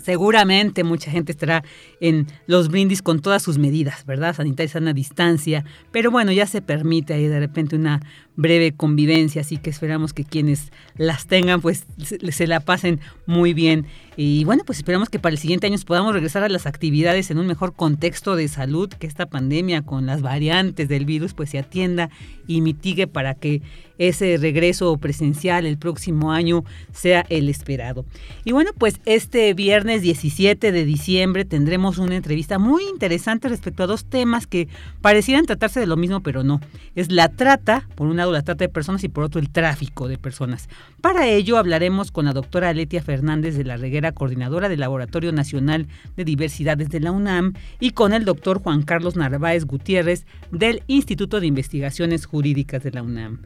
[0.04, 1.64] Seguramente mucha gente estará
[1.98, 4.36] en los brindis con todas sus medidas, ¿verdad?
[4.36, 8.02] Sanitaria, sana distancia, pero bueno, ya se permite ahí de repente una
[8.36, 13.86] breve convivencia, así que esperamos que quienes las tengan pues se, la pasen muy bien.
[14.16, 17.38] Y bueno, pues esperamos que para el siguiente año podamos regresar a las actividades en
[17.38, 21.58] un mejor contexto de salud, que esta pandemia con las variantes del virus pues se
[21.58, 22.10] atienda
[22.46, 23.62] y mitigue para que
[23.98, 28.04] ese regreso presencial el próximo año sea el esperado.
[28.44, 33.86] Y bueno, pues este viernes 17 de diciembre tendremos una entrevista muy interesante respecto a
[33.86, 34.68] dos temas que
[35.00, 36.60] parecieran tratarse de lo mismo, pero no.
[36.94, 40.18] Es la trata, por un la trata de personas y por otro el tráfico de
[40.18, 40.68] personas.
[41.00, 45.86] Para ello hablaremos con la doctora Aletia Fernández de la Reguera, coordinadora del Laboratorio Nacional
[46.16, 51.40] de Diversidades de la UNAM, y con el doctor Juan Carlos Narváez Gutiérrez del Instituto
[51.40, 53.40] de Investigaciones Jurídicas de la UNAM.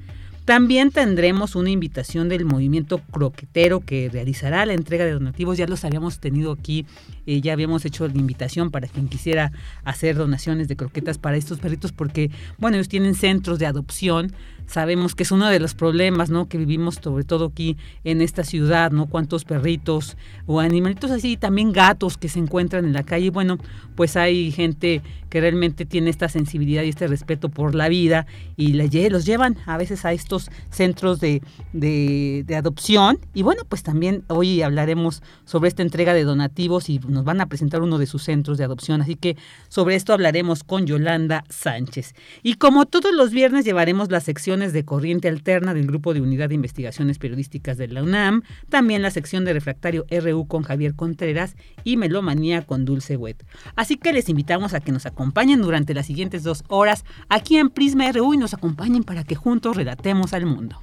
[0.48, 5.58] También tendremos una invitación del movimiento croquetero que realizará la entrega de donativos.
[5.58, 6.86] Ya los habíamos tenido aquí,
[7.26, 9.52] eh, ya habíamos hecho la invitación para quien quisiera
[9.84, 14.32] hacer donaciones de croquetas para estos perritos porque, bueno, ellos tienen centros de adopción
[14.68, 16.48] sabemos que es uno de los problemas, ¿no?
[16.48, 19.06] Que vivimos sobre todo aquí en esta ciudad, ¿no?
[19.06, 23.30] Cuántos perritos o animalitos así, también gatos que se encuentran en la calle.
[23.30, 23.58] Bueno,
[23.96, 28.72] pues hay gente que realmente tiene esta sensibilidad y este respeto por la vida y
[29.08, 31.42] los llevan a veces a estos centros de,
[31.72, 33.18] de, de adopción.
[33.34, 37.46] Y bueno, pues también hoy hablaremos sobre esta entrega de donativos y nos van a
[37.46, 39.02] presentar uno de sus centros de adopción.
[39.02, 39.36] Así que
[39.68, 42.14] sobre esto hablaremos con Yolanda Sánchez.
[42.42, 46.48] Y como todos los viernes llevaremos la sección de corriente alterna del Grupo de Unidad
[46.48, 51.56] de Investigaciones Periodísticas de la UNAM, también la sección de refractario RU con Javier Contreras
[51.84, 53.44] y Melomanía con Dulce Wet.
[53.76, 57.70] Así que les invitamos a que nos acompañen durante las siguientes dos horas aquí en
[57.70, 60.82] Prisma RU y nos acompañen para que juntos relatemos al mundo.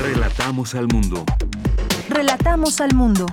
[0.00, 1.24] Relatamos al mundo.
[2.08, 3.26] Relatamos al mundo.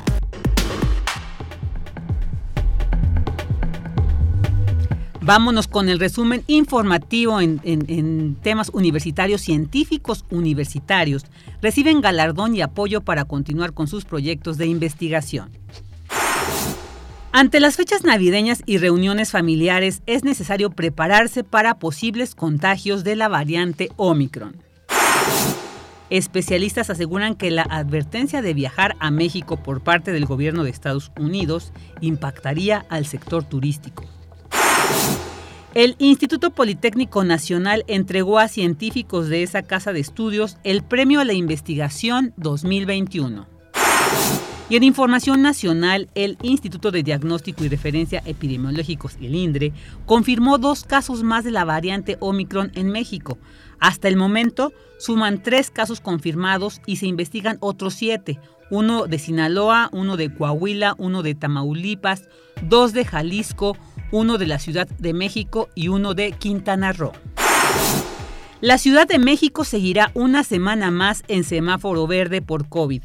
[5.29, 9.41] Vámonos con el resumen informativo en, temas universitarios.
[9.41, 11.23] Científicos universitarios
[11.61, 15.51] reciben galardón y apoyo para continuar con sus proyectos de investigación.
[17.31, 23.27] Ante las fechas navideñas y reuniones familiares es necesario prepararse para posibles contagios de la
[23.27, 24.55] variante Omicron.
[26.09, 31.11] Especialistas aseguran que la advertencia de viajar a México por parte del gobierno de Estados
[31.19, 31.71] Unidos
[32.01, 34.05] impactaría al sector turístico.
[35.79, 41.23] El Instituto Politécnico Nacional entregó a científicos de esa casa de estudios el Premio a
[41.23, 43.47] la Investigación 2021.
[44.69, 49.71] Y en información nacional, el Instituto de Diagnóstico y Referencia Epidemiológicos, el INDRE,
[50.05, 53.37] confirmó dos casos más de la variante Omicron en México.
[53.79, 58.37] Hasta el momento, suman tres casos confirmados y se investigan otros siete.
[58.69, 62.27] Uno de Sinaloa, uno de Coahuila, uno de Tamaulipas,
[62.63, 63.77] dos de Jalisco,
[64.11, 67.13] uno de la Ciudad de México y uno de Quintana Roo.
[68.61, 73.01] La Ciudad de México seguirá una semana más en semáforo verde por COVID.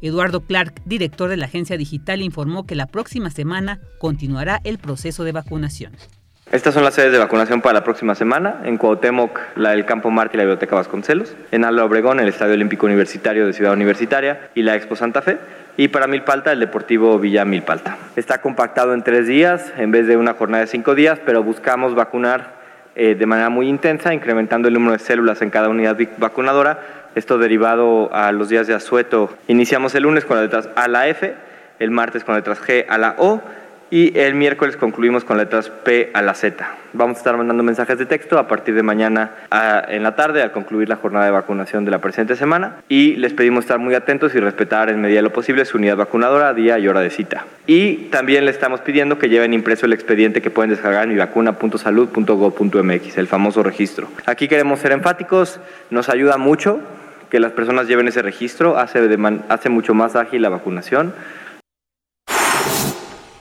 [0.00, 5.24] Eduardo Clark, director de la agencia digital, informó que la próxima semana continuará el proceso
[5.24, 5.92] de vacunación.
[6.50, 8.62] Estas son las sedes de vacunación para la próxima semana.
[8.64, 11.36] En Cuauhtémoc, la del Campo Marte y la Biblioteca Vasconcelos.
[11.50, 15.38] En Ala Obregón, el Estadio Olímpico Universitario de Ciudad Universitaria y la Expo Santa Fe.
[15.80, 17.98] Y para Milpalta, el Deportivo Villa Milpalta.
[18.16, 21.94] Está compactado en tres días en vez de una jornada de cinco días, pero buscamos
[21.94, 22.56] vacunar
[22.96, 26.80] eh, de manera muy intensa, incrementando el número de células en cada unidad vacunadora.
[27.14, 29.32] Esto derivado a los días de asueto.
[29.46, 31.36] Iniciamos el lunes con las letras A a la F,
[31.78, 33.40] el martes con las letras G a la O
[33.90, 36.68] y el miércoles concluimos con letras P a la Z.
[36.92, 39.32] Vamos a estar mandando mensajes de texto a partir de mañana
[39.88, 43.34] en la tarde al concluir la jornada de vacunación de la presente semana y les
[43.34, 46.78] pedimos estar muy atentos y respetar en medida de lo posible su unidad vacunadora, día
[46.78, 47.46] y hora de cita.
[47.66, 53.18] Y también le estamos pidiendo que lleven impreso el expediente que pueden descargar en mivacuna.salud.gov.mx,
[53.18, 54.08] el famoso registro.
[54.26, 55.60] Aquí queremos ser enfáticos,
[55.90, 56.80] nos ayuda mucho
[57.30, 59.06] que las personas lleven ese registro, hace,
[59.48, 61.12] hace mucho más ágil la vacunación.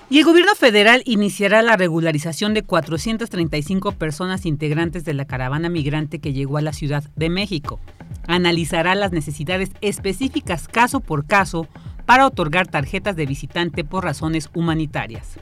[0.10, 6.20] Y el gobierno federal iniciará la regularización de 435 personas integrantes de la caravana migrante
[6.20, 7.82] que llegó a la Ciudad de México.
[8.26, 11.68] Analizará las necesidades específicas caso por caso
[12.06, 15.40] para otorgar tarjetas de visitante por razones humanitarias.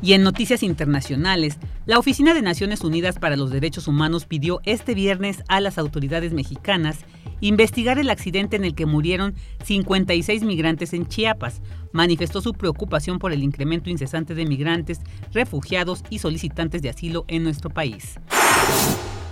[0.00, 4.94] Y en noticias internacionales, la Oficina de Naciones Unidas para los Derechos Humanos pidió este
[4.94, 6.98] viernes a las autoridades mexicanas
[7.40, 9.34] investigar el accidente en el que murieron
[9.64, 11.62] 56 migrantes en Chiapas.
[11.92, 15.00] Manifestó su preocupación por el incremento incesante de migrantes,
[15.32, 18.18] refugiados y solicitantes de asilo en nuestro país.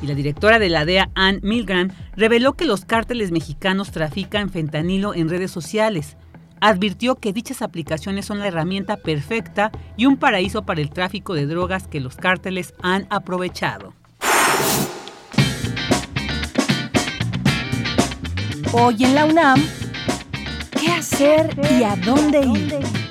[0.02, 5.14] Y la directora de la DEA, Ann Milgram, reveló que los cárteles mexicanos trafican fentanilo
[5.14, 6.16] en redes sociales.
[6.60, 11.46] Advirtió que dichas aplicaciones son la herramienta perfecta y un paraíso para el tráfico de
[11.46, 13.92] drogas que los cárteles han aprovechado.
[18.72, 19.62] Hoy en la UNAM,
[20.78, 23.05] ¿qué hacer y a dónde ir?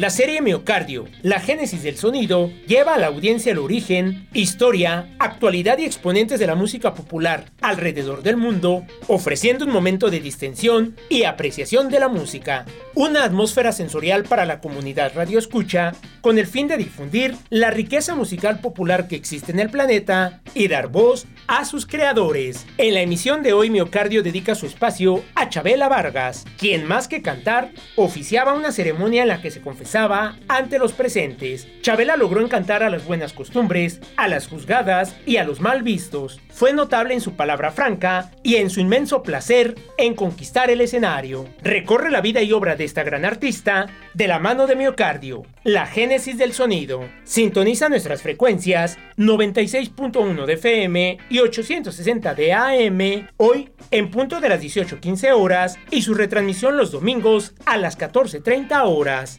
[0.00, 5.76] La serie Miocardio, la génesis del sonido, lleva a la audiencia el origen, historia, actualidad
[5.76, 11.24] y exponentes de la música popular alrededor del mundo, ofreciendo un momento de distensión y
[11.24, 12.64] apreciación de la música.
[12.94, 18.60] Una atmósfera sensorial para la comunidad radioescucha, con el fin de difundir la riqueza musical
[18.60, 22.66] popular que existe en el planeta y dar voz a sus creadores.
[22.78, 27.22] En la emisión de hoy Miocardio dedica su espacio a Chabela Vargas, quien más que
[27.22, 31.68] cantar, oficiaba una ceremonia en la que se confesaba ante los presentes.
[31.82, 36.40] Chabela logró encantar a las buenas costumbres, a las juzgadas y a los mal vistos.
[36.50, 41.46] Fue notable en su palabra franca y en su inmenso placer en conquistar el escenario.
[41.62, 45.86] Recorre la vida y obra de esta gran artista de la mano de Miocardio, la
[45.86, 47.08] génesis del sonido.
[47.24, 54.62] Sintoniza nuestras frecuencias 96.1 de FM y 860 de AM hoy en punto de las
[54.62, 59.38] 18.15 horas y su retransmisión los domingos a las 14.30 horas.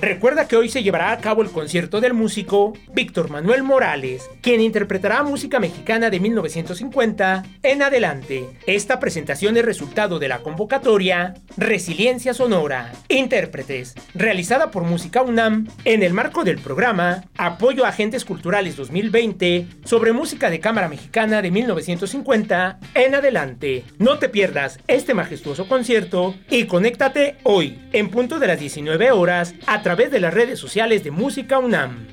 [0.00, 4.62] Recuerda que hoy se llevará a cabo el concierto del músico Víctor Manuel Morales, quien
[4.62, 8.48] interpretará música mexicana de 1950 en adelante.
[8.66, 16.02] Esta presentación es resultado de la convocatoria Resiliencia Sonora, Intérpretes, realizada por Música UNAM en
[16.02, 21.50] el marco del programa Apoyo a Agentes Culturales 2020 sobre música de cámara mexicana de
[21.50, 23.84] 1950 en adelante.
[23.98, 29.54] No te pierdas este majestuoso concierto y conéctate hoy en punto de las 19 horas
[29.66, 32.06] a través de las redes sociales de Música UNAM.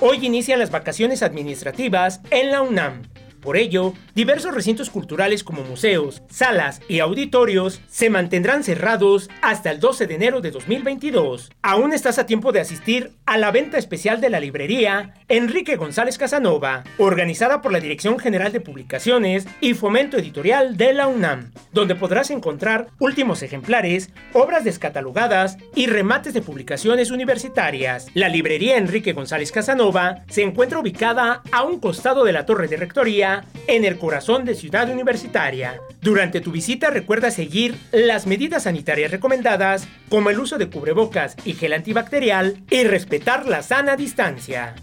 [0.00, 3.02] Hoy inician las vacaciones administrativas en la UNAM.
[3.40, 9.80] Por ello, diversos recintos culturales como museos, salas y auditorios se mantendrán cerrados hasta el
[9.80, 11.50] 12 de enero de 2022.
[11.62, 16.18] Aún estás a tiempo de asistir a la venta especial de la librería Enrique González
[16.18, 21.94] Casanova, organizada por la Dirección General de Publicaciones y Fomento Editorial de la UNAM, donde
[21.94, 28.08] podrás encontrar últimos ejemplares, obras descatalogadas y remates de publicaciones universitarias.
[28.14, 32.76] La librería Enrique González Casanova se encuentra ubicada a un costado de la Torre de
[32.76, 33.29] Rectoría
[33.66, 35.80] en el corazón de Ciudad Universitaria.
[36.00, 41.54] Durante tu visita recuerda seguir las medidas sanitarias recomendadas, como el uso de cubrebocas y
[41.54, 44.74] gel antibacterial, y respetar la sana distancia.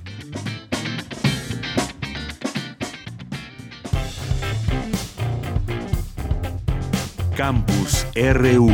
[7.36, 8.72] Campus RU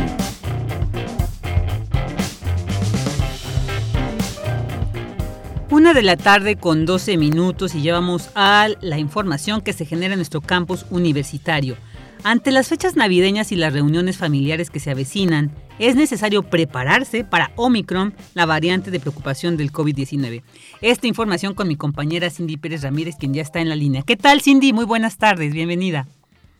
[5.73, 10.13] Una de la tarde con 12 minutos y llevamos a la información que se genera
[10.13, 11.77] en nuestro campus universitario.
[12.23, 15.49] Ante las fechas navideñas y las reuniones familiares que se avecinan,
[15.79, 20.43] es necesario prepararse para Omicron, la variante de preocupación del COVID-19.
[20.81, 24.03] Esta información con mi compañera Cindy Pérez Ramírez, quien ya está en la línea.
[24.05, 24.73] ¿Qué tal, Cindy?
[24.73, 26.05] Muy buenas tardes, bienvenida.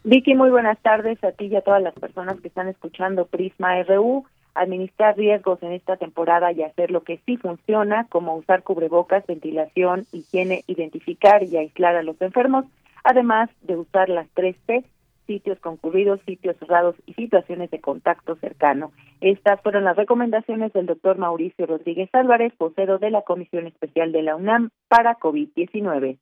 [0.05, 3.83] Vicky, muy buenas tardes a ti y a todas las personas que están escuchando Prisma
[3.83, 4.25] RU.
[4.55, 10.05] Administrar riesgos en esta temporada y hacer lo que sí funciona, como usar cubrebocas, ventilación,
[10.11, 12.65] higiene, identificar y aislar a los enfermos,
[13.03, 14.83] además de usar las tres P,
[15.27, 18.91] sitios concurridos, sitios cerrados y situaciones de contacto cercano.
[19.21, 24.23] Estas fueron las recomendaciones del doctor Mauricio Rodríguez Álvarez, vocero de la Comisión Especial de
[24.23, 26.17] la UNAM para COVID-19.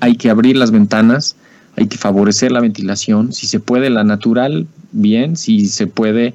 [0.00, 1.36] Hay que abrir las ventanas,
[1.76, 6.34] hay que favorecer la ventilación, si se puede la natural, bien, si se puede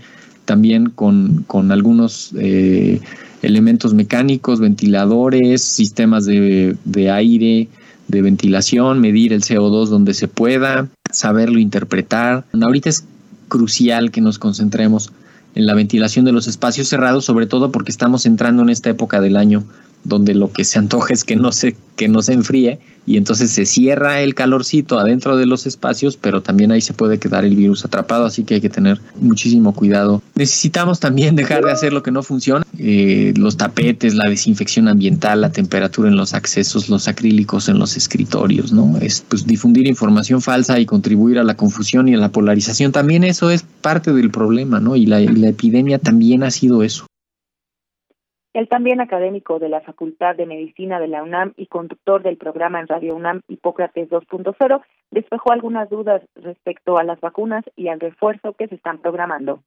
[0.51, 2.99] también con, con algunos eh,
[3.41, 7.69] elementos mecánicos, ventiladores, sistemas de, de aire,
[8.09, 12.43] de ventilación, medir el CO2 donde se pueda, saberlo interpretar.
[12.61, 13.05] Ahorita es
[13.47, 15.13] crucial que nos concentremos
[15.55, 19.21] en la ventilación de los espacios cerrados, sobre todo porque estamos entrando en esta época
[19.21, 19.63] del año
[20.03, 23.51] donde lo que se antoja es que no se, que no se enfríe y entonces
[23.51, 27.55] se cierra el calorcito adentro de los espacios, pero también ahí se puede quedar el
[27.55, 30.21] virus atrapado, así que hay que tener muchísimo cuidado.
[30.35, 35.41] Necesitamos también dejar de hacer lo que no funciona, eh, los tapetes, la desinfección ambiental,
[35.41, 38.97] la temperatura en los accesos, los acrílicos en los escritorios, ¿no?
[38.97, 43.23] Es pues difundir información falsa y contribuir a la confusión y a la polarización, también
[43.23, 44.95] eso es parte del problema, ¿no?
[44.95, 47.05] Y la, y la epidemia también ha sido eso.
[48.53, 52.81] El también académico de la Facultad de Medicina de la UNAM y conductor del programa
[52.81, 58.53] en Radio UNAM Hipócrates 2.0 despejó algunas dudas respecto a las vacunas y al refuerzo
[58.53, 59.63] que se están programando.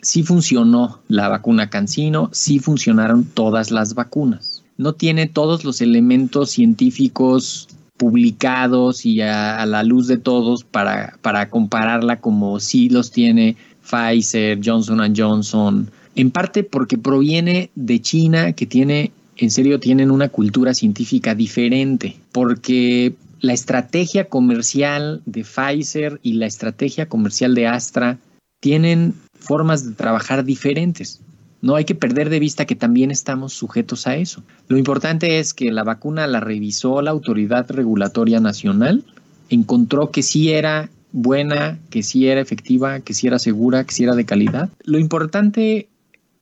[0.00, 4.64] Sí funcionó la vacuna Cancino, sí funcionaron todas las vacunas.
[4.76, 11.18] No tiene todos los elementos científicos publicados y a, a la luz de todos para,
[11.20, 18.52] para compararla como sí los tiene Pfizer, Johnson Johnson, en parte porque proviene de China,
[18.52, 26.20] que tiene, en serio, tienen una cultura científica diferente, porque la estrategia comercial de Pfizer
[26.22, 28.18] y la estrategia comercial de Astra
[28.60, 31.20] tienen formas de trabajar diferentes.
[31.60, 34.42] No hay que perder de vista que también estamos sujetos a eso.
[34.68, 39.04] Lo importante es que la vacuna la revisó la Autoridad Regulatoria Nacional,
[39.48, 44.04] encontró que sí era buena, que sí era efectiva, que sí era segura, que sí
[44.04, 44.70] era de calidad.
[44.84, 45.88] Lo importante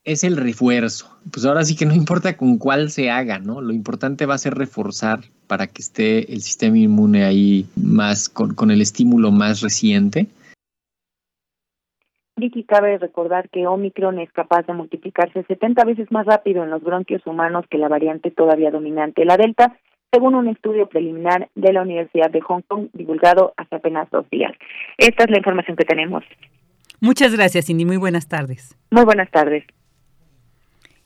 [0.04, 1.16] es el refuerzo.
[1.32, 3.60] Pues ahora sí que no importa con cuál se haga, ¿no?
[3.60, 8.54] Lo importante va a ser reforzar para que esté el sistema inmune ahí más con,
[8.54, 10.28] con el estímulo más reciente.
[12.36, 16.82] Vicky, cabe recordar que Omicron es capaz de multiplicarse 70 veces más rápido en los
[16.82, 19.76] bronquios humanos que la variante todavía dominante, la Delta,
[20.10, 24.52] según un estudio preliminar de la Universidad de Hong Kong divulgado hace apenas dos días.
[24.96, 26.24] Esta es la información que tenemos.
[27.00, 27.84] Muchas gracias, Cindy.
[27.84, 28.76] Muy buenas tardes.
[28.90, 29.64] Muy buenas tardes.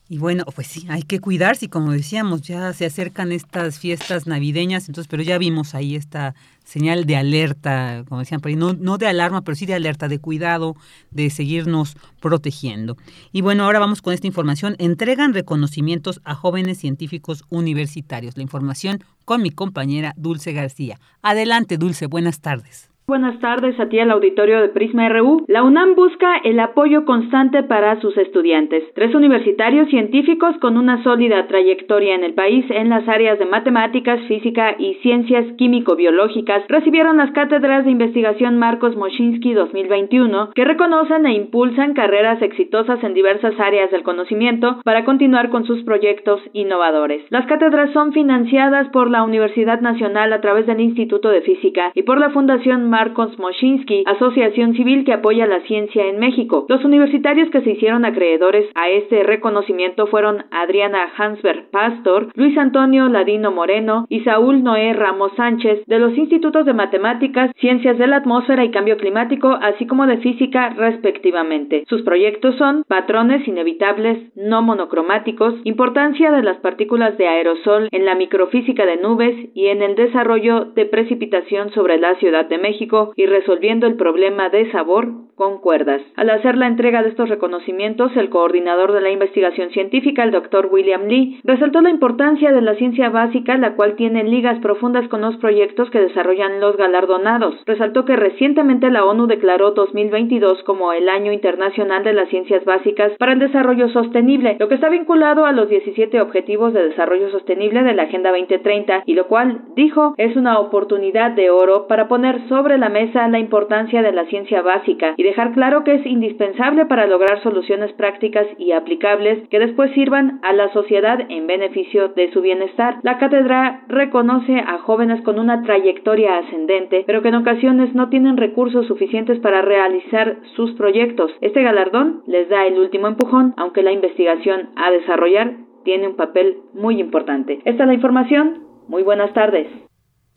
[0.07, 4.89] Y bueno, pues sí, hay que cuidarse como decíamos, ya se acercan estas fiestas navideñas,
[4.89, 6.35] entonces, pero ya vimos ahí esta
[6.65, 10.09] señal de alerta, como decían por ahí, no, no de alarma, pero sí de alerta,
[10.09, 10.77] de cuidado,
[11.11, 12.99] de seguirnos protegiendo.
[13.33, 14.77] Y bueno, ahora vamos con esta información.
[14.79, 18.37] Entregan reconocimientos a jóvenes científicos universitarios.
[18.37, 21.01] La información con mi compañera Dulce García.
[21.23, 22.94] Adelante, Dulce, buenas tardes.
[23.07, 25.45] Buenas tardes a ti al auditorio de Prisma RU.
[25.47, 28.83] La UNAM busca el apoyo constante para sus estudiantes.
[28.95, 34.21] Tres universitarios científicos con una sólida trayectoria en el país en las áreas de matemáticas,
[34.27, 41.35] física y ciencias químico-biológicas recibieron las cátedras de investigación Marcos Moschinsky 2021 que reconocen e
[41.35, 47.23] impulsan carreras exitosas en diversas áreas del conocimiento para continuar con sus proyectos innovadores.
[47.29, 52.05] Las cátedras son financiadas por la Universidad Nacional a través del Instituto de Física y
[52.05, 56.65] por la Fundación Marcos Moschinsky, asociación civil que apoya la ciencia en México.
[56.69, 63.09] Los universitarios que se hicieron acreedores a este reconocimiento fueron Adriana Hansberg Pastor, Luis Antonio
[63.09, 68.19] Ladino Moreno y Saúl Noé Ramos Sánchez de los Institutos de Matemáticas, Ciencias de la
[68.19, 71.83] Atmósfera y Cambio Climático, así como de Física, respectivamente.
[71.89, 78.15] Sus proyectos son patrones inevitables no monocromáticos, importancia de las partículas de aerosol en la
[78.15, 82.84] microfísica de nubes y en el desarrollo de precipitación sobre la Ciudad de México
[83.17, 86.01] y resolviendo el problema de sabor con cuerdas.
[86.17, 90.69] Al hacer la entrega de estos reconocimientos, el coordinador de la investigación científica, el doctor
[90.71, 95.23] William Lee, resaltó la importancia de la ciencia básica, la cual tiene ligas profundas con
[95.23, 97.57] los proyectos que desarrollan los galardonados.
[97.67, 103.13] Resaltó que recientemente la ONU declaró 2022 como el Año Internacional de las Ciencias Básicas
[103.19, 107.83] para el Desarrollo Sostenible, lo que está vinculado a los 17 Objetivos de Desarrollo Sostenible
[107.83, 112.49] de la Agenda 2030 y lo cual, dijo, es una oportunidad de oro para poner
[112.49, 116.87] sobre la mesa la importancia de la ciencia básica y dejar claro que es indispensable
[116.87, 122.33] para lograr soluciones prácticas y aplicables que después sirvan a la sociedad en beneficio de
[122.33, 122.99] su bienestar.
[123.03, 128.37] La cátedra reconoce a jóvenes con una trayectoria ascendente, pero que en ocasiones no tienen
[128.37, 131.31] recursos suficientes para realizar sus proyectos.
[131.41, 135.53] Este galardón les da el último empujón, aunque la investigación a desarrollar
[135.85, 137.61] tiene un papel muy importante.
[137.65, 138.65] Esta es la información.
[138.89, 139.67] Muy buenas tardes.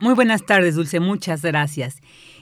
[0.00, 1.00] Muy buenas tardes, Dulce.
[1.00, 2.00] Muchas gracias.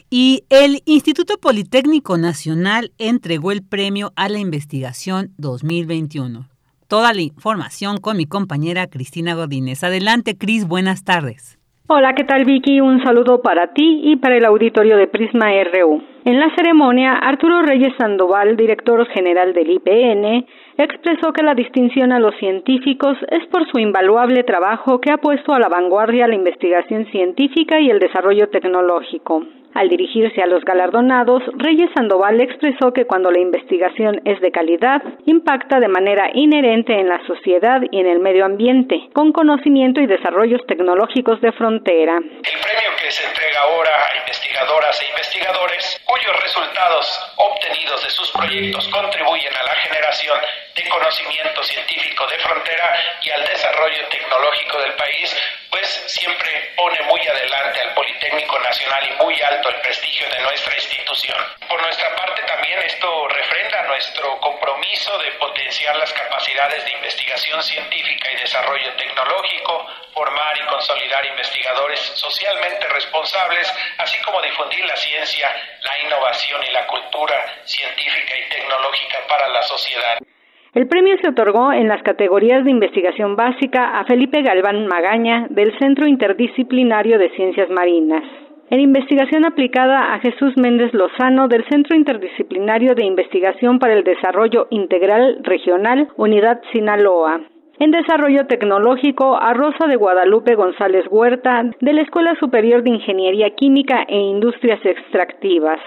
[0.09, 6.47] Y el Instituto Politécnico Nacional entregó el premio a la investigación 2021.
[6.87, 9.83] Toda la información con mi compañera Cristina Godínez.
[9.83, 11.59] Adelante, Cris, buenas tardes.
[11.89, 12.81] Hola, ¿qué tal Vicky?
[12.81, 16.03] Un saludo para ti y para el auditorio de Prisma RU.
[16.25, 20.47] En la ceremonia, Arturo Reyes Sandoval, director general del IPN,
[20.79, 25.53] expresó que la distinción a los científicos es por su invaluable trabajo que ha puesto
[25.53, 29.45] a la vanguardia la investigación científica y el desarrollo tecnológico.
[29.77, 35.03] Al dirigirse a los galardonados, Reyes Sandoval expresó que cuando la investigación es de calidad,
[35.27, 40.07] impacta de manera inherente en la sociedad y en el medio ambiente, con conocimiento y
[40.07, 42.17] desarrollos tecnológicos de frontera.
[42.17, 48.33] El premio que se entrega ahora a investigadoras e investigadores cuyos resultados obtenidos de sus
[48.33, 50.39] proyectos contribuyen a la generación
[50.75, 55.37] de conocimiento científico de frontera y al desarrollo tecnológico del país
[55.71, 60.75] pues siempre pone muy adelante al Politécnico Nacional y muy alto el prestigio de nuestra
[60.75, 61.39] institución.
[61.69, 68.31] Por nuestra parte también esto refrenda nuestro compromiso de potenciar las capacidades de investigación científica
[68.33, 75.51] y desarrollo tecnológico, formar y consolidar investigadores socialmente responsables, así como difundir la ciencia,
[75.83, 80.19] la innovación y la cultura científica y tecnológica para la sociedad.
[80.77, 85.73] El premio se otorgó en las categorías de investigación básica a Felipe Galván Magaña del
[85.79, 88.23] Centro Interdisciplinario de Ciencias Marinas.
[88.69, 94.67] En investigación aplicada a Jesús Méndez Lozano del Centro Interdisciplinario de Investigación para el Desarrollo
[94.69, 97.41] Integral Regional Unidad Sinaloa.
[97.79, 103.49] En desarrollo tecnológico a Rosa de Guadalupe González Huerta de la Escuela Superior de Ingeniería
[103.57, 105.81] Química e Industrias Extractivas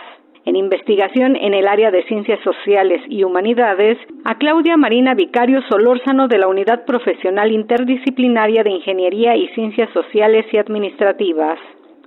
[0.46, 6.28] en investigación en el área de ciencias sociales y humanidades, a Claudia Marina Vicario Solórzano
[6.28, 11.60] de la Unidad Profesional Interdisciplinaria de Ingeniería y Ciencias Sociales y Administrativas.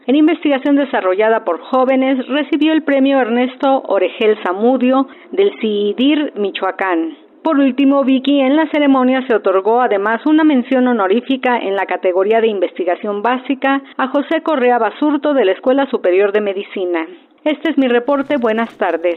[0.06, 7.16] En investigación desarrollada por jóvenes, recibió el premio Ernesto Oregel Zamudio del CIDIR Michoacán.
[7.44, 12.40] Por último, Vicky, en la ceremonia se otorgó además una mención honorífica en la categoría
[12.40, 17.06] de investigación básica a José Correa Basurto de la Escuela Superior de Medicina.
[17.44, 18.36] Este es mi reporte.
[18.36, 19.16] Buenas tardes.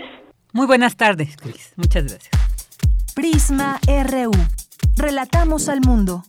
[0.51, 1.73] Muy buenas tardes, Cris.
[1.75, 2.31] Muchas gracias.
[3.13, 4.31] Prisma RU.
[4.97, 6.23] Relatamos al mundo.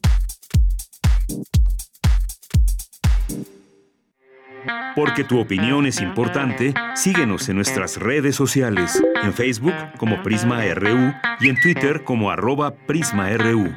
[4.94, 11.12] Porque tu opinión es importante, síguenos en nuestras redes sociales, en Facebook como Prisma RU
[11.40, 13.74] y en Twitter como arroba PrismaRU.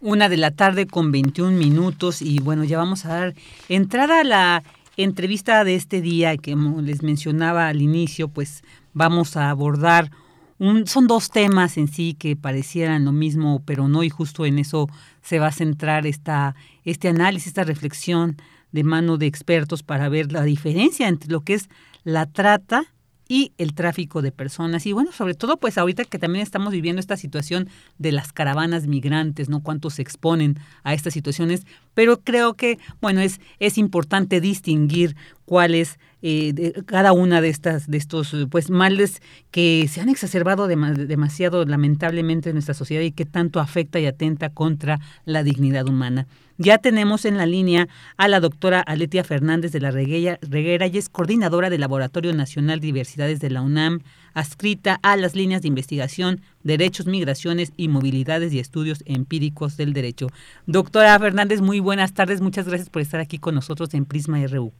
[0.00, 3.34] Una de la tarde con 21 minutos y bueno, ya vamos a dar
[3.68, 4.62] entrada a la
[4.96, 10.10] entrevista de este día que les mencionaba al inicio, pues vamos a abordar
[10.58, 14.58] un, son dos temas en sí que parecieran lo mismo, pero no, y justo en
[14.58, 14.88] eso
[15.20, 18.36] se va a centrar esta, este análisis, esta reflexión
[18.70, 21.68] de mano de expertos para ver la diferencia entre lo que es
[22.04, 22.84] la trata
[23.28, 24.84] y el tráfico de personas.
[24.84, 28.86] Y bueno, sobre todo pues ahorita que también estamos viviendo esta situación de las caravanas
[28.86, 29.62] migrantes, ¿no?
[29.62, 35.74] Cuántos se exponen a estas situaciones, pero creo que, bueno, es, es importante distinguir cuál
[35.74, 41.64] es eh, cada una de estas de estos pues males que se han exacerbado demasiado
[41.64, 46.28] lamentablemente en nuestra sociedad y que tanto afecta y atenta contra la dignidad humana.
[46.58, 51.08] Ya tenemos en la línea a la doctora Aletia Fernández de la Reguera y es
[51.08, 54.00] coordinadora del Laboratorio Nacional de Diversidades de la UNAM,
[54.32, 60.28] adscrita a las líneas de investigación, derechos, migraciones y movilidades y estudios empíricos del derecho.
[60.66, 62.40] Doctora Fernández, muy buenas tardes.
[62.40, 64.72] Muchas gracias por estar aquí con nosotros en Prisma RU.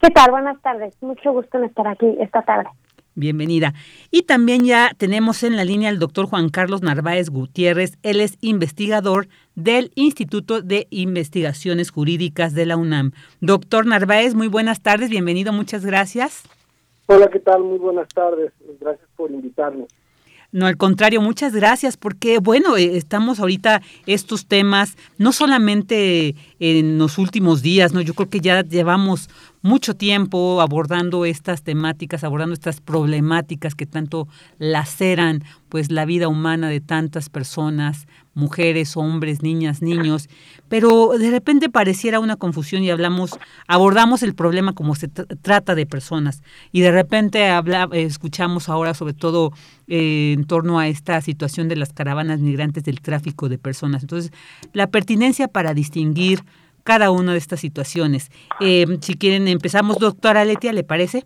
[0.00, 0.30] ¿Qué tal?
[0.30, 0.94] Buenas tardes.
[1.02, 2.70] Mucho gusto en estar aquí esta tarde.
[3.14, 3.74] Bienvenida.
[4.10, 7.98] Y también ya tenemos en la línea al doctor Juan Carlos Narváez Gutiérrez.
[8.02, 13.12] Él es investigador del Instituto de Investigaciones Jurídicas de la UNAM.
[13.40, 15.10] Doctor Narváez, muy buenas tardes.
[15.10, 15.52] Bienvenido.
[15.52, 16.44] Muchas gracias.
[17.06, 17.62] Hola, ¿qué tal?
[17.62, 18.52] Muy buenas tardes.
[18.80, 19.88] Gracias por invitarnos.
[20.52, 26.98] No, al contrario, muchas gracias porque, bueno, eh, estamos ahorita estos temas, no solamente en
[26.98, 28.00] los últimos días, ¿no?
[28.00, 29.30] Yo creo que ya llevamos
[29.62, 34.26] mucho tiempo abordando estas temáticas, abordando estas problemáticas que tanto
[34.58, 40.28] laceran pues la vida humana de tantas personas mujeres, hombres, niñas, niños,
[40.68, 45.86] pero de repente pareciera una confusión y hablamos, abordamos el problema como se trata de
[45.86, 49.52] personas y de repente habla, escuchamos ahora sobre todo
[49.88, 54.02] eh, en torno a esta situación de las caravanas migrantes del tráfico de personas.
[54.02, 54.32] Entonces,
[54.72, 56.44] la pertinencia para distinguir
[56.84, 58.30] cada una de estas situaciones.
[58.60, 61.24] Eh, si quieren, empezamos, doctora Letia, ¿le parece?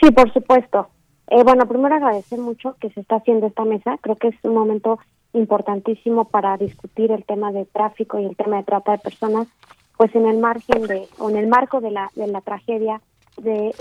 [0.00, 0.88] Sí, por supuesto.
[1.28, 3.96] Eh, bueno, primero agradecer mucho que se está haciendo esta mesa.
[4.00, 4.98] Creo que es un momento
[5.32, 9.48] importantísimo para discutir el tema de tráfico y el tema de trata de personas,
[9.96, 13.00] pues en el margen de o en el marco de la de la tragedia
[13.38, 13.72] de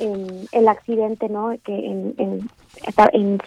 [0.51, 1.53] el accidente, ¿no?
[1.63, 2.49] Que en en,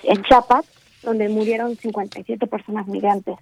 [0.02, 0.66] en, Chiapas,
[1.02, 3.36] donde murieron 57 personas migrantes.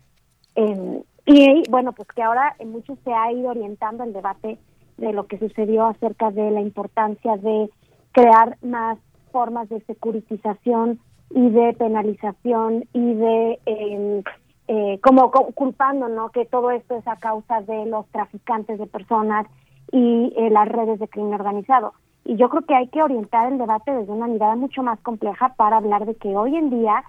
[1.27, 4.59] y bueno, pues que ahora en mucho se ha ido orientando el debate
[4.97, 7.71] de lo que sucedió acerca de la importancia de
[8.13, 8.99] crear más
[9.33, 14.23] formas de securitización y de penalización y de eh,
[14.69, 19.47] eh, como culpando no que todo esto es a causa de los traficantes de personas
[19.91, 21.95] y eh, las redes de crimen organizado.
[22.25, 25.55] Y yo creo que hay que orientar el debate desde una mirada mucho más compleja
[25.57, 27.05] para hablar de que hoy en día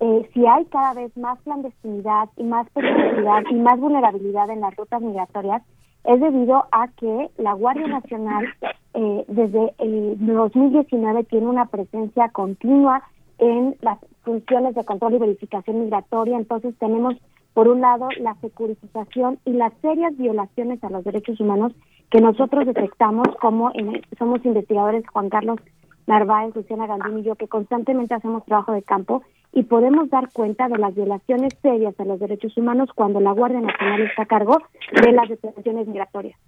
[0.00, 4.76] eh, si hay cada vez más clandestinidad y más peligrosidad y más vulnerabilidad en las
[4.76, 5.62] rutas migratorias
[6.04, 8.46] es debido a que la Guardia Nacional
[8.94, 13.02] eh, desde el 2019 tiene una presencia continua
[13.38, 16.36] en las funciones de control y verificación migratoria.
[16.36, 17.14] Entonces tenemos,
[17.54, 21.72] por un lado, la securitización y las serias violaciones a los derechos humanos
[22.10, 23.72] que nosotros detectamos como
[24.18, 25.60] somos investigadores Juan Carlos
[26.06, 30.68] Narváez, Luciana Gandini y yo, que constantemente hacemos trabajo de campo y podemos dar cuenta
[30.68, 34.58] de las violaciones serias a los derechos humanos cuando la Guardia Nacional está a cargo
[35.02, 36.38] de las detenciones migratorias.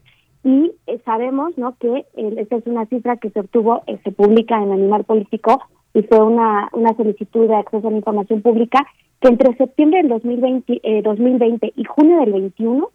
[0.45, 1.77] Y eh, sabemos ¿no?
[1.79, 5.63] que esta es una cifra que se obtuvo, eh, se publica en Animal Político
[5.95, 8.87] y fue una, una solicitud de acceso a la información pública,
[9.21, 12.89] que entre septiembre del 2020, eh, 2020 y junio del 21,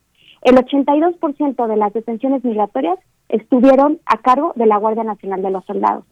[0.44, 5.66] el 82% de las detenciones migratorias estuvieron a cargo de la Guardia Nacional de los
[5.66, 6.06] Soldados.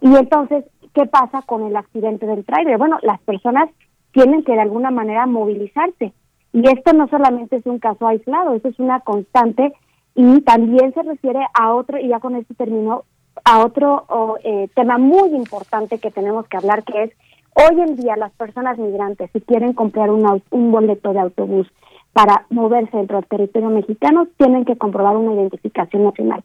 [0.00, 2.78] Y entonces, ¿qué pasa con el accidente del trailer?
[2.78, 3.68] Bueno, las personas
[4.12, 6.12] tienen que de alguna manera movilizarse.
[6.52, 9.74] Y esto no solamente es un caso aislado, eso es una constante
[10.14, 13.04] y también se refiere a otro, y ya con esto termino,
[13.46, 17.10] a otro eh, tema muy importante que tenemos que hablar, que es
[17.54, 21.68] hoy en día las personas migrantes, si quieren comprar un, un boleto de autobús
[22.12, 26.42] para moverse dentro del territorio mexicano, tienen que comprobar una identificación nacional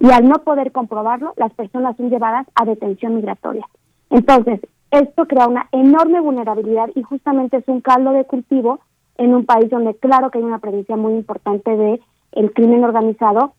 [0.00, 3.66] y al no poder comprobarlo, las personas son llevadas a detención migratoria.
[4.10, 8.80] Entonces, esto crea una enorme vulnerabilidad y justamente es un caldo de cultivo
[9.18, 12.00] en un país donde claro que hay una presencia muy importante de
[12.32, 13.52] el crimen organizado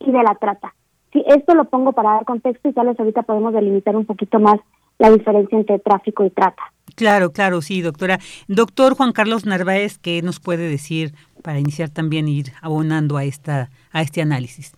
[0.00, 0.74] y de la trata.
[1.12, 4.38] Si esto lo pongo para dar contexto y tal vez ahorita podemos delimitar un poquito
[4.38, 4.58] más
[4.98, 6.62] la diferencia entre tráfico y trata.
[6.94, 8.18] Claro, claro, sí, doctora.
[8.48, 13.70] Doctor Juan Carlos Narváez, ¿qué nos puede decir para iniciar también ir abonando a esta
[13.92, 14.74] a este análisis?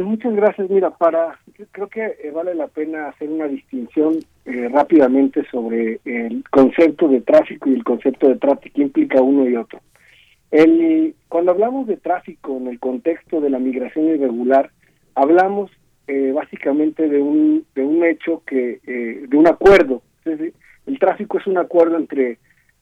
[0.00, 0.70] muchas gracias.
[0.70, 1.38] Mira, para
[1.72, 7.20] creo que eh, vale la pena hacer una distinción eh, rápidamente sobre el concepto de
[7.20, 9.80] tráfico y el concepto de trata que implica uno y otro.
[10.50, 14.70] El, cuando hablamos de tráfico en el contexto de la migración irregular,
[15.14, 15.70] hablamos
[16.06, 20.02] eh, básicamente de un de un hecho que de un acuerdo.
[20.24, 22.38] el tráfico es un acuerdo entre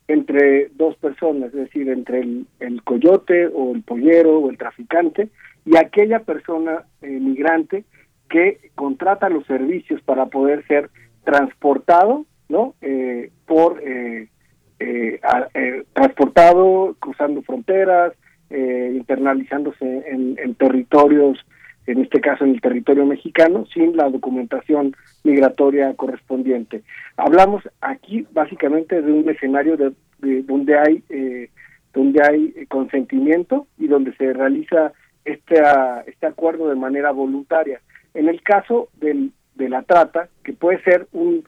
[0.08, 5.28] entre dos personas, es decir, entre el, el coyote o el pollero o el traficante
[5.64, 7.84] y aquella persona eh, migrante
[8.28, 10.90] que contrata los servicios para poder ser
[11.24, 12.74] transportado, ¿no?
[12.80, 14.28] Eh, por eh,
[15.92, 18.14] transportado cruzando fronteras,
[18.50, 21.38] internalizándose en, territorios,
[21.86, 26.82] en este caso en el territorio mexicano, sin la documentación migratoria correspondiente.
[27.16, 31.02] Hablamos aquí básicamente de un escenario de, de donde hay
[31.92, 34.92] donde hay consentimiento y donde se realiza
[35.24, 35.60] este,
[36.06, 37.80] este acuerdo de manera voluntaria.
[38.14, 41.44] En el caso del, de la trata, que puede ser un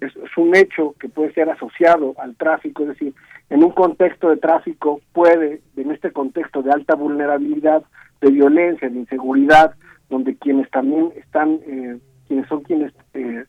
[0.00, 3.14] es, un hecho que puede ser asociado al tráfico, es decir,
[3.48, 7.82] en un contexto de tráfico puede, en este contexto de alta vulnerabilidad,
[8.20, 9.74] de violencia, de inseguridad,
[10.08, 11.98] donde quienes también están, eh,
[12.28, 13.44] quienes son quienes eh,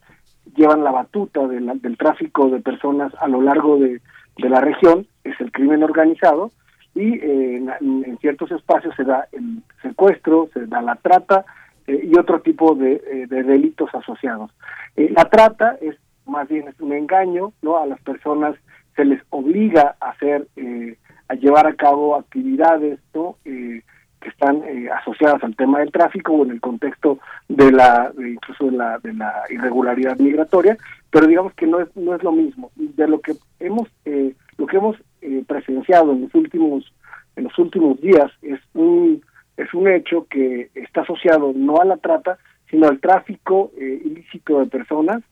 [0.56, 4.02] llevan la batuta del tráfico de personas a lo largo de,
[4.38, 6.52] de la región, es el crimen organizado,
[6.98, 11.46] y eh, en, ciertos espacios se da el secuestro, se da la trata
[11.86, 14.52] eh, y otro tipo de, eh, de delitos asociados.
[14.96, 17.78] la trata es más bien es un engaño, ¿no?
[17.78, 18.56] A las personas
[18.96, 20.46] se les obliga a hacer,
[21.30, 23.38] a llevar a cabo actividades, ¿no?
[24.22, 24.64] Que están
[25.00, 29.14] asociadas al tema del tráfico o en el contexto de la incluso de la de
[29.14, 30.78] la irregularidad migratoria
[31.12, 32.72] pero digamos que no es no es lo mismo.
[32.76, 33.88] De lo que hemos
[34.58, 36.94] lo que hemos eh, presenciado en los últimos
[37.36, 39.22] en los últimos días es un
[39.56, 42.38] es un hecho que está asociado no a la trata
[42.70, 45.24] sino al tráfico eh, ilícito de personas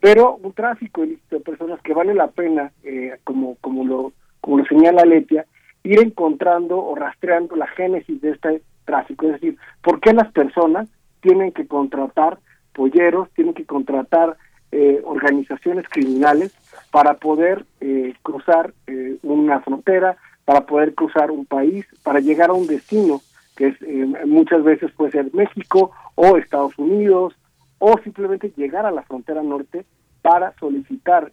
[0.00, 4.58] pero un tráfico ilícito de personas que vale la pena eh, como como lo como
[4.58, 5.46] lo señala Letia
[5.84, 9.26] ir encontrando o rastreando la génesis de este tráfico.
[9.26, 10.88] Es decir por qué las personas
[11.20, 12.38] tienen que contratar
[12.72, 14.36] polleros tienen que contratar
[14.70, 16.54] eh, organizaciones criminales
[16.90, 22.54] para poder eh, cruzar eh, una frontera, para poder cruzar un país, para llegar a
[22.54, 23.20] un destino
[23.56, 27.34] que es muchas veces puede ser México o Estados Unidos
[27.78, 29.84] o simplemente llegar a la frontera norte
[30.22, 31.30] para solicitar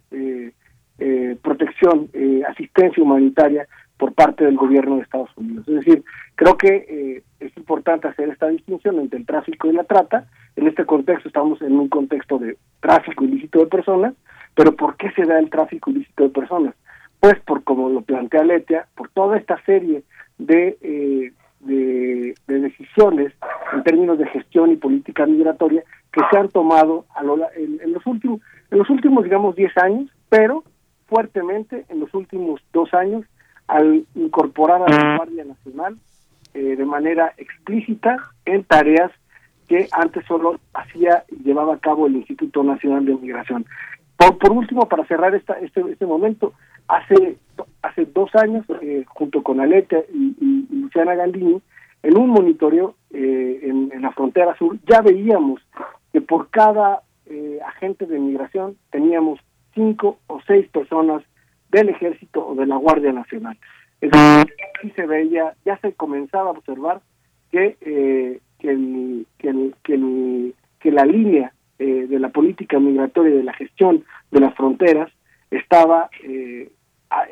[1.40, 2.10] protección,
[2.46, 3.66] asistencia humanitaria
[4.00, 5.68] por parte del gobierno de Estados Unidos.
[5.68, 6.02] Es decir,
[6.34, 10.26] creo que es importante hacer esta distinción entre el tráfico y la trata.
[10.56, 14.14] En este contexto estamos en un contexto de tráfico ilícito de personas,
[14.54, 16.74] pero ¿por qué se da el tráfico ilícito de personas?
[17.20, 20.02] Pues por como lo plantea Letia, por toda esta serie
[20.38, 23.34] de, eh, de, decisiones
[23.74, 28.06] en términos de gestión y política migratoria que se han tomado a lo, en, los
[28.06, 30.64] últimos, en los últimos digamos 10 años, pero
[31.06, 33.26] fuertemente en los últimos dos años
[33.70, 35.96] al incorporar a la Guardia Nacional
[36.54, 39.12] eh, de manera explícita en tareas
[39.68, 43.64] que antes solo hacía y llevaba a cabo el Instituto Nacional de Migración.
[44.16, 46.52] Por, por último, para cerrar esta, este, este momento,
[46.88, 47.36] hace,
[47.82, 51.62] hace dos años, eh, junto con Aleta y, Luciana Gandini,
[52.02, 55.60] en un monitoreo eh, en, la frontera sur, ya veíamos
[56.12, 59.38] que por cada eh, agente de migración teníamos
[59.74, 61.22] cinco o seis personas
[61.70, 63.58] del ejército o de la Guardia Nacional.
[64.00, 67.00] Es decir, se veía, ya se comenzaba a observar
[67.50, 73.54] que eh, que, el, que, la línea eh, de la política migratoria y de la
[73.54, 75.10] gestión de las fronteras
[75.50, 76.70] estaba eh,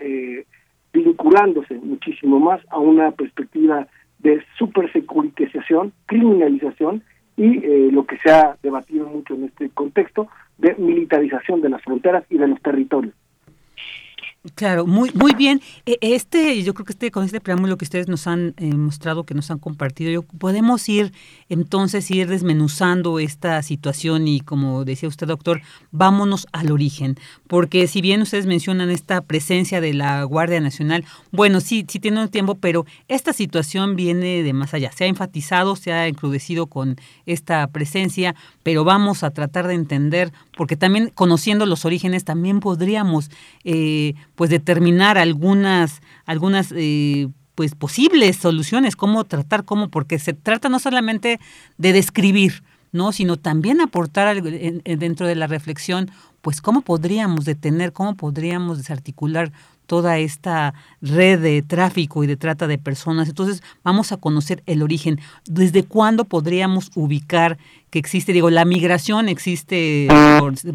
[0.01, 0.46] eh,
[0.92, 3.87] vinculándose muchísimo más a una perspectiva
[4.18, 7.03] de supersecuritización, criminalización
[7.37, 7.61] y
[7.92, 12.37] lo que se ha debatido mucho en este contexto de militarización de las fronteras y
[12.37, 13.14] de los territorios.
[14.55, 15.61] Claro, muy muy bien.
[15.85, 19.24] E, este, yo creo que este con este preámbulo que ustedes nos han eh, mostrado,
[19.24, 21.12] que nos han compartido, yo, podemos ir
[21.48, 27.16] entonces ir desmenuzando esta situación y como decía usted, doctor, vámonos al origen,
[27.48, 32.22] porque si bien ustedes mencionan esta presencia de la Guardia Nacional, bueno, sí, sí tiene
[32.22, 34.92] un tiempo, pero esta situación viene de más allá.
[34.92, 36.96] Se ha enfatizado, se ha encrudecido con
[37.27, 38.37] esta presencia,
[38.68, 43.31] pero vamos a tratar de entender, porque también conociendo los orígenes también podríamos
[43.64, 50.68] eh, pues determinar algunas, algunas eh, pues posibles soluciones, cómo tratar, cómo, porque se trata
[50.68, 51.40] no solamente
[51.78, 53.12] de describir, ¿no?
[53.12, 56.11] sino también aportar dentro de la reflexión,
[56.42, 59.50] pues cómo podríamos detener, cómo podríamos desarticular
[59.88, 63.29] toda esta red de tráfico y de trata de personas.
[63.29, 65.18] Entonces vamos a conocer el origen.
[65.46, 67.57] ¿Desde cuándo podríamos ubicar
[67.90, 68.35] que existe?
[68.35, 70.07] Digo, la migración existe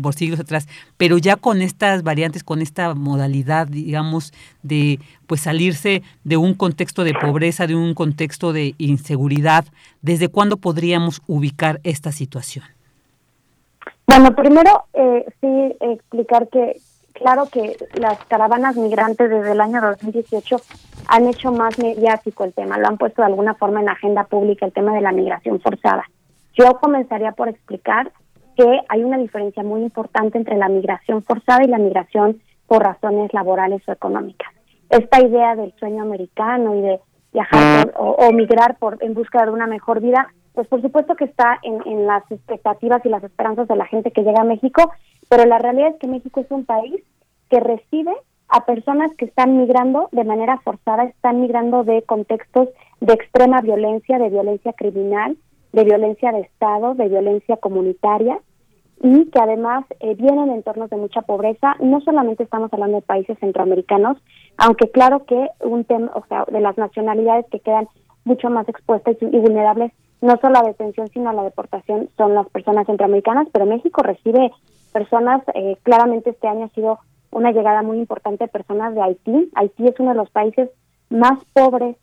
[0.01, 6.01] por, siglos atrás, pero ya con estas variantes, con esta modalidad, digamos, de pues salirse
[6.23, 9.65] de un contexto de pobreza, de un contexto de inseguridad,
[10.01, 12.65] ¿desde cuándo podríamos ubicar esta situación?
[14.07, 16.77] Bueno, primero eh, sí explicar que
[17.13, 20.57] claro que las caravanas migrantes desde el año 2018
[21.07, 24.65] han hecho más mediático el tema, lo han puesto de alguna forma en agenda pública
[24.65, 26.03] el tema de la migración forzada.
[26.53, 28.11] Yo comenzaría por explicar
[28.55, 33.33] que hay una diferencia muy importante entre la migración forzada y la migración por razones
[33.33, 34.51] laborales o económicas.
[34.89, 36.99] Esta idea del sueño americano y de
[37.33, 41.59] viajar o, migrar por en busca de una mejor vida, pues por supuesto que está
[41.63, 44.91] en las expectativas y las esperanzas de la gente que llega a México
[45.29, 47.01] pero la realidad es que México es un país
[47.49, 48.13] que recibe
[48.49, 52.69] a personas que están migrando de manera forzada, están migrando de contextos
[53.01, 55.37] de extrema violencia, de violencia criminal,
[55.71, 58.39] de violencia de Estado, de violencia comunitaria
[59.01, 61.75] y que además eh, vienen de entornos de mucha pobreza.
[61.79, 64.17] No solamente estamos hablando de países centroamericanos,
[64.57, 67.87] aunque claro que un tema, o sea, de las nacionalidades que quedan
[68.23, 72.33] mucho más expuestas y vulnerables, no solo a la detención, sino a la deportación, son
[72.33, 74.51] las personas centroamericanas, pero México recibe
[74.93, 76.99] personas, eh, claramente este año ha sido
[77.31, 79.51] una llegada muy importante de personas de Haití.
[79.55, 80.69] Haití es uno de los países
[81.09, 81.97] más pobres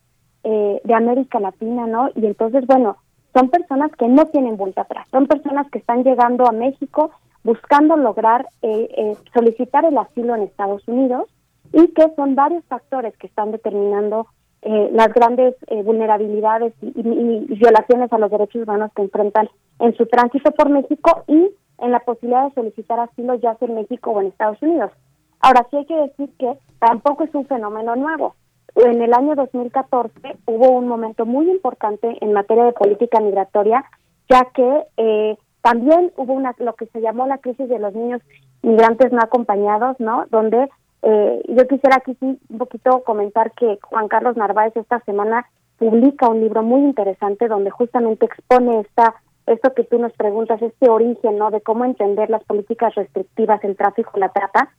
[0.45, 2.11] eh, de América Latina, ¿no?
[2.15, 2.97] Y entonces, bueno,
[3.33, 7.97] son personas que no tienen vuelta atrás, son personas que están llegando a México buscando
[7.97, 11.31] lograr eh, solicitar el asilo en Estados Unidos
[11.73, 14.27] y que son varios factores que están determinando
[14.63, 20.51] las grandes vulnerabilidades y, y, violaciones a los derechos humanos que enfrentan en su tránsito
[20.53, 24.29] por México y en la posibilidad de solicitar asilo ya sea en México o en
[24.29, 24.93] Estados Unidos.
[25.41, 28.35] Ahora sí hay que decir que tampoco es un fenómeno nuevo.
[28.77, 33.85] En el año 2014 hubo un momento muy importante en materia de política migratoria,
[34.29, 38.23] ya que eh, también hubo una lo que se llamó la crisis de los niños
[38.63, 40.27] migrantes no acompañados, ¿no?
[40.31, 40.69] Donde
[41.03, 45.47] eh, yo quisiera aquí sí un poquito comentar que Juan Carlos Narváez esta semana
[45.79, 49.15] publica un libro muy interesante donde justamente expone esta
[49.47, 51.51] esto que tú nos preguntas, este origen, ¿no?
[51.51, 54.71] De cómo entender las políticas restrictivas, el tráfico, la trata.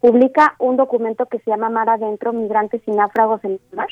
[0.00, 3.88] Publica un documento que se llama Mar Adentro, Migrantes y Náufragos en el Mar,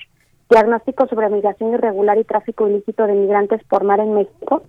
[0.49, 4.63] diagnóstico sobre migración irregular y tráfico ilícito de migrantes por mar en México.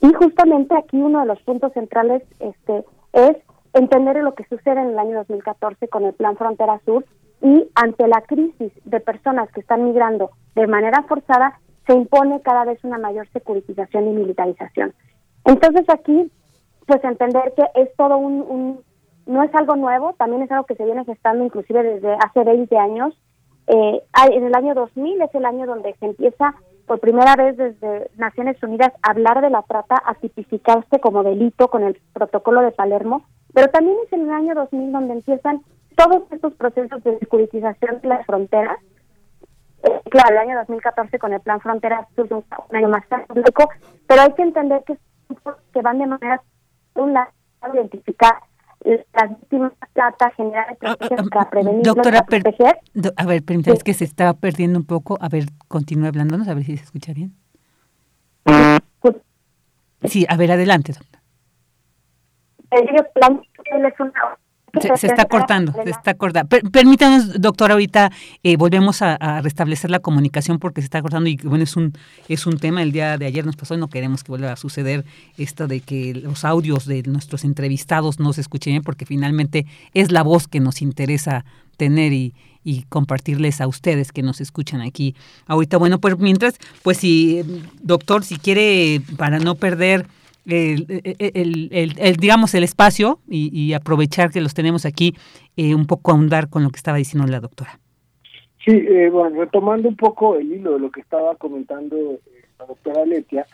[0.00, 3.36] Y justamente aquí uno de los puntos centrales este, es
[3.72, 7.04] entender lo que sucede en el año 2014 con el Plan Frontera Sur
[7.42, 12.64] y ante la crisis de personas que están migrando de manera forzada, se impone cada
[12.64, 14.92] vez una mayor securitización y militarización.
[15.44, 16.30] Entonces aquí,
[16.86, 18.80] pues entender que es todo un,
[19.26, 22.76] no es algo nuevo, también es algo que se viene gestando inclusive desde hace 20
[22.76, 23.14] años.
[23.68, 24.02] Eh,
[24.32, 26.54] en el año 2000 es el año donde se empieza
[26.86, 31.84] por primera vez desde Naciones Unidas hablar de la trata, a tipificarse como delito con
[31.84, 35.62] el protocolo de Palermo, pero también es en el año 2000 donde empiezan
[35.96, 38.78] todos estos procesos de securitización de las fronteras.
[39.82, 42.44] Eh, claro, el año 2014 con el Plan Fronteras un
[42.76, 43.26] año más tarde,
[44.06, 44.96] pero hay que entender que,
[45.72, 46.42] que van de manera,
[46.94, 47.30] un lado,
[47.74, 48.34] identificar
[48.84, 52.78] las víctimas de trata, generar estrategias para prevenir, Doctora, proteger.
[53.16, 55.18] a ver, permítame, es que se está perdiendo un poco.
[55.20, 57.34] A ver, continúe hablándonos, a ver si se escucha bien.
[60.04, 61.17] Sí, a ver, adelante, doctora.
[62.70, 63.92] Una
[64.96, 66.48] se, está cortando, se está cortando.
[66.70, 68.10] permítanos, doctor, ahorita
[68.42, 71.92] eh, volvemos a, restablecer la comunicación porque se está cortando y bueno, es un,
[72.28, 74.56] es un tema, el día de ayer nos pasó y no queremos que vuelva a
[74.56, 75.04] suceder
[75.38, 80.12] esto de que los audios de nuestros entrevistados no se escuchen bien porque finalmente es
[80.12, 81.44] la voz que nos interesa
[81.76, 85.14] tener y, y compartirles a ustedes que nos escuchan aquí.
[85.46, 87.42] Ahorita, bueno, pues mientras, pues si,
[87.80, 90.06] doctor, si quiere, para no perder
[90.48, 95.14] el, el, digamos, el espacio y, aprovechar que los tenemos aquí,
[95.56, 97.78] eh, un poco ahondar con lo que estaba diciendo la doctora.
[98.64, 102.20] Sí, eh, bueno, retomando un poco el hilo de lo que estaba comentando eh,
[102.58, 103.46] la doctora Letia,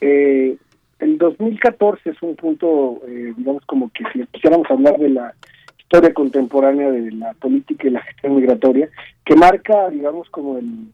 [0.00, 3.00] el 2014 es un punto,
[3.36, 5.34] digamos, como que si quisiéramos hablar de la
[5.78, 8.88] historia contemporánea de la política y la gestión migratoria,
[9.24, 10.88] que marca, digamos, como el,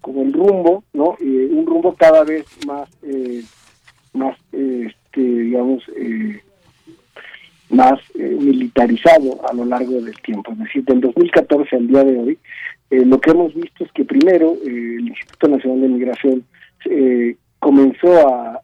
[0.00, 1.16] como el rumbo, ¿no?
[1.20, 2.88] un rumbo cada vez más
[4.14, 4.36] más
[5.20, 6.40] digamos, eh,
[7.70, 10.52] más eh, militarizado a lo largo del tiempo.
[10.52, 12.38] Es decir, del 2014 al día de hoy,
[12.90, 16.44] eh, lo que hemos visto es que primero el Instituto Nacional de Migración
[17.58, 18.58] comenzó a,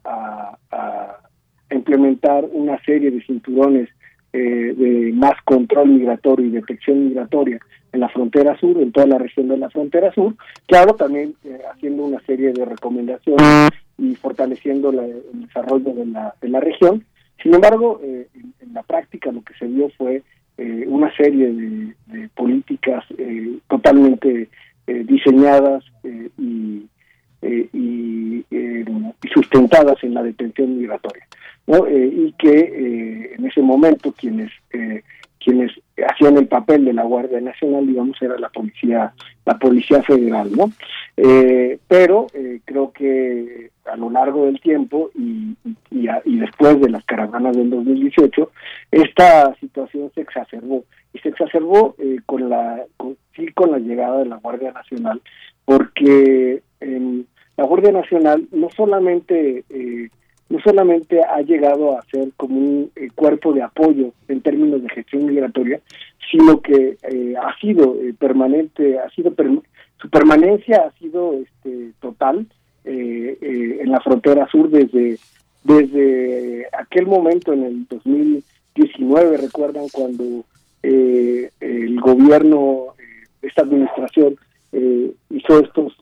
[1.71, 3.91] implementar una serie de cinturones
[4.33, 7.59] de más control migratorio y detección migratoria
[7.93, 10.35] en la frontera sur, en toda la región de la frontera sur,
[10.67, 11.35] claro, también
[11.71, 17.05] haciendo una serie de recomendaciones y fortaleciendo el desarrollo de la, de la región.
[17.43, 20.23] Sin embargo, eh, en, la práctica lo que se vio fue
[20.57, 24.49] eh, una serie de, políticas eh, totalmente
[24.87, 25.85] diseñadas
[26.39, 26.89] y,
[27.43, 28.45] y,
[29.35, 31.27] sustentadas en la detención migratoria.
[31.67, 31.87] ¿no?
[31.87, 34.51] y que en ese momento quienes
[35.43, 35.73] quienes
[36.07, 39.13] hacían el papel de la Guardia Nacional, digamos, era la policía,
[39.45, 40.73] la policía federal, ¿no?
[41.17, 45.57] Eh, pero eh, creo que a lo largo del tiempo y,
[45.91, 48.51] y, después de las caravanas del 2018,
[48.91, 52.85] esta situación se exacerbó y se exacerbó eh, con la,
[53.35, 55.23] sí, con la llegada de la Guardia Nacional,
[55.65, 56.63] porque
[57.57, 59.65] la Guardia Nacional no solamente
[60.49, 64.89] no solamente ha llegado a ser como un eh, cuerpo de apoyo en términos de
[64.89, 65.81] gestión migratoria,
[66.31, 69.35] sino que eh, ha sido eh, permanente, ha sido
[70.01, 72.47] su permanencia ha sido este, total
[72.85, 75.19] en la frontera sur desde
[75.63, 80.45] desde aquel momento en el 2019, recuerdan cuando
[80.83, 82.95] el gobierno,
[83.43, 84.37] esta administración
[84.73, 85.93] hizo estos,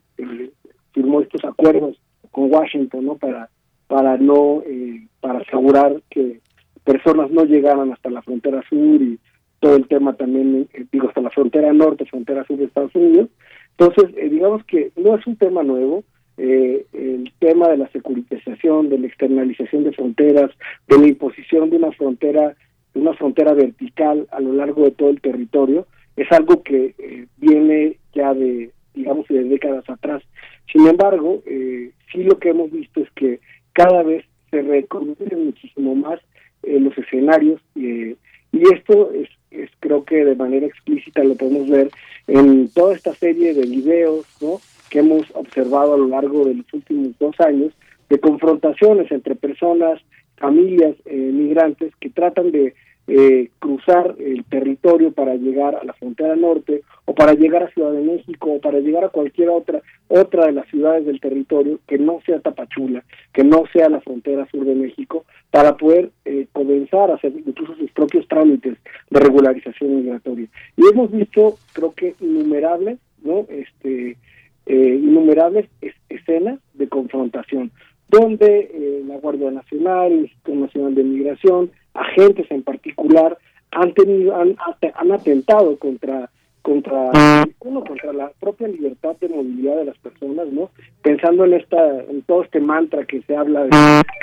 [0.93, 1.99] firmó estos acuerdos
[2.31, 3.15] con Washington, ¿no?
[3.15, 3.49] Para
[3.87, 6.39] para no eh, para asegurar que
[6.83, 9.19] personas no llegaran hasta la frontera sur y
[9.59, 13.29] todo el tema también eh, digo hasta la frontera norte frontera sur de Estados Unidos.
[13.77, 16.03] Entonces eh, digamos que no es un tema nuevo
[16.39, 20.51] el tema de la securitización de la externalización de fronteras
[20.87, 22.55] de la imposición de una frontera
[22.93, 26.93] de una frontera vertical a lo largo de todo el territorio es algo que
[27.37, 30.21] viene ya de digamos de décadas atrás.
[30.71, 31.41] Sin embargo
[32.11, 33.39] sí lo que hemos visto es que
[33.77, 36.19] cada vez se reconocen muchísimo más
[36.63, 38.15] eh, los escenarios eh,
[38.51, 41.89] y esto es es, creo que de manera explícita lo podemos ver
[42.27, 44.59] en toda esta serie de videos ¿no?
[44.89, 47.73] que hemos observado a lo largo de los últimos dos años
[48.09, 50.01] de confrontaciones entre personas,
[50.37, 52.73] familias eh, migrantes que tratan de
[53.07, 57.93] eh, cruzar el territorio para llegar a la frontera norte o para llegar a Ciudad
[57.93, 61.97] de México o para llegar a cualquier otra otra de las ciudades del territorio que
[61.97, 63.03] no sea Tapachula,
[63.33, 67.75] que no sea la frontera sur de México, para poder eh, comenzar a hacer incluso
[67.75, 68.77] sus propios trámites
[69.09, 70.47] de regularización migratoria.
[70.75, 73.45] Y hemos visto, creo que innumerables, ¿no?
[73.49, 74.17] Este,
[74.65, 75.69] eh, innumerables
[76.09, 77.71] escenas de confrontación,
[78.09, 83.37] donde eh, la Guardia Nacional, el Instituto Nacional de Migración, agentes en particular,
[83.71, 84.55] han tenido, han,
[84.95, 86.29] han atentado contra
[86.67, 87.11] contra
[87.61, 90.69] uno contra la propia libertad de movilidad de las personas no
[91.01, 93.67] pensando en esta en todo este mantra que se habla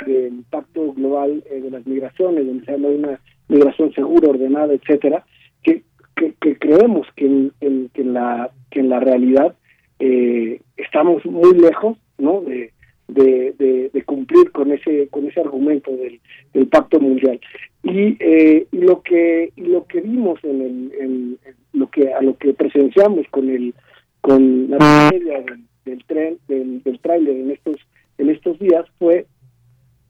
[0.05, 4.75] del impacto global eh, de las migraciones donde se habla de una migración segura ordenada
[4.75, 5.25] etcétera
[5.63, 5.81] que,
[6.15, 9.55] que, creemos que en, que en la que en la realidad
[9.97, 12.71] eh, estamos muy lejos no de
[13.07, 16.19] de, de, cumplir con ese con ese argumento del,
[16.53, 17.39] del pacto mundial.
[17.83, 21.39] Y, eh, y lo que y lo que vimos en, el, en,
[21.73, 23.73] lo que a lo que presenciamos con el
[24.21, 25.43] con la tragedia
[25.85, 27.75] del, tren del, del tráiler en estos
[28.17, 29.27] en estos días fue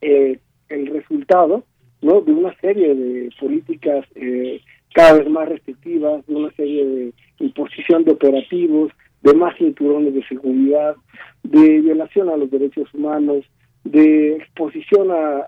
[0.00, 0.38] eh,
[0.68, 1.64] el resultado
[2.02, 4.60] no de una serie de políticas eh,
[4.94, 8.90] cada vez más restrictivas de una serie de imposición de operativos
[9.26, 10.94] de más cinturones de seguridad,
[11.42, 13.44] de violación a los derechos humanos,
[13.82, 15.46] de exposición a,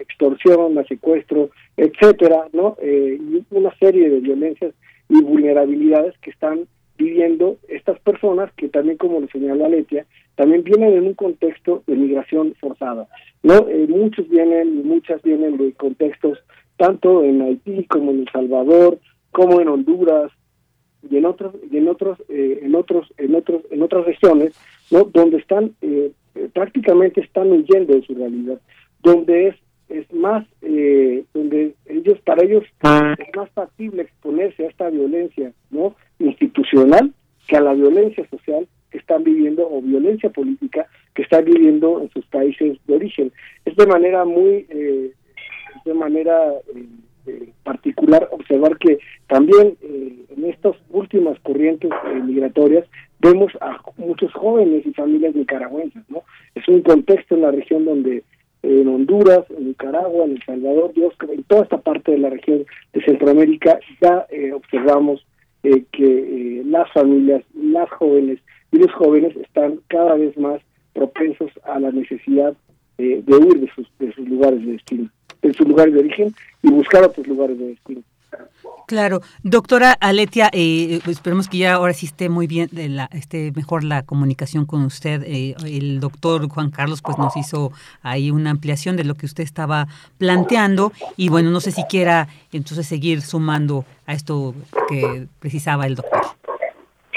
[0.00, 2.76] extorsión, a secuestro, etcétera, ¿no?
[2.82, 3.18] Eh,
[3.50, 4.74] una serie de violencias
[5.08, 6.66] y vulnerabilidades que están
[6.98, 11.96] viviendo estas personas que también, como lo señaló Aletia, también vienen en un contexto de
[11.96, 13.08] migración forzada,
[13.42, 13.68] ¿no?
[13.68, 16.38] Eh, muchos vienen, muchas vienen de contextos
[16.76, 18.98] tanto en Haití como en El Salvador,
[19.30, 20.30] como en Honduras,
[21.10, 24.54] y en otros y en otros eh, en otros en otros en otras regiones
[24.90, 28.60] no donde están eh, eh, prácticamente están huyendo de su realidad
[29.02, 29.56] donde es
[29.88, 30.46] es más
[31.34, 37.12] donde ellos para ellos es más factible exponerse a esta violencia no institucional
[37.46, 42.10] que a la violencia social que están viviendo o violencia política que están viviendo en
[42.10, 43.32] sus países de origen.
[43.66, 44.66] Es de manera muy
[45.84, 46.52] de manera
[47.24, 48.98] eh, particular observar que
[49.28, 52.84] también eh, en estas últimas corrientes eh, migratorias
[53.20, 56.24] vemos a muchos jóvenes y familias nicaragüenses, ¿no?
[56.56, 58.24] Es un contexto en la región donde
[58.64, 62.64] en Honduras, en Nicaragua, en El Salvador, Dios, en toda esta parte de la región
[62.92, 65.24] de Centroamérica ya observamos
[65.62, 68.40] que las familias, las jóvenes
[68.72, 70.60] y los jóvenes están cada vez más
[70.92, 72.54] propensos a la necesidad
[72.98, 75.08] de huir de sus, de sus lugares de destino
[75.42, 78.02] en sus lugares de origen y buscar otros lugares de destino.
[78.86, 83.52] Claro, doctora Aletia, eh, esperemos que ya ahora sí esté muy bien, de la, esté
[83.54, 85.22] mejor la comunicación con usted.
[85.24, 87.72] Eh, el doctor Juan Carlos pues nos hizo
[88.02, 89.88] ahí una ampliación de lo que usted estaba
[90.18, 94.54] planteando y bueno, no sé si quiera entonces seguir sumando a esto
[94.88, 96.20] que precisaba el doctor.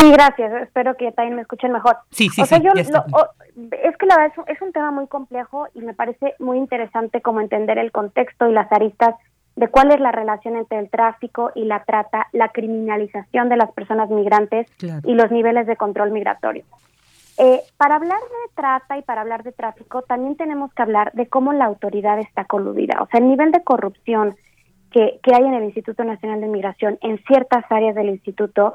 [0.06, 0.54] Sí, gracias.
[0.62, 1.98] Espero que también me escuchen mejor.
[2.12, 2.56] Sí, sí, sí.
[2.56, 7.42] es que la verdad es, un tema muy complejo y me parece muy interesante como
[7.42, 9.16] entender el contexto y las aristas
[9.56, 13.72] de cuál es la relación entre el tráfico y la trata, la criminalización de las
[13.72, 16.66] personas migrantes y los niveles de control migratorio.
[17.38, 21.28] Eh, para hablar de trata y para hablar de tráfico, también tenemos que hablar de
[21.28, 23.02] cómo la autoridad está coludida.
[23.02, 24.36] O sea, el nivel de corrupción
[24.92, 28.74] que, que hay en el Instituto Nacional de Migración, en ciertas áreas del instituto,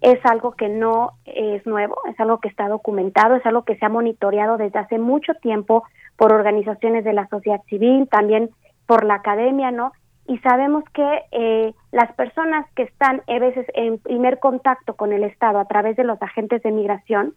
[0.00, 3.86] es algo que no es nuevo, es algo que está documentado, es algo que se
[3.86, 5.84] ha monitoreado desde hace mucho tiempo
[6.16, 8.50] por organizaciones de la sociedad civil, también
[8.86, 9.92] por la academia, ¿no?
[10.28, 15.24] Y sabemos que eh, las personas que están a veces en primer contacto con el
[15.24, 17.34] Estado a través de los agentes de migración,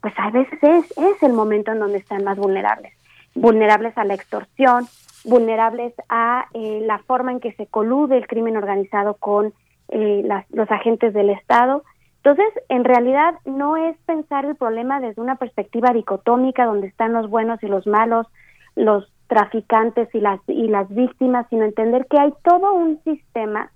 [0.00, 2.92] pues a veces es, es el momento en donde están más vulnerables,
[3.34, 4.86] vulnerables a la extorsión,
[5.24, 9.52] vulnerables a eh, la forma en que se colude el crimen organizado con
[9.88, 11.82] eh, los agentes del Estado
[12.18, 17.30] entonces, en realidad no es pensar el problema desde una perspectiva dicotómica donde están los
[17.30, 18.26] buenos y los malos,
[18.74, 23.70] los traficantes y las y las víctimas, sino entender que hay todo un sistema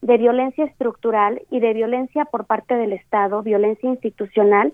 [0.00, 4.72] de violencia estructural y de violencia por parte del Estado, violencia institucional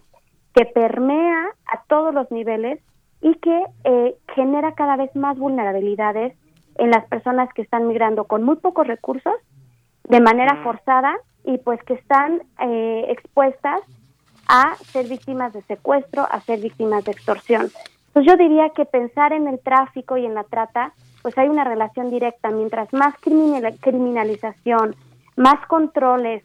[0.55, 2.81] que permea a todos los niveles
[3.23, 6.37] y que eh, genera cada vez más vulnerabilidades
[6.77, 9.35] en las personas que están migrando con muy pocos recursos,
[10.09, 13.81] de manera forzada y pues que están eh, expuestas
[14.49, 17.71] a ser víctimas de secuestro, a ser víctimas de extorsión.
[18.13, 20.93] Pues yo diría que pensar en el tráfico y en la trata,
[21.23, 22.51] pues hay una relación directa.
[22.51, 23.15] Mientras más
[23.81, 24.95] criminalización
[25.37, 26.45] más controles,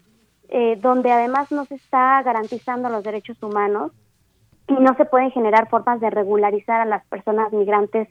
[0.50, 3.92] eh, donde además no se está garantizando los derechos humanos
[4.68, 8.08] y no se pueden generar formas de regularizar a las personas migrantes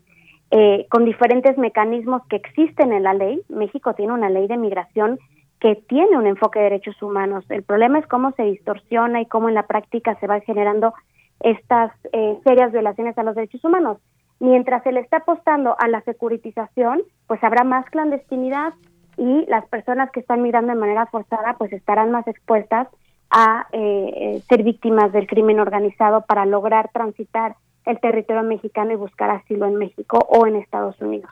[0.50, 3.42] eh, con diferentes mecanismos que existen en la ley.
[3.48, 5.18] México tiene una ley de migración
[5.60, 7.44] que tiene un enfoque de derechos humanos.
[7.48, 10.94] El problema es cómo se distorsiona y cómo en la práctica se van generando
[11.40, 13.98] estas eh, serias violaciones a los derechos humanos.
[14.40, 18.72] Mientras se le está apostando a la securitización, pues habrá más clandestinidad
[19.16, 22.88] y las personas que están migrando de manera forzada pues estarán más expuestas
[23.30, 29.30] a eh, ser víctimas del crimen organizado para lograr transitar el territorio mexicano y buscar
[29.30, 31.30] asilo en México o en Estados Unidos.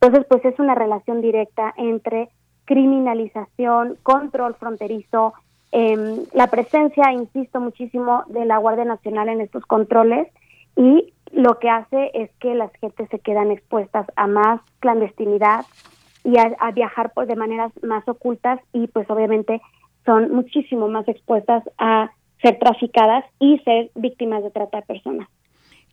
[0.00, 2.28] Entonces, pues es una relación directa entre
[2.64, 5.34] criminalización, control fronterizo,
[5.72, 10.28] em, la presencia, insisto muchísimo, de la Guardia Nacional en estos controles
[10.76, 15.66] y lo que hace es que las gentes se quedan expuestas a más clandestinidad
[16.22, 19.60] y a, a viajar por de maneras más ocultas y pues obviamente
[20.04, 22.10] son muchísimo más expuestas a
[22.40, 25.28] ser traficadas y ser víctimas de trata de personas.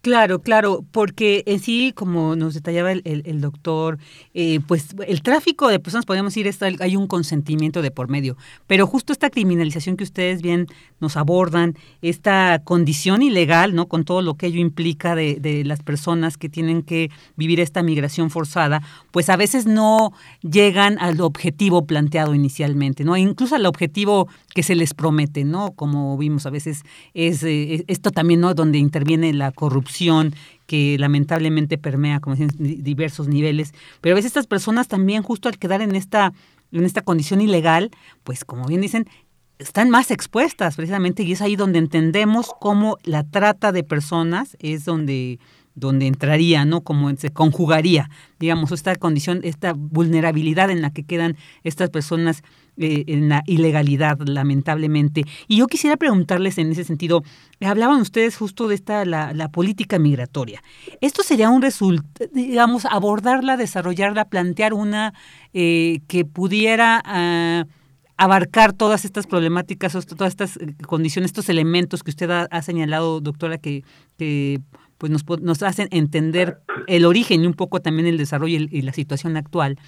[0.02, 4.00] Claro, claro, porque en sí, como nos detallaba el, doctor,
[4.34, 8.36] eh, pues el tráfico de personas, podríamos decir, está, hay un consentimiento de por medio,
[8.66, 10.66] pero justo esta criminalización que ustedes bien
[11.00, 13.88] nos abordan, esta condición ilegal, ¿no?
[13.88, 17.84] Con todo lo que ello implica de, de las personas que tienen que vivir esta
[17.84, 18.82] migración forzada,
[19.12, 23.18] pues a veces no llegan al objetivo planteado inicialmente, ¿no?
[23.18, 25.74] Incluso al objetivo que se les promete, ¿no?
[25.74, 28.56] Como vimos a veces, es eh, esto también, ¿no?
[28.56, 29.91] Donde interviene la corrupción
[30.68, 32.52] que lamentablemente permea, como dicen,
[32.84, 33.74] diversos niveles.
[34.00, 36.34] Pero a veces estas personas también, justo al quedar en esta,
[36.72, 37.92] en esta condición ilegal,
[38.24, 39.08] pues como bien dicen,
[39.60, 44.86] están más expuestas precisamente y es ahí donde entendemos cómo la trata de personas es
[44.86, 45.40] donde
[45.76, 46.82] donde entraría, ¿no?
[46.82, 52.44] Como se conjugaría, digamos, esta condición, esta vulnerabilidad en la que quedan estas personas
[52.78, 55.24] eh, en la ilegalidad, lamentablemente.
[55.48, 57.24] Y yo quisiera preguntarles en ese sentido,
[57.60, 60.64] hablaban ustedes justo de esta, la, la política migratoria.
[61.02, 65.14] ¿Esto sería un resultado, digamos, abordarla, desarrollarla, plantear una
[65.54, 67.02] eh, que pudiera...
[67.06, 67.66] Ah,
[68.18, 73.58] abarcar todas estas problemáticas, todas estas eh, condiciones, estos elementos que usted ha, señalado, doctora,
[73.58, 73.84] que,
[74.20, 74.62] que
[75.00, 78.94] pues nos, nos hacen entender el origen y un poco también el desarrollo y la
[78.94, 79.80] situación actual.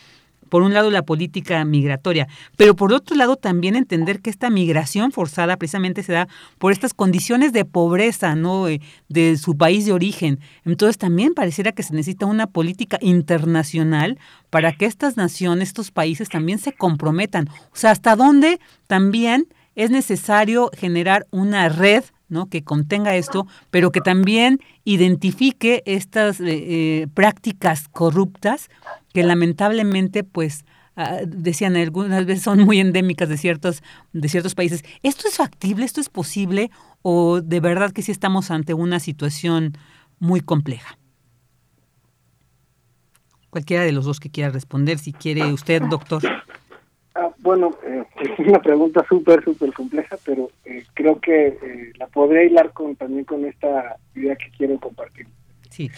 [0.54, 2.28] Por un lado la política migratoria,
[2.58, 6.28] pero por otro lado también entender que esta migración forzada precisamente se da
[6.60, 8.68] por estas condiciones de pobreza, ¿no?
[8.68, 8.80] Eh,
[9.10, 10.40] de su país de origen.
[10.64, 14.20] Entonces también pareciera que se necesita una política internacional
[14.52, 17.50] para que estas naciones, estos países también se comprometan.
[17.50, 22.48] O sea, hasta dónde también es necesario generar una red ¿no?
[22.48, 28.70] que contenga esto, pero que también identifique estas eh, eh, prácticas corruptas
[29.14, 34.84] que lamentablemente, pues, ah, decían algunas veces son muy endémicas de ciertos, de ciertos países.
[35.04, 35.86] ¿Esto es factible?
[35.86, 36.72] ¿Esto es posible?
[37.02, 39.74] ¿O de verdad que sí estamos ante una situación
[40.20, 40.98] muy compleja?
[43.50, 46.24] Cualquiera de los dos que quiera responder, si quiere usted, doctor.
[47.14, 48.04] Ah, bueno, eh,
[48.40, 52.96] es una pregunta súper, súper compleja, pero eh, creo que eh, la podré hilar con,
[52.96, 55.28] también con esta idea que quiero compartir.
[55.70, 55.92] Sí.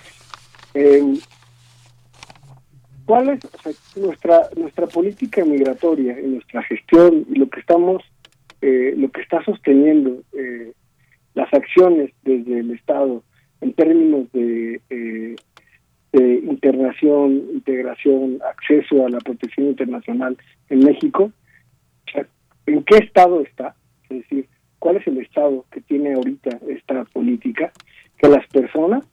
[3.06, 3.39] ¿Cuál es
[3.95, 8.03] nuestra nuestra política migratoria y nuestra gestión y lo que estamos,
[8.62, 10.24] lo que está sosteniendo
[11.36, 13.24] las acciones desde el Estado
[13.62, 15.36] en términos de
[16.16, 20.38] de internación, integración, acceso a la protección internacional
[20.70, 21.32] en México,
[22.66, 23.76] ¿en qué estado está?
[24.03, 24.47] Es decir,
[24.80, 27.74] ¿cuál es el estado que tiene ahorita esta política?
[28.18, 29.03] Que las personas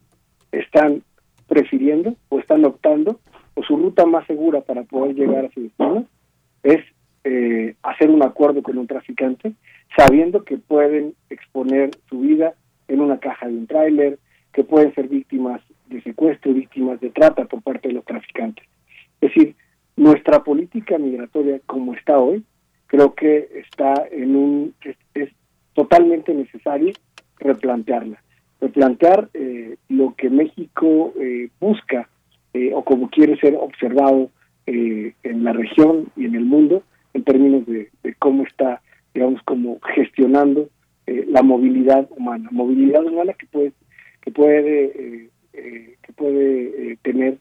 [0.53, 1.03] están
[1.49, 3.19] prefiriendo o están optando,
[3.55, 6.05] o su ruta más segura para poder llegar a su destino
[6.63, 6.81] es
[7.23, 9.53] eh, hacer un acuerdo con un traficante,
[9.95, 12.55] sabiendo que pueden exponer su vida
[12.87, 14.19] en una caja de un tráiler,
[14.51, 18.65] que pueden ser víctimas de secuestro, víctimas de trata por parte de los traficantes.
[19.21, 19.55] Es decir,
[19.95, 22.43] nuestra política migratoria como está hoy,
[22.87, 25.29] creo que está en un es,
[25.73, 26.93] totalmente necesario
[27.39, 28.21] replantearla,
[28.61, 32.09] replantear eh, lo que México eh, busca
[32.53, 34.29] eh, o como quiere ser observado
[34.65, 36.83] en la región y en el mundo
[37.13, 38.81] en términos de, cómo está,
[39.13, 40.69] digamos, como gestionando
[41.05, 43.73] la movilidad humana, movilidad humana que puede
[44.21, 47.37] que puede eh, que puede eh, tener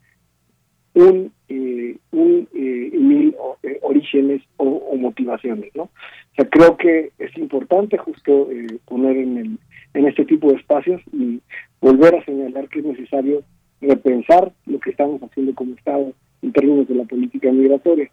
[0.92, 3.34] un, eh, un mil
[3.80, 5.84] orígenes o, motivaciones, ¿no?
[5.84, 8.48] O sea, creo que es importante justo
[8.84, 9.58] poner en, el,
[9.94, 11.40] en este tipo de espacios y
[11.80, 13.42] volver a señalar que es necesario
[13.80, 18.10] repensar lo que estamos haciendo como Estado en términos de la política migratoria.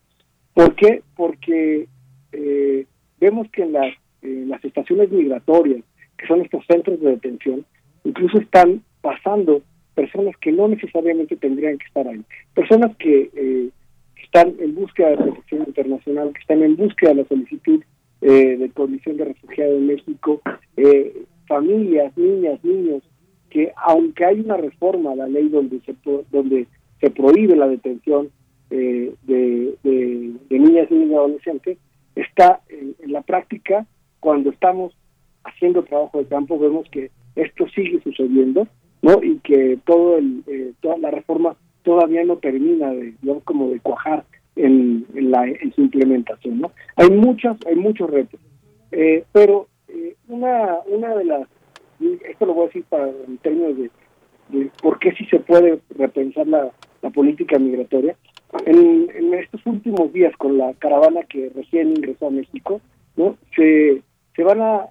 [0.54, 1.04] ¿Por qué?
[1.16, 1.88] Porque
[2.32, 2.86] eh,
[3.20, 3.94] vemos que en las,
[4.96, 5.84] migratorias,
[6.18, 7.66] que son estos centros de detención,
[8.04, 9.62] incluso están pasando
[9.96, 12.22] personas que no necesariamente tendrían que estar ahí,
[12.54, 13.70] personas que eh,
[14.24, 17.84] están en búsqueda de protección internacional, que están en búsqueda de la solicitud
[18.22, 20.42] eh, de condición de refugiado en México,
[20.78, 23.04] eh, familias, niñas, niños,
[23.50, 25.96] que aunque hay una reforma a la ley donde se
[26.32, 26.68] donde
[27.00, 28.30] se prohíbe la detención
[28.70, 31.78] de, de, niñas, niños y adolescentes,
[32.16, 33.86] está en, la práctica,
[34.20, 34.94] cuando estamos
[35.44, 38.68] haciendo trabajo de campo, vemos que esto sigue sucediendo,
[39.02, 39.24] ¿no?
[39.24, 44.26] Y que todo el, eh, toda la reforma todavía no termina de, como de cuajar
[44.56, 46.72] en, la, en su implementación, ¿no?
[46.96, 48.40] Hay muchas, hay muchos retos,
[48.92, 51.48] eh, pero eh, una, una de las,
[52.30, 53.90] esto lo voy a decir para en términos de,
[54.50, 58.16] de por qué sí se puede repensar la, la política migratoria,
[58.66, 62.82] en, en, estos últimos días con la caravana que recién ingresó a México,
[63.16, 63.38] ¿no?
[63.56, 64.02] Se,
[64.40, 64.88] se van a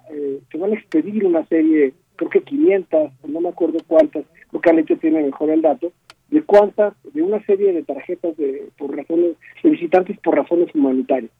[0.51, 4.69] se van a expedir una serie creo que 500, no me acuerdo cuántas, creo que
[4.69, 5.93] Alete tiene mejor el dato,
[6.27, 11.31] de cuántas, de una serie de tarjetas de, por razones, de visitantes por razones humanitarias.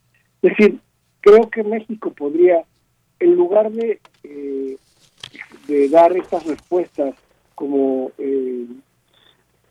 [0.41, 0.79] Es decir,
[1.19, 2.63] creo que México podría,
[3.19, 4.77] en lugar de, eh,
[5.67, 7.13] de dar estas respuestas
[7.55, 8.65] como eh,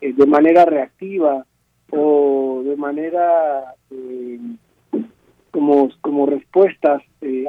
[0.01, 1.43] eh, de manera reactiva
[1.89, 3.73] o de manera
[5.59, 7.01] como, como respuestas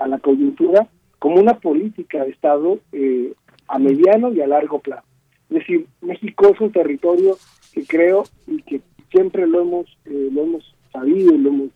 [0.02, 0.88] a la coyuntura,
[1.20, 3.34] como una política de Estado eh,
[3.68, 5.06] a mediano y a largo plazo.
[5.48, 7.36] Es decir, México es un territorio
[7.72, 8.80] que creo y que
[9.12, 11.70] siempre lo hemos eh, lo hemos sabido, lo hemos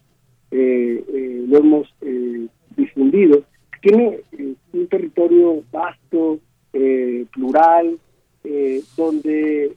[0.51, 1.95] eh, eh, lo hemos
[2.77, 3.45] difundido,
[3.81, 4.21] tiene
[4.73, 6.41] un territorio vasto,
[7.33, 7.99] plural,
[8.97, 9.73] donde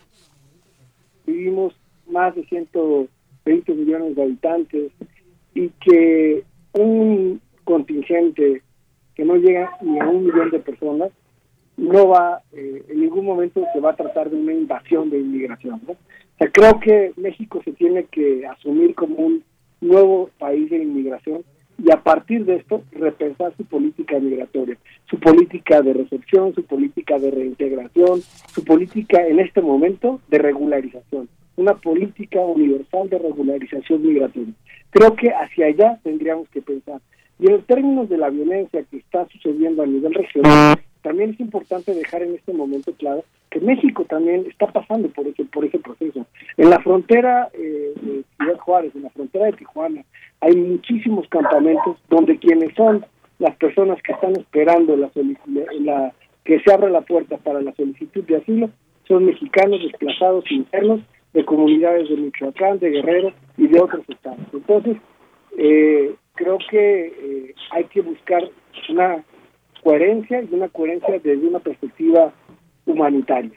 [1.26, 1.76] vivimos
[2.10, 4.92] más de 120 millones de habitantes
[5.58, 6.44] y que
[6.74, 8.62] un contingente
[9.16, 11.12] que no llega ni a un millón de personas
[11.78, 15.82] no va, eh, en ningún momento se va a tratar de una invasión de inmigración.
[15.88, 15.94] ¿no?
[15.94, 19.44] O sea, creo que México se tiene que asumir como un
[19.82, 21.44] nuevo país de inmigración
[21.84, 24.78] y a partir de esto repensar su política migratoria,
[25.10, 31.30] su política de recepción, su política de reintegración, su política en este momento de regularización,
[31.58, 34.54] una política universal de regularización migratoria.
[34.92, 37.02] Creo que hacia allá tendríamos que pensar.
[37.40, 41.94] Y en términos de la violencia que está sucediendo a nivel regional, también es importante
[41.94, 46.26] dejar en este momento claro que México también está pasando por ese, por ese proceso.
[46.58, 50.04] En la frontera eh, de Ciudad Juárez, en la frontera de Tijuana,
[50.42, 53.06] hay muchísimos campamentos donde quienes son
[53.40, 55.10] las personas que están esperando la,
[55.80, 58.70] la que se abra la puerta para la solicitud de asilo
[59.08, 61.02] son mexicanos desplazados internos
[61.38, 64.40] de comunidades de Michoacán, de Guerrero y de otros estados.
[64.52, 64.98] Entonces,
[65.56, 68.42] eh, creo que eh, hay que buscar
[68.90, 69.24] una
[69.84, 72.34] coherencia y una coherencia desde una perspectiva
[72.88, 73.52] humanitaria.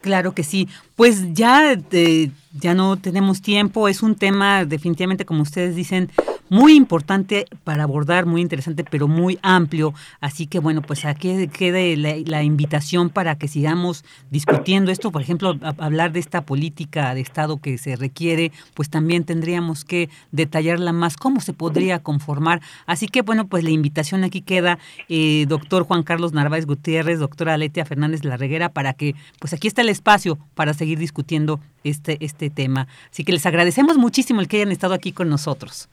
[0.00, 0.68] Claro que sí.
[0.96, 3.86] Pues ya, eh, ya no tenemos tiempo.
[3.86, 6.08] Es un tema definitivamente, como ustedes dicen,
[6.50, 9.94] muy importante para abordar, muy interesante, pero muy amplio.
[10.20, 15.12] Así que bueno, pues aquí quede la, invitación para que sigamos discutiendo esto.
[15.12, 20.10] Por ejemplo, hablar de esta política de Estado que se requiere, pues también tendríamos que
[20.32, 22.60] detallarla más, cómo se podría conformar.
[22.84, 24.78] Así que bueno, pues la invitación aquí queda,
[25.08, 29.52] eh, doctor Juan Carlos Narváez Gutiérrez, doctora Aletia Fernández de la Reguera, para que, pues
[29.52, 32.88] aquí está el espacio para seguir discutiendo este, este tema.
[33.12, 35.88] Así que les agradecemos muchísimo el que hayan estado aquí con nosotros.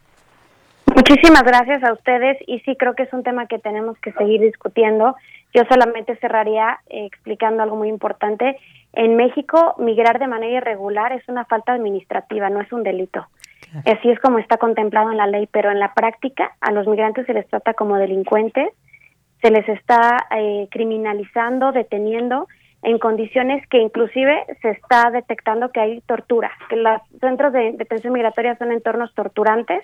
[0.98, 4.42] Muchísimas gracias a ustedes y sí creo que es un tema que tenemos que seguir
[4.42, 5.16] discutiendo.
[5.54, 8.58] Yo solamente cerraría eh, explicando algo muy importante.
[8.94, 13.28] En México, migrar de manera irregular es una falta administrativa, no es un delito.
[13.86, 17.28] Así es como está contemplado en la ley, pero en la práctica a los migrantes
[17.28, 18.74] se les trata como delincuentes,
[19.44, 22.48] se les está eh, criminalizando, deteniendo
[22.82, 28.14] en condiciones que inclusive se está detectando que hay tortura, que los centros de detención
[28.14, 29.84] migratoria son entornos torturantes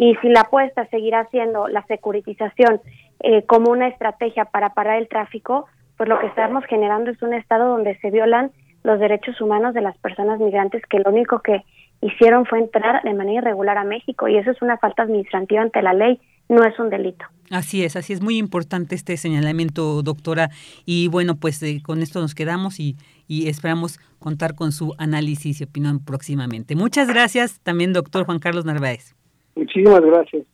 [0.00, 2.80] y si la apuesta seguirá siendo la securitización
[3.22, 5.66] eh, como una estrategia para parar el tráfico,
[5.98, 8.50] pues lo que estamos generando es un estado donde se violan
[8.82, 11.64] los derechos humanos de las personas migrantes que lo único que
[12.00, 15.82] hicieron fue entrar de manera irregular a México y eso es una falta administrativa ante
[15.82, 17.26] la ley, no es un delito.
[17.50, 20.48] Así es, así es muy importante este señalamiento, doctora.
[20.86, 22.96] Y bueno, pues eh, con esto nos quedamos y,
[23.28, 26.74] y esperamos contar con su análisis y opinión próximamente.
[26.74, 29.19] Muchas gracias también, doctor Juan Carlos Narváez.
[29.54, 30.46] Muchísimas gracias.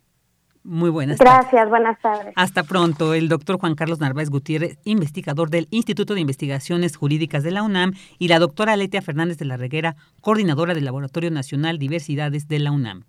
[0.67, 2.33] Muy buenas Gracias, buenas tardes.
[2.35, 3.15] Hasta pronto.
[3.15, 7.93] El doctor Juan Carlos Narváez Gutiérrez, investigador del Instituto de Investigaciones Jurídicas de la UNAM,
[8.19, 12.73] y la doctora Letia Fernández de la Reguera, coordinadora del Laboratorio Nacional Diversidades de la
[12.73, 13.05] UNAM.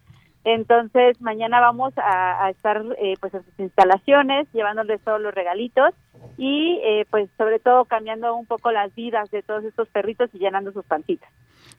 [0.44, 5.94] Entonces mañana vamos a, a estar eh, pues en sus instalaciones llevándoles todos los regalitos
[6.36, 10.38] y eh, pues sobre todo cambiando un poco las vidas de todos estos perritos y
[10.38, 11.30] llenando sus pancitas.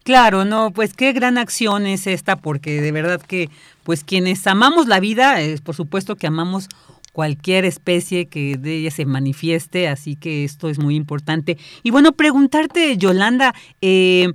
[0.04, 3.50] Claro, no, pues qué gran acción es esta, porque de verdad que,
[3.84, 6.70] pues quienes amamos la vida, es por supuesto que amamos
[7.12, 11.58] cualquier especie que de ella se manifieste, así que esto es muy importante.
[11.82, 14.34] Y bueno, preguntarte, Yolanda, eh,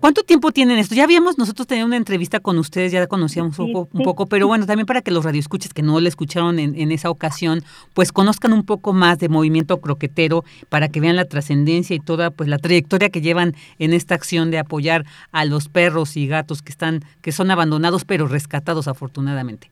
[0.00, 0.94] ¿Cuánto tiempo tienen esto?
[0.94, 4.26] Ya habíamos nosotros tenido una entrevista con ustedes, ya la conocíamos un, poco, un poco,
[4.26, 7.60] pero bueno, también para que los radioescuches que no le escucharon en, en, esa ocasión,
[7.92, 12.30] pues conozcan un poco más de movimiento croquetero, para que vean la trascendencia y toda
[12.30, 16.62] pues la trayectoria que llevan en esta acción de apoyar a los perros y gatos
[16.62, 19.70] que están, que son abandonados pero rescatados afortunadamente.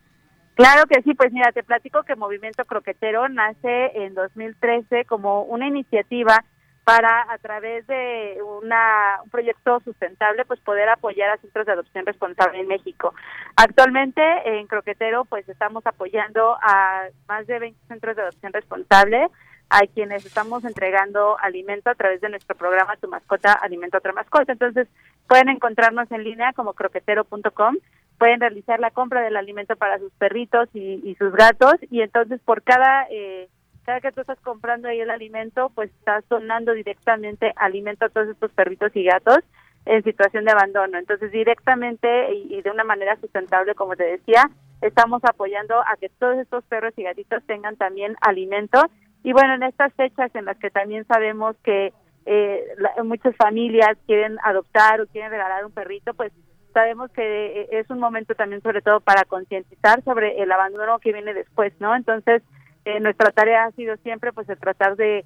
[0.56, 5.68] Claro que sí, pues mira, te platico que Movimiento Croquetero nace en 2013 como una
[5.68, 6.44] iniciativa
[6.88, 12.06] para a través de una, un proyecto sustentable pues poder apoyar a centros de adopción
[12.06, 13.12] responsable en México.
[13.56, 19.28] Actualmente en Croquetero pues estamos apoyando a más de 20 centros de adopción responsable
[19.68, 24.14] a quienes estamos entregando alimento a través de nuestro programa Tu Mascota Alimento a Otra
[24.14, 24.52] Mascota.
[24.52, 24.88] Entonces
[25.26, 27.76] pueden encontrarnos en línea como croquetero.com,
[28.16, 32.40] pueden realizar la compra del alimento para sus perritos y, y sus gatos y entonces
[32.46, 33.06] por cada...
[33.10, 33.50] Eh,
[33.88, 38.28] cada que tú estás comprando ahí el alimento, pues estás donando directamente alimento a todos
[38.28, 39.38] estos perritos y gatos
[39.86, 40.98] en situación de abandono.
[40.98, 44.50] Entonces, directamente y, y, de una manera sustentable, como te decía,
[44.82, 48.78] estamos apoyando a que todos estos perros y gatitos tengan también alimento.
[49.24, 51.94] Y bueno, en estas fechas en las que también sabemos que
[52.26, 56.30] eh, la, muchas familias quieren adoptar o quieren regalar un perrito, pues
[56.74, 61.14] sabemos que eh, es un momento también sobre todo para concientizar sobre el abandono que
[61.14, 61.96] viene después, ¿no?
[61.96, 62.42] Entonces,
[62.88, 65.24] eh, nuestra tarea ha sido siempre pues tratar de,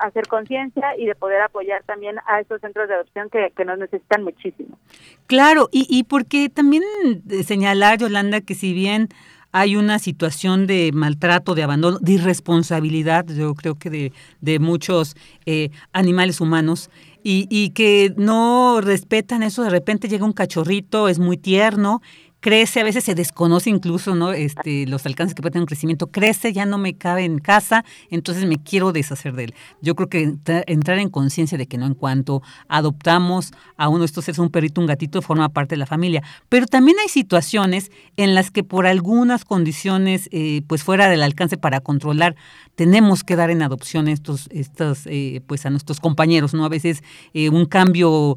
[0.00, 3.78] hacer conciencia y de poder apoyar también a estos centros de adopción que, que nos
[3.78, 4.78] necesitan muchísimo.
[5.26, 6.82] Claro, y, y porque también
[7.44, 9.08] señalar, Yolanda, que si bien
[9.52, 15.16] hay una situación de maltrato, de abandono, de irresponsabilidad, yo creo que de, de muchos
[15.46, 16.90] eh, animales humanos,
[17.22, 22.02] y, y que no respetan eso, de repente llega un cachorrito, es muy tierno,
[22.46, 24.30] crece, a veces se desconoce incluso, ¿no?
[24.30, 27.84] Este, los alcances que puede tener un crecimiento, crece, ya no me cabe en casa,
[28.08, 29.54] entonces me quiero deshacer de él.
[29.82, 30.36] Yo creo que
[30.68, 34.50] entrar en conciencia de que no en cuanto adoptamos a uno de estos seres, un
[34.50, 36.22] perrito, un gatito, forma parte de la familia.
[36.48, 41.56] Pero también hay situaciones en las que por algunas condiciones, eh, pues fuera del alcance
[41.56, 42.36] para controlar,
[42.76, 46.64] tenemos que dar en adopción estos, estos eh, pues a nuestros compañeros, ¿no?
[46.64, 47.02] A veces
[47.34, 48.36] eh, un cambio,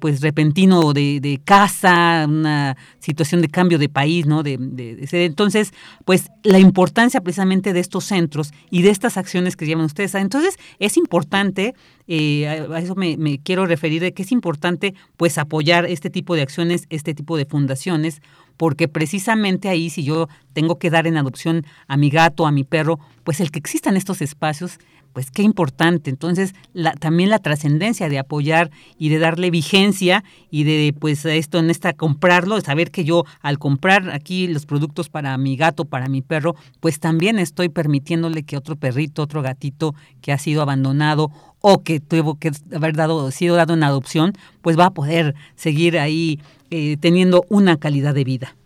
[0.00, 4.42] pues repentino de casa, una situación de cambio de país, ¿no?
[4.42, 5.72] De, de, entonces,
[6.04, 10.14] pues la importancia precisamente de estos centros y de estas acciones que llevan ustedes.
[10.14, 11.74] Entonces, es importante,
[12.08, 16.34] eh, a eso me, me, quiero referir, de que es importante pues apoyar este tipo
[16.34, 18.22] de acciones, este tipo de fundaciones,
[18.56, 22.64] porque precisamente ahí si yo tengo que dar en adopción a mi gato, a mi
[22.64, 24.78] perro, pues el que existan estos espacios
[25.14, 26.10] pues qué importante.
[26.10, 31.58] Entonces, la, también la trascendencia de apoyar y de darle vigencia y de, pues, esto
[31.58, 36.08] en esta comprarlo, saber que yo al comprar aquí los productos para mi gato, para
[36.08, 41.30] mi perro, pues también estoy permitiéndole que otro perrito, otro gatito que ha sido abandonado
[41.60, 45.98] o que tuvo que haber dado, sido dado en adopción, pues va a poder seguir
[45.98, 46.40] ahí
[46.70, 48.56] eh, teniendo una calidad de vida.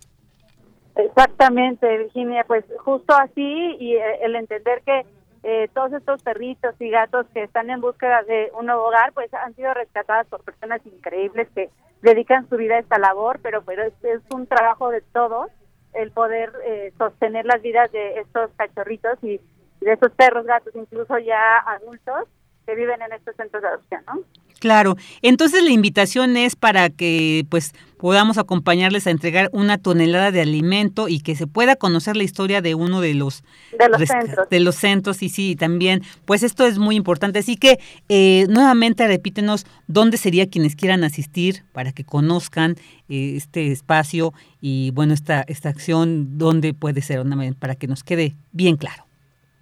[0.97, 5.07] Exactamente, Virginia, pues justo así y eh, el entender que
[5.43, 9.33] eh, todos estos perritos y gatos que están en búsqueda de un nuevo hogar, pues
[9.35, 11.71] han sido rescatadas por personas increíbles que
[12.03, 13.93] dedican su vida a esta labor, pero, pero es,
[14.31, 15.51] un trabajo de todos
[15.95, 19.41] el poder eh, sostener las vidas de estos cachorritos y
[19.81, 22.29] de esos perros, gatos, incluso ya adultos
[22.69, 24.21] que viven en estos centros de adopción, ¿no?
[24.61, 30.43] Claro, entonces la invitación es para que pues podamos acompañarles a entregar una tonelada de
[30.43, 33.43] alimento y que se pueda conocer la historia de uno de los
[33.79, 37.57] de los centros, de los centros y sí también pues esto es muy importante así
[37.57, 42.77] que eh, nuevamente repítenos dónde sería quienes quieran asistir para que conozcan
[43.09, 47.23] eh, este espacio y bueno esta esta acción dónde puede ser
[47.59, 49.08] para que nos quede bien claro.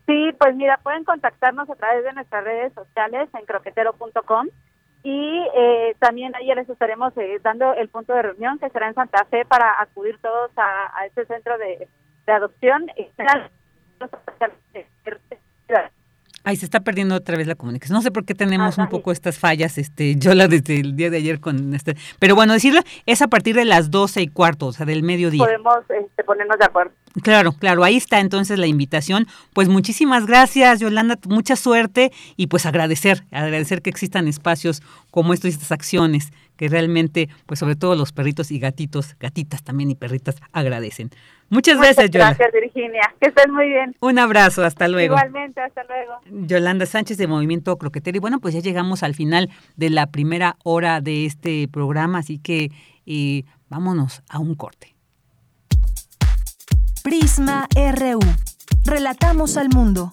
[0.06, 4.48] Sí, pues mira, pueden contactarnos a través de nuestras redes sociales en croquetero.com
[5.02, 8.94] y eh, también ahí les estaremos eh, dando el punto de reunión que será en
[8.94, 11.88] Santa Fe para acudir todos a, este centro de,
[12.26, 12.86] de adopción.
[16.46, 17.96] Ay, se está perdiendo otra vez la comunicación.
[17.96, 21.10] No sé por qué tenemos un poco estas fallas, este, yo la desde el día
[21.10, 21.96] de ayer con este.
[22.20, 25.44] Pero bueno, decirlo es a partir de las doce y cuarto, o sea, del mediodía.
[25.44, 26.92] Podemos este, ponernos de acuerdo.
[27.20, 29.26] Claro, claro, ahí está entonces la invitación.
[29.54, 35.50] Pues muchísimas gracias, Yolanda, mucha suerte y pues agradecer, agradecer que existan espacios como estos
[35.50, 39.94] y estas acciones que realmente, pues sobre todo los perritos y gatitos, gatitas también y
[39.94, 41.10] perritas agradecen.
[41.48, 42.36] Muchas, gracias, Yolanda.
[42.38, 43.14] Gracias, Virginia.
[43.20, 43.94] Que estés muy bien.
[44.00, 45.14] Un abrazo, hasta luego.
[45.14, 46.46] Igualmente, hasta luego.
[46.46, 48.16] Yolanda Sánchez de Movimiento Croquetero.
[48.16, 52.38] Y bueno, pues ya llegamos al final de la primera hora de este programa, así
[52.38, 52.70] que
[53.06, 54.96] eh, vámonos a un corte.
[57.04, 58.18] Prisma RU.
[58.84, 60.10] Relatamos al mundo.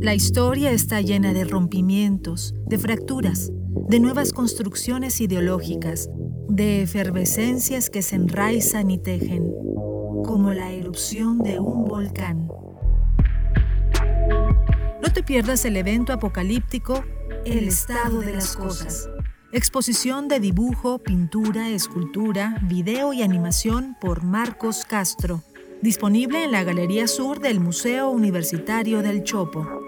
[0.00, 3.50] La historia está llena de rompimientos, de fracturas,
[3.88, 6.08] de nuevas construcciones ideológicas,
[6.48, 9.52] de efervescencias que se enraizan y tejen,
[10.24, 12.46] como la erupción de un volcán.
[15.02, 17.04] No te pierdas el evento apocalíptico
[17.44, 19.10] El estado de las cosas.
[19.52, 25.42] Exposición de dibujo, pintura, escultura, video y animación por Marcos Castro.
[25.82, 29.87] Disponible en la Galería Sur del Museo Universitario del Chopo.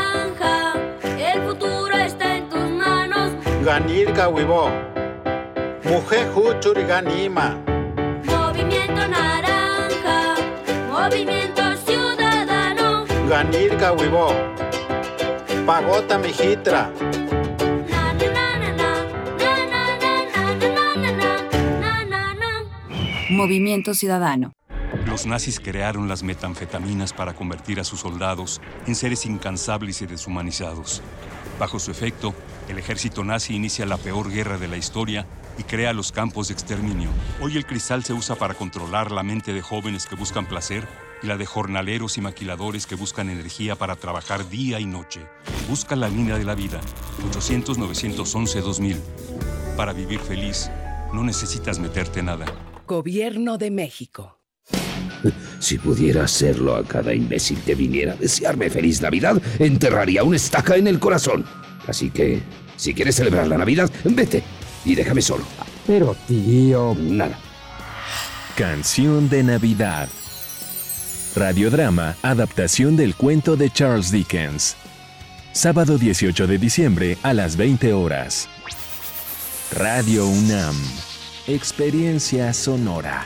[3.63, 4.71] Ganirga, huivo.
[5.83, 7.55] Mujer, huchuri, ganima.
[8.25, 10.35] Movimiento naranja,
[10.89, 13.05] movimiento ciudadano.
[13.29, 14.33] Ganirga, huivo.
[15.65, 16.91] Pagota, mijitra.
[23.29, 24.53] Movimiento Ciudadano.
[25.05, 31.01] Los nazis crearon las metanfetaminas para convertir a sus soldados en seres incansables y deshumanizados.
[31.57, 32.35] Bajo su efecto,
[32.69, 35.25] el ejército nazi inicia la peor guerra de la historia
[35.57, 37.09] y crea los campos de exterminio.
[37.41, 40.87] Hoy el cristal se usa para controlar la mente de jóvenes que buscan placer
[41.23, 45.21] y la de jornaleros y maquiladores que buscan energía para trabajar día y noche.
[45.69, 46.81] Busca la línea de la vida.
[47.31, 48.97] 800-911-2000.
[49.77, 50.69] Para vivir feliz,
[51.13, 52.45] no necesitas meterte nada.
[52.87, 54.37] Gobierno de México.
[55.59, 60.75] Si pudiera hacerlo a cada imbécil que viniera a desearme feliz Navidad, enterraría una estaca
[60.75, 61.45] en el corazón.
[61.87, 62.41] Así que,
[62.75, 64.43] si quieres celebrar la Navidad, vete
[64.85, 65.43] y déjame solo.
[65.87, 66.95] Pero tío...
[66.97, 67.37] Nada.
[68.55, 70.09] Canción de Navidad.
[71.35, 74.75] Radiodrama, adaptación del cuento de Charles Dickens.
[75.53, 78.47] Sábado 18 de diciembre a las 20 horas.
[79.71, 80.75] Radio UNAM.
[81.47, 83.25] Experiencia sonora.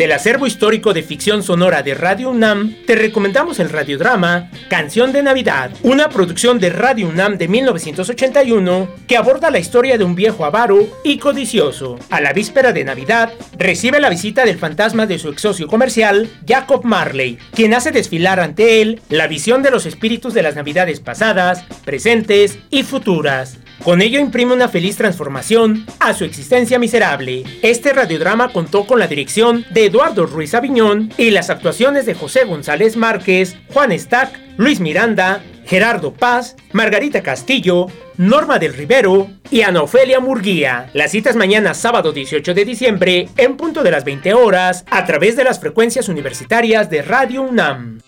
[0.00, 5.22] Del acervo histórico de ficción sonora de Radio UNAM, te recomendamos el radiodrama Canción de
[5.22, 10.46] Navidad, una producción de Radio UNAM de 1981 que aborda la historia de un viejo
[10.46, 11.98] avaro y codicioso.
[12.08, 16.30] A la víspera de Navidad, recibe la visita del fantasma de su ex socio comercial,
[16.48, 21.00] Jacob Marley, quien hace desfilar ante él la visión de los espíritus de las Navidades
[21.00, 23.58] pasadas, presentes y futuras.
[23.84, 27.44] Con ello imprime una feliz transformación a su existencia miserable.
[27.62, 32.44] Este radiodrama contó con la dirección de Eduardo Ruiz Aviñón y las actuaciones de José
[32.44, 37.86] González Márquez, Juan Stack, Luis Miranda, Gerardo Paz, Margarita Castillo,
[38.18, 40.90] Norma del Rivero y Ana Ofelia Murguía.
[40.92, 45.36] Las citas mañana sábado 18 de diciembre en punto de las 20 horas a través
[45.36, 48.00] de las frecuencias universitarias de Radio UNAM.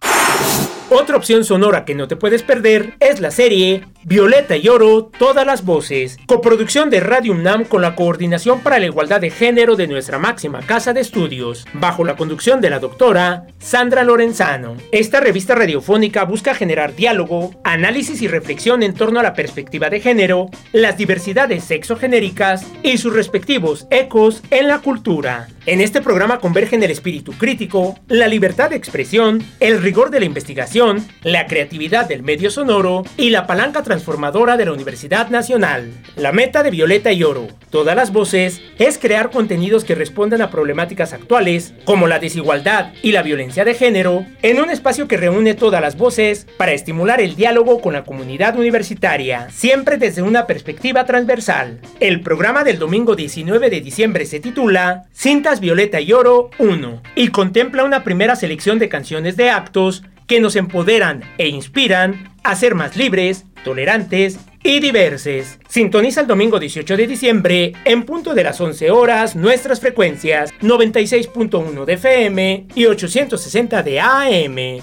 [0.95, 5.47] Otra opción sonora que no te puedes perder es la serie Violeta y Oro, todas
[5.47, 9.86] las voces, coproducción de Radio UNAM con la Coordinación para la Igualdad de Género de
[9.86, 14.76] nuestra máxima casa de estudios, bajo la conducción de la doctora Sandra Lorenzano.
[14.90, 20.01] Esta revista radiofónica busca generar diálogo, análisis y reflexión en torno a la perspectiva de
[20.01, 25.49] género, las diversidades sexogenéricas y sus respectivos ecos en la cultura.
[25.64, 30.26] En este programa convergen el espíritu crítico, la libertad de expresión, el rigor de la
[30.26, 30.81] investigación,
[31.22, 35.92] la creatividad del medio sonoro y la palanca transformadora de la Universidad Nacional.
[36.16, 40.50] La meta de Violeta y Oro, todas las voces, es crear contenidos que respondan a
[40.50, 45.54] problemáticas actuales, como la desigualdad y la violencia de género, en un espacio que reúne
[45.54, 51.04] todas las voces para estimular el diálogo con la comunidad universitaria, siempre desde una perspectiva
[51.04, 51.80] transversal.
[52.00, 57.28] El programa del domingo 19 de diciembre se titula Cintas Violeta y Oro 1 y
[57.28, 60.02] contempla una primera selección de canciones de actos
[60.32, 65.58] que nos empoderan e inspiran a ser más libres, tolerantes y diversos.
[65.68, 71.84] Sintoniza el domingo 18 de diciembre en punto de las 11 horas nuestras frecuencias 96.1
[71.84, 74.82] de FM y 860 de AM.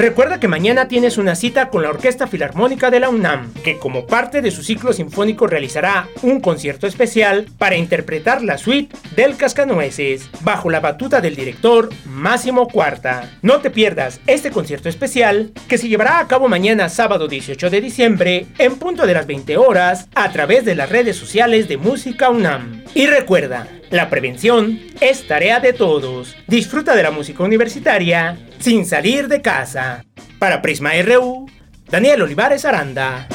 [0.00, 4.06] Recuerda que mañana tienes una cita con la Orquesta Filarmónica de la UNAM, que como
[4.06, 10.30] parte de su ciclo sinfónico realizará un concierto especial para interpretar la suite del Cascanueces,
[10.40, 13.30] bajo la batuta del director Máximo Cuarta.
[13.42, 17.80] No te pierdas este concierto especial que se llevará a cabo mañana sábado 18 de
[17.82, 22.30] diciembre en punto de las 20 horas a través de las redes sociales de Música
[22.30, 22.84] UNAM.
[22.94, 26.36] Y recuerda, la prevención es tarea de todos.
[26.46, 30.04] Disfruta de la música universitaria sin salir de casa.
[30.38, 31.46] Para Prisma RU,
[31.90, 33.26] Daniel Olivares Aranda.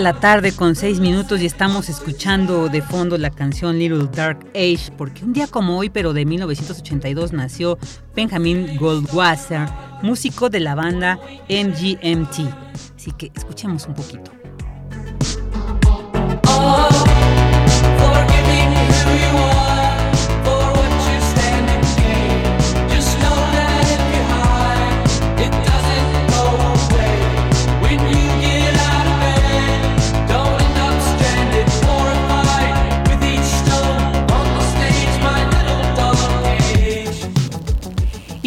[0.00, 4.90] La tarde con seis minutos y estamos escuchando de fondo la canción Little Dark Age,
[4.96, 7.78] porque un día como hoy, pero de 1982, nació
[8.16, 9.68] Benjamin Goldwasser,
[10.02, 11.20] músico de la banda
[11.50, 12.50] MGMT.
[12.96, 14.39] Así que escuchemos un poquito.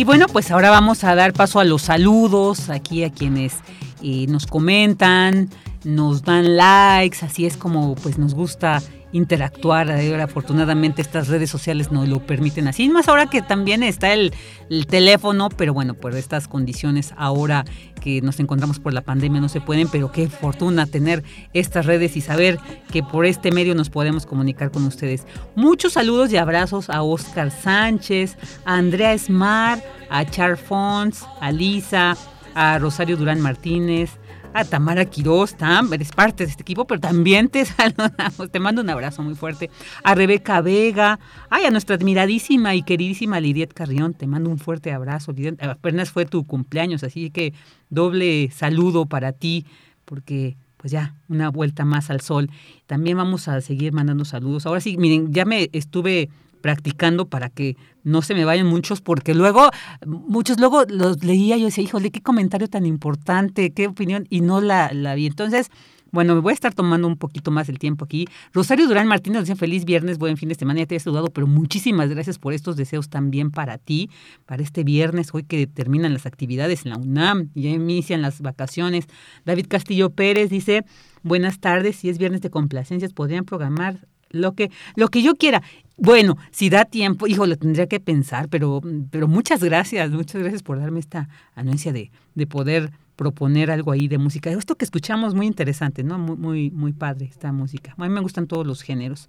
[0.03, 3.53] Y bueno, pues ahora vamos a dar paso a los saludos aquí a quienes
[4.01, 5.49] eh, nos comentan,
[5.85, 8.83] nos dan likes, así es como pues nos gusta
[9.13, 9.89] interactuar.
[9.91, 12.89] Afortunadamente estas redes sociales nos lo permiten así.
[12.89, 14.33] Más ahora que también está el,
[14.69, 17.63] el teléfono, pero bueno, por estas condiciones ahora
[18.01, 22.17] que nos encontramos por la pandemia no se pueden, pero qué fortuna tener estas redes
[22.17, 22.59] y saber
[22.91, 25.25] que por este medio nos podemos comunicar con ustedes.
[25.55, 28.35] Muchos saludos y abrazos a Oscar Sánchez,
[28.65, 32.17] a Andrea Smar, a Char Fons, a Lisa,
[32.55, 34.11] a Rosario Durán Martínez,
[34.53, 38.81] a Tamara Quiroz, Tam, eres parte de este equipo, pero también te saludamos, te mando
[38.81, 39.69] un abrazo muy fuerte.
[40.03, 44.91] A Rebeca Vega, ay, a nuestra admiradísima y queridísima Lidiet Carrión, te mando un fuerte
[44.91, 45.31] abrazo.
[45.31, 47.53] Lidiet, apenas fue tu cumpleaños, así que
[47.89, 49.65] doble saludo para ti,
[50.05, 52.49] porque pues ya, una vuelta más al sol.
[52.87, 54.65] También vamos a seguir mandando saludos.
[54.65, 56.29] Ahora sí, miren, ya me estuve
[56.63, 59.69] practicando para que no se me vayan muchos, porque luego,
[60.07, 64.61] muchos luego los leía yo decía, híjole, qué comentario tan importante, qué opinión, y no
[64.61, 65.25] la, vi.
[65.27, 65.69] Entonces,
[66.13, 68.29] bueno, me voy a estar tomando un poquito más el tiempo aquí.
[68.53, 71.47] Rosario Durán Martínez dice feliz viernes, buen fin de semana, ya te he saludado, pero
[71.47, 74.09] muchísimas gracias por estos deseos también para ti,
[74.45, 79.07] para este viernes, hoy que terminan las actividades en la UNAM, ya inician las vacaciones.
[79.43, 80.85] David Castillo Pérez dice,
[81.23, 85.63] buenas tardes, si es viernes de complacencias, podrían programar lo que, lo que yo quiera.
[85.97, 88.81] Bueno, si da tiempo, hijo, lo tendría que pensar, pero,
[89.11, 94.07] pero muchas gracias, muchas gracias por darme esta anuencia de, de poder proponer algo ahí
[94.07, 94.49] de música.
[94.51, 96.17] Esto que escuchamos muy interesante, ¿no?
[96.17, 97.93] Muy, muy, muy padre esta música.
[97.97, 99.27] A mí me gustan todos los géneros.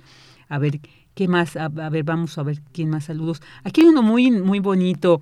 [0.48, 0.80] A ver,
[1.14, 1.56] ¿qué más?
[1.56, 3.42] A, ver, vamos a ver quién más saludos.
[3.62, 5.20] Aquí hay uno muy, muy bonito.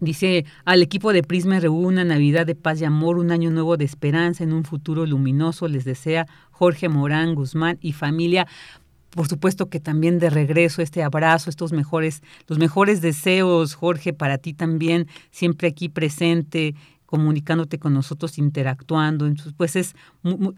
[0.00, 3.76] Dice al equipo de Prisma RU una Navidad de paz y amor, un año nuevo
[3.76, 5.68] de esperanza en un futuro luminoso.
[5.68, 8.46] Les desea Jorge Morán Guzmán y familia
[9.16, 14.36] por supuesto que también de regreso este abrazo, estos mejores, los mejores deseos, Jorge, para
[14.36, 16.74] ti también, siempre aquí presente,
[17.06, 19.26] comunicándote con nosotros, interactuando.
[19.26, 19.94] Entonces, pues es,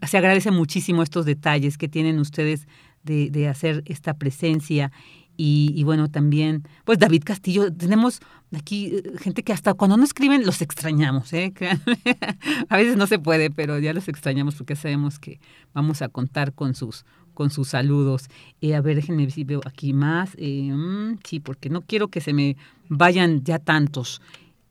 [0.05, 2.67] se agradece muchísimo estos detalles que tienen ustedes
[3.03, 4.91] de, de hacer esta presencia.
[5.37, 8.19] Y, y, bueno, también, pues David Castillo, tenemos
[8.53, 11.53] aquí gente que hasta cuando no escriben los extrañamos, ¿eh?
[12.69, 15.39] a veces no se puede, pero ya los extrañamos porque sabemos que
[15.73, 17.05] vamos a contar con sus
[17.39, 18.29] con sus saludos.
[18.59, 20.31] Eh, a ver, déjenme ver si veo aquí más.
[20.37, 22.57] Eh, mm, sí, porque no quiero que se me
[22.89, 24.21] vayan ya tantos.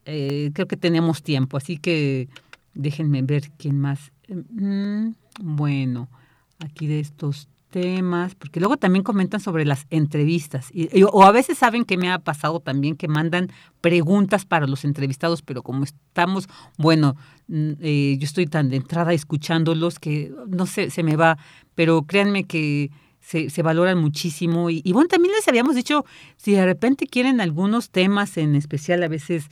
[0.05, 2.29] Eh, creo que tenemos tiempo, así que
[2.75, 4.13] déjenme ver quién más.
[4.29, 6.11] Mm, bueno,
[6.59, 11.59] aquí de estos temas, porque luego también comentan sobre las entrevistas, y, o a veces
[11.59, 13.51] saben que me ha pasado también que mandan
[13.81, 17.17] preguntas para los entrevistados, pero como estamos, bueno,
[17.51, 21.39] eh, yo estoy tan de entrada escuchándolos que no sé, se me va,
[21.75, 22.91] pero créanme que
[23.21, 26.05] se, se valoran muchísimo, y, y bueno, también les habíamos dicho,
[26.37, 29.47] si de repente quieren algunos temas en especial, a veces...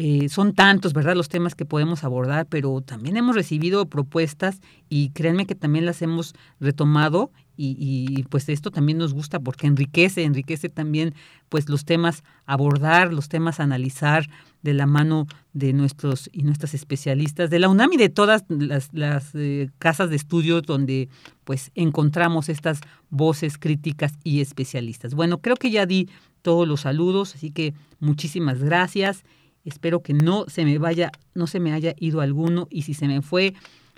[0.00, 5.10] Eh, son tantos, ¿verdad?, los temas que podemos abordar, pero también hemos recibido propuestas y
[5.10, 10.22] créanme que también las hemos retomado y, y, pues esto también nos gusta porque enriquece,
[10.22, 11.12] enriquece también
[11.48, 14.28] pues los temas abordar, los temas analizar
[14.62, 18.90] de la mano de nuestros y nuestras especialistas de la UNAM y de todas las,
[18.92, 21.08] las eh, casas de estudio donde
[21.42, 22.80] pues encontramos estas
[23.10, 25.14] voces críticas y especialistas.
[25.14, 26.08] Bueno, creo que ya di
[26.42, 29.24] todos los saludos, así que muchísimas gracias.
[29.64, 33.08] Espero que no se me vaya, no se me haya ido alguno y si se
[33.08, 33.54] me fue,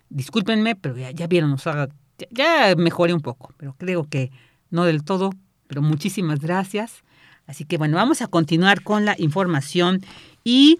[0.08, 1.88] discúlpenme, pero ya, ya vieron, o sea,
[2.30, 4.30] ya, mejoré un poco, pero creo que
[4.70, 5.30] no del todo,
[5.66, 7.02] pero muchísimas gracias.
[7.46, 10.02] Así que bueno, vamos a continuar con la información
[10.44, 10.78] y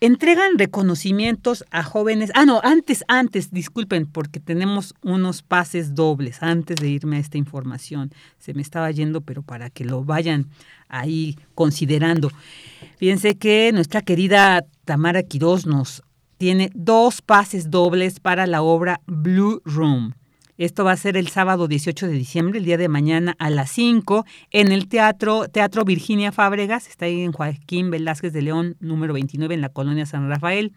[0.00, 2.30] entregan reconocimientos a jóvenes.
[2.34, 7.38] Ah, no, antes, antes, disculpen, porque tenemos unos pases dobles antes de irme a esta
[7.38, 8.10] información.
[8.38, 10.46] Se me estaba yendo, pero para que lo vayan
[10.88, 12.30] ahí considerando.
[12.98, 16.02] Fíjense que nuestra querida Tamara Quiroz nos
[16.38, 20.14] tiene dos pases dobles para la obra Blue Room.
[20.58, 23.70] Esto va a ser el sábado 18 de diciembre, el día de mañana a las
[23.72, 29.12] 5, en el Teatro, Teatro Virginia Fábregas, está ahí en Joaquín Velázquez de León, número
[29.12, 30.72] 29, en la colonia San Rafael.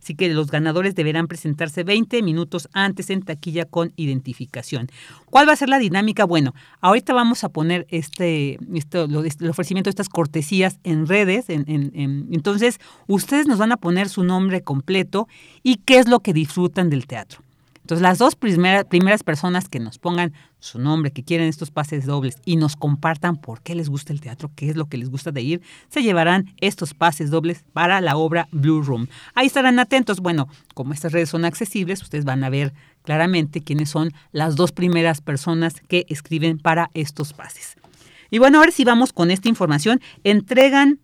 [0.00, 4.88] Así que los ganadores deberán presentarse 20 minutos antes en taquilla con identificación.
[5.26, 6.24] ¿Cuál va a ser la dinámica?
[6.24, 11.50] Bueno, ahorita vamos a poner este, esto, lo, el ofrecimiento de estas cortesías en redes.
[11.50, 15.28] En, en, en, entonces, ustedes nos van a poner su nombre completo
[15.62, 17.42] y qué es lo que disfrutan del teatro.
[17.88, 22.04] Entonces, las dos primera, primeras personas que nos pongan su nombre, que quieren estos pases
[22.04, 25.08] dobles y nos compartan por qué les gusta el teatro, qué es lo que les
[25.08, 29.08] gusta de ir, se llevarán estos pases dobles para la obra Blue Room.
[29.34, 30.20] Ahí estarán atentos.
[30.20, 34.70] Bueno, como estas redes son accesibles, ustedes van a ver claramente quiénes son las dos
[34.70, 37.78] primeras personas que escriben para estos pases.
[38.28, 39.98] Y bueno, ahora sí vamos con esta información.
[40.24, 41.00] Entregan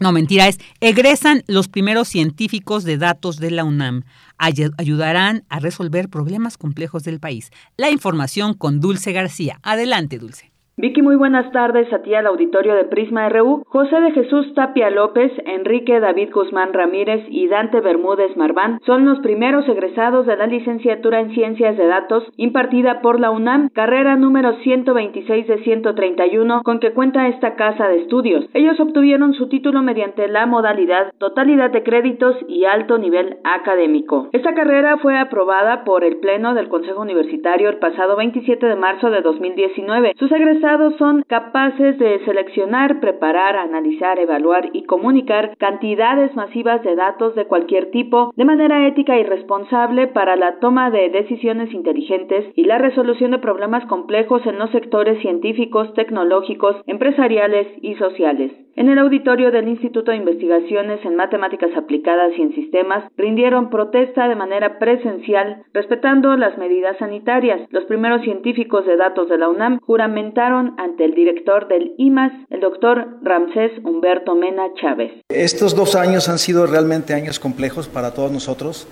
[0.00, 4.04] no, mentira, es egresan los primeros científicos de datos de la UNAM.
[4.38, 7.50] Ay ayudarán a resolver problemas complejos del país.
[7.76, 9.60] La información con Dulce García.
[9.62, 10.49] Adelante, Dulce.
[10.80, 13.64] Vicky, muy buenas tardes a ti al auditorio de Prisma RU.
[13.68, 19.18] José de Jesús Tapia López, Enrique David Guzmán Ramírez y Dante Bermúdez Marván son los
[19.18, 24.54] primeros egresados de la licenciatura en Ciencias de Datos impartida por la UNAM, carrera número
[24.62, 28.46] 126 de 131 con que cuenta esta casa de estudios.
[28.54, 34.30] Ellos obtuvieron su título mediante la modalidad totalidad de créditos y alto nivel académico.
[34.32, 39.10] Esta carrera fue aprobada por el Pleno del Consejo Universitario el pasado 27 de marzo
[39.10, 40.14] de 2019.
[40.18, 47.34] Sus egresados son capaces de seleccionar, preparar, analizar, evaluar y comunicar cantidades masivas de datos
[47.34, 52.64] de cualquier tipo de manera ética y responsable para la toma de decisiones inteligentes y
[52.64, 58.52] la resolución de problemas complejos en los sectores científicos, tecnológicos, empresariales y sociales.
[58.76, 64.28] En el auditorio del Instituto de Investigaciones en Matemáticas Aplicadas y en Sistemas rindieron protesta
[64.28, 67.60] de manera presencial respetando las medidas sanitarias.
[67.70, 72.60] Los primeros científicos de datos de la UNAM juramentaron ante el director del IMAS, el
[72.60, 75.12] doctor Ramsés Humberto Mena Chávez.
[75.28, 78.88] Estos dos años han sido realmente años complejos para todos nosotros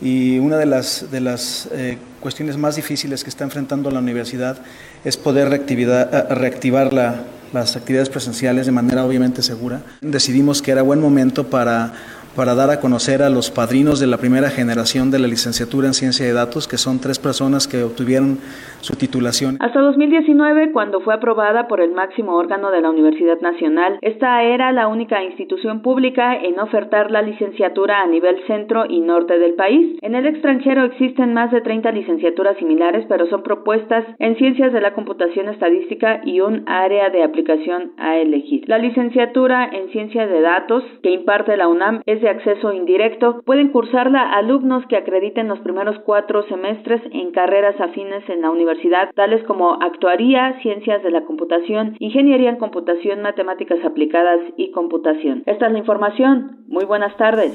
[0.00, 4.58] y una de las, de las eh, cuestiones más difíciles que está enfrentando la universidad
[5.04, 9.82] es poder reactivar la, las actividades presenciales de manera obviamente segura.
[10.00, 11.92] Decidimos que era buen momento para
[12.36, 15.94] para dar a conocer a los padrinos de la primera generación de la licenciatura en
[15.94, 18.38] ciencia de datos, que son tres personas que obtuvieron
[18.80, 19.56] su titulación.
[19.60, 24.72] Hasta 2019, cuando fue aprobada por el máximo órgano de la Universidad Nacional, esta era
[24.72, 29.98] la única institución pública en ofertar la licenciatura a nivel centro y norte del país.
[30.02, 34.80] En el extranjero existen más de 30 licenciaturas similares, pero son propuestas en ciencias de
[34.80, 38.64] la computación estadística y un área de aplicación a elegir.
[38.68, 43.42] La licenciatura en ciencia de datos que imparte la UNAM es de acceso indirecto.
[43.44, 49.10] Pueden cursarla alumnos que acrediten los primeros cuatro semestres en carreras afines en la universidad,
[49.14, 55.42] tales como actuaría, ciencias de la computación, ingeniería en computación, matemáticas aplicadas y computación.
[55.46, 56.64] Esta es la información.
[56.68, 57.52] Muy buenas tardes.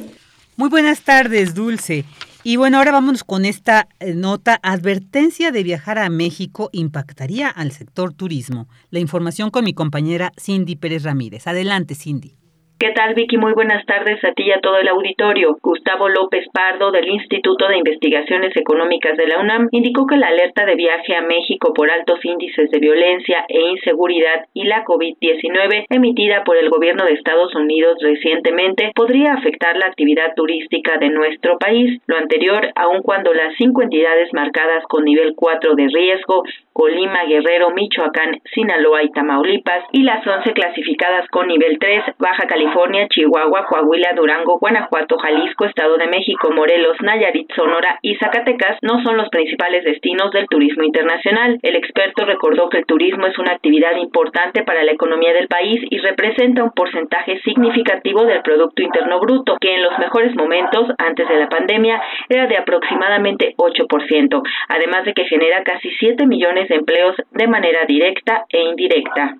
[0.58, 2.06] Muy buenas tardes, Dulce.
[2.44, 4.60] Y bueno, ahora vámonos con esta eh, nota.
[4.62, 8.68] Advertencia de viajar a México impactaría al sector turismo.
[8.92, 11.48] La información con mi compañera Cindy Pérez Ramírez.
[11.48, 12.36] Adelante, Cindy.
[12.78, 13.38] ¿Qué tal, Vicky?
[13.38, 15.58] Muy buenas tardes a ti y a todo el auditorio.
[15.62, 20.66] Gustavo López Pardo, del Instituto de Investigaciones Económicas de la UNAM, indicó que la alerta
[20.66, 26.44] de viaje a México por altos índices de violencia e inseguridad y la COVID-19 emitida
[26.44, 32.02] por el gobierno de Estados Unidos recientemente podría afectar la actividad turística de nuestro país.
[32.08, 36.44] Lo anterior, aun cuando las cinco entidades marcadas con nivel 4 de riesgo,
[36.74, 42.65] Colima, Guerrero, Michoacán, Sinaloa y Tamaulipas, y las 11 clasificadas con nivel 3, Baja California,
[42.66, 49.04] California, Chihuahua, Coahuila, Durango, Guanajuato, Jalisco, Estado de México, Morelos, Nayarit, Sonora y Zacatecas no
[49.04, 51.60] son los principales destinos del turismo internacional.
[51.62, 55.80] El experto recordó que el turismo es una actividad importante para la economía del país
[55.90, 61.28] y representa un porcentaje significativo del Producto Interno Bruto, que en los mejores momentos, antes
[61.28, 66.76] de la pandemia, era de aproximadamente 8%, además de que genera casi 7 millones de
[66.76, 69.36] empleos de manera directa e indirecta.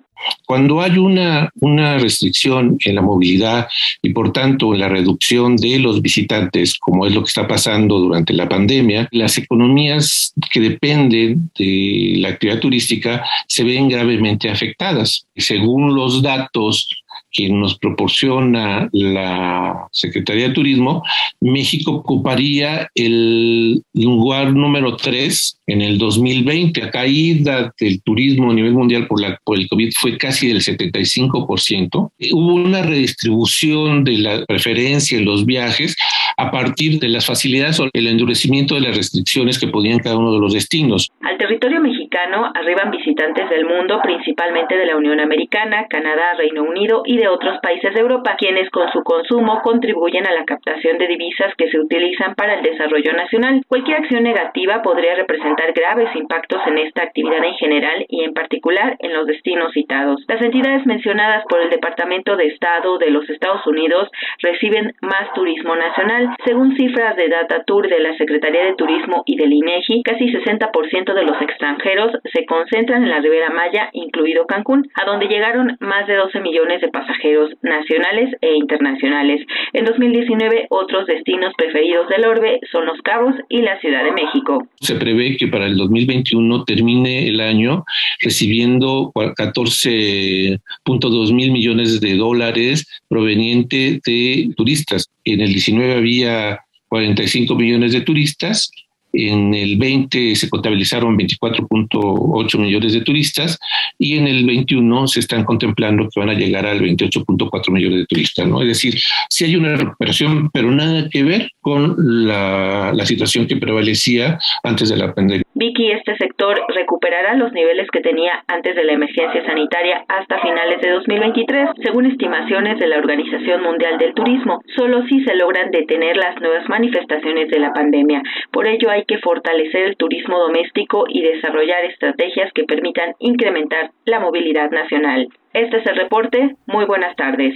[0.46, 3.68] Cuando hay una, una restricción en la movilidad
[4.02, 7.98] y por tanto en la reducción de los visitantes, como es lo que está pasando
[7.98, 15.26] durante la pandemia, las economías que dependen de la actividad turística se ven gravemente afectadas.
[15.36, 16.88] Según los datos
[17.30, 21.02] que nos proporciona la Secretaría de Turismo,
[21.40, 26.80] México ocuparía el lugar número 3 en el 2020.
[26.80, 30.58] La caída del turismo a nivel mundial por, la, por el COVID fue casi del
[30.58, 32.10] 75%.
[32.32, 35.96] Hubo una redistribución de la preferencia en los viajes
[36.36, 40.32] a partir de las facilidades o el endurecimiento de las restricciones que podían cada uno
[40.32, 41.10] de los destinos.
[41.22, 47.02] Al territorio mexicano arriban visitantes del mundo, principalmente de la Unión Americana, Canadá, Reino Unido
[47.04, 51.08] y de otros países de Europa, quienes con su consumo contribuyen a la captación de
[51.08, 53.62] divisas que se utilizan para el desarrollo nacional.
[53.66, 58.96] Cualquier acción negativa podría representar graves impactos en esta actividad en general y en particular
[59.00, 60.22] en los destinos citados.
[60.28, 64.08] Las entidades mencionadas por el Departamento de Estado de los Estados Unidos
[64.42, 66.34] reciben más turismo nacional.
[66.44, 71.14] Según cifras de Data Tour de la Secretaría de Turismo y del INEGI, casi 60%
[71.14, 76.06] de los extranjeros se concentran en la Ribera Maya, incluido Cancún, a donde llegaron más
[76.06, 79.40] de 12 millones de pasajeros nacionales e internacionales.
[79.72, 84.66] En 2019, otros destinos preferidos del orbe son Los Cabos y la Ciudad de México.
[84.80, 87.84] Se prevé que para el 2021 termine el año
[88.20, 95.08] recibiendo 14.2 mil millones de dólares proveniente de turistas.
[95.24, 98.70] En el 19 había 45 millones de turistas
[99.16, 103.58] en el 20 se contabilizaron 24.8 millones de turistas
[103.98, 108.06] y en el 21 se están contemplando que van a llegar al 28.4 millones de
[108.06, 108.60] turistas, ¿no?
[108.62, 108.94] Es decir,
[109.28, 114.88] sí hay una recuperación, pero nada que ver con la, la situación que prevalecía antes
[114.90, 115.44] de la pandemia.
[115.54, 120.82] Vicky, este sector recuperará los niveles que tenía antes de la emergencia sanitaria hasta finales
[120.82, 126.16] de 2023, según estimaciones de la Organización Mundial del Turismo, solo si se logran detener
[126.18, 128.22] las nuevas manifestaciones de la pandemia.
[128.50, 134.20] Por ello hay que fortalecer el turismo doméstico y desarrollar estrategias que permitan incrementar la
[134.20, 135.28] movilidad nacional.
[135.52, 136.56] Este es el reporte.
[136.66, 137.54] Muy buenas tardes.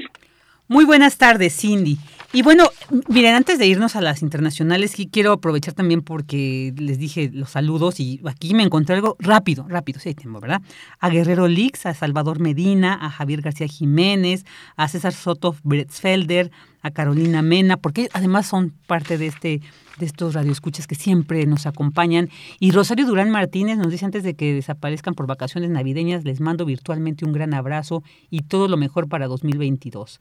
[0.68, 1.97] Muy buenas tardes, Cindy.
[2.32, 2.69] Y bueno,
[3.09, 7.98] miren, antes de irnos a las internacionales, quiero aprovechar también porque les dije los saludos
[7.98, 10.62] y aquí me encontré algo rápido, rápido, sí tiempo, ¿verdad?
[11.01, 14.44] A Guerrero Lix, a Salvador Medina, a Javier García Jiménez,
[14.77, 16.52] a César Soto Bretzfelder,
[16.82, 19.61] a Carolina Mena, porque además son parte de este
[19.98, 22.31] de estos radioescuchas que siempre nos acompañan.
[22.59, 26.65] Y Rosario Durán Martínez nos dice antes de que desaparezcan por vacaciones navideñas, les mando
[26.65, 30.20] virtualmente un gran abrazo y todo lo mejor para 2022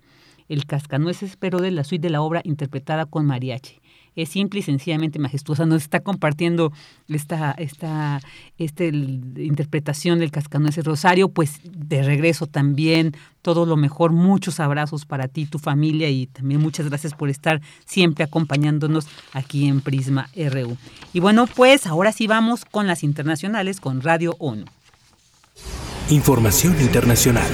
[0.49, 3.79] el cascanueces, pero de la suite de la obra interpretada con mariachi.
[4.15, 5.65] Es simple y sencillamente majestuosa.
[5.65, 6.73] Nos está compartiendo
[7.07, 8.19] esta, esta,
[8.57, 11.29] este, interpretación del cascanueces Rosario.
[11.29, 14.11] Pues de regreso también todo lo mejor.
[14.11, 19.67] Muchos abrazos para ti, tu familia y también muchas gracias por estar siempre acompañándonos aquí
[19.67, 20.75] en Prisma RU.
[21.13, 24.65] Y bueno, pues ahora sí vamos con las internacionales con Radio ONU.
[26.09, 27.47] Información internacional.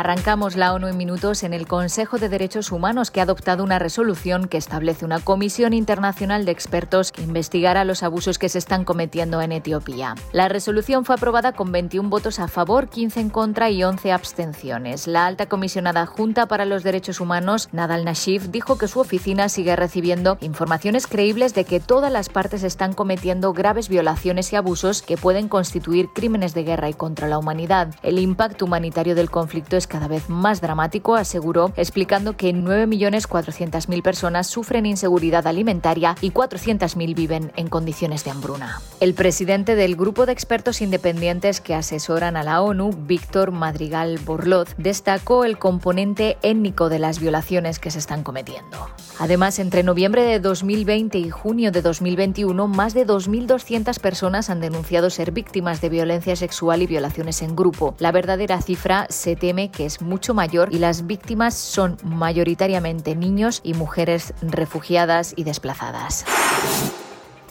[0.00, 3.78] Arrancamos la ONU en minutos en el Consejo de Derechos Humanos que ha adoptado una
[3.78, 8.86] resolución que establece una comisión internacional de expertos que investigará los abusos que se están
[8.86, 10.14] cometiendo en Etiopía.
[10.32, 15.06] La resolución fue aprobada con 21 votos a favor, 15 en contra y 11 abstenciones.
[15.06, 19.76] La alta comisionada junta para los derechos humanos, Nadal Nashif, dijo que su oficina sigue
[19.76, 25.18] recibiendo informaciones creíbles de que todas las partes están cometiendo graves violaciones y abusos que
[25.18, 27.94] pueden constituir crímenes de guerra y contra la humanidad.
[28.02, 34.46] El impacto humanitario del conflicto es cada vez más dramático, aseguró, explicando que 9.400.000 personas
[34.46, 38.80] sufren inseguridad alimentaria y 400.000 viven en condiciones de hambruna.
[39.00, 44.74] El presidente del grupo de expertos independientes que asesoran a la ONU, Víctor Madrigal Borloz,
[44.78, 48.88] destacó el componente étnico de las violaciones que se están cometiendo.
[49.18, 55.10] Además, entre noviembre de 2020 y junio de 2021, más de 2.200 personas han denunciado
[55.10, 57.94] ser víctimas de violencia sexual y violaciones en grupo.
[57.98, 63.60] La verdadera cifra se teme que es mucho mayor y las víctimas son mayoritariamente niños
[63.62, 66.24] y mujeres refugiadas y desplazadas.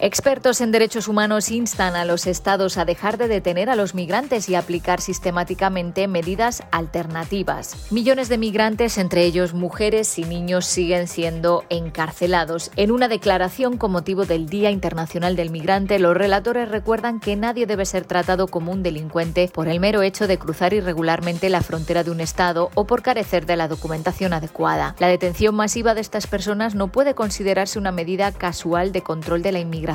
[0.01, 4.47] Expertos en derechos humanos instan a los estados a dejar de detener a los migrantes
[4.47, 7.91] y aplicar sistemáticamente medidas alternativas.
[7.91, 12.71] Millones de migrantes, entre ellos mujeres y niños, siguen siendo encarcelados.
[12.77, 17.65] En una declaración con motivo del Día Internacional del Migrante, los relatores recuerdan que nadie
[17.65, 22.05] debe ser tratado como un delincuente por el mero hecho de cruzar irregularmente la frontera
[22.05, 24.95] de un estado o por carecer de la documentación adecuada.
[24.99, 29.51] La detención masiva de estas personas no puede considerarse una medida casual de control de
[29.51, 29.88] la inmigración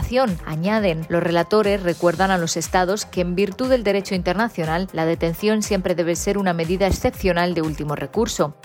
[0.44, 5.62] Añaden, los relatores recuerdan a los estados que en virtud del derecho internacional, la detención
[5.62, 8.56] siempre debe ser una medida excepcional de último recurso.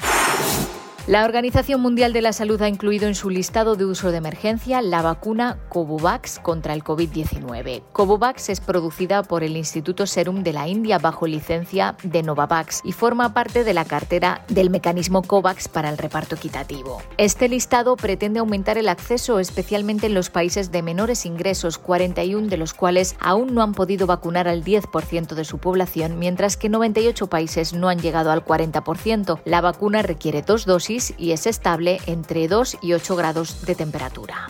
[1.09, 4.79] La Organización Mundial de la Salud ha incluido en su listado de uso de emergencia
[4.83, 7.81] la vacuna Covovax contra el COVID-19.
[7.93, 12.91] Covovax es producida por el Instituto Serum de la India bajo licencia de Novavax y
[12.91, 17.01] forma parte de la cartera del mecanismo COVAX para el reparto equitativo.
[17.17, 22.57] Este listado pretende aumentar el acceso especialmente en los países de menores ingresos, 41 de
[22.57, 27.25] los cuales aún no han podido vacunar al 10% de su población, mientras que 98
[27.25, 29.41] países no han llegado al 40%.
[29.45, 34.49] La vacuna requiere dos dosis y es estable entre 2 y 8 grados de temperatura.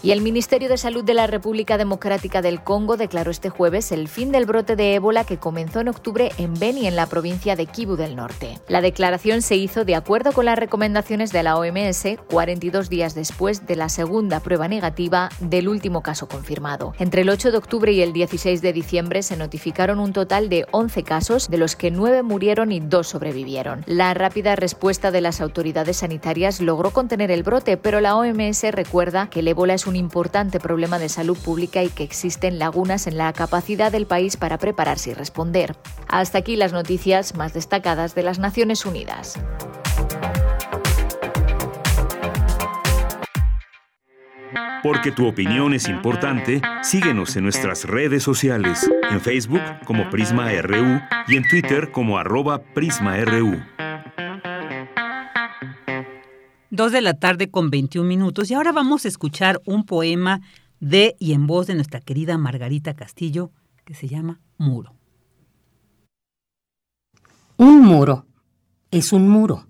[0.00, 4.06] Y el Ministerio de Salud de la República Democrática del Congo declaró este jueves el
[4.06, 7.66] fin del brote de ébola que comenzó en octubre en Beni, en la provincia de
[7.66, 8.60] Kivu del Norte.
[8.68, 13.66] La declaración se hizo de acuerdo con las recomendaciones de la OMS 42 días después
[13.66, 16.94] de la segunda prueba negativa del último caso confirmado.
[17.00, 20.64] Entre el 8 de octubre y el 16 de diciembre se notificaron un total de
[20.70, 23.82] 11 casos, de los que 9 murieron y 2 sobrevivieron.
[23.86, 29.28] La rápida respuesta de las autoridades sanitarias logró contener el brote, pero la OMS recuerda
[29.28, 33.16] que el ébola es un importante problema de salud pública y que existen lagunas en
[33.16, 35.76] la capacidad del país para prepararse y responder.
[36.06, 39.38] Hasta aquí las noticias más destacadas de las Naciones Unidas.
[44.82, 51.00] Porque tu opinión es importante, síguenos en nuestras redes sociales, en Facebook como Prisma RU
[51.26, 53.60] y en Twitter como arroba PrismaRU.
[56.70, 60.42] Dos de la tarde con 21 minutos y ahora vamos a escuchar un poema
[60.80, 63.50] de y en voz de nuestra querida Margarita Castillo
[63.86, 64.94] que se llama Muro.
[67.56, 68.26] Un muro
[68.90, 69.66] es un muro,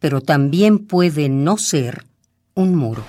[0.00, 2.04] pero también puede no ser
[2.54, 3.04] un muro.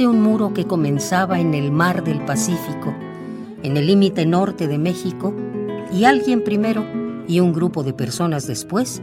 [0.00, 2.92] Un muro que comenzaba en el mar del Pacífico,
[3.62, 5.32] en el límite norte de México,
[5.92, 6.84] y alguien primero
[7.28, 9.00] y un grupo de personas después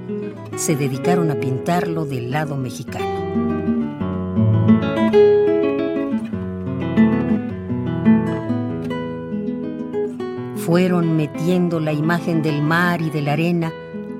[0.58, 3.08] se dedicaron a pintarlo del lado mexicano.
[10.58, 13.72] Fueron metiendo la imagen del mar y de la arena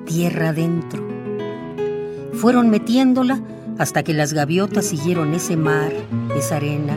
[0.06, 1.06] tierra adentro.
[2.32, 3.40] Fueron metiéndola
[3.78, 5.92] hasta que las gaviotas siguieron ese mar,
[6.36, 6.96] esa arena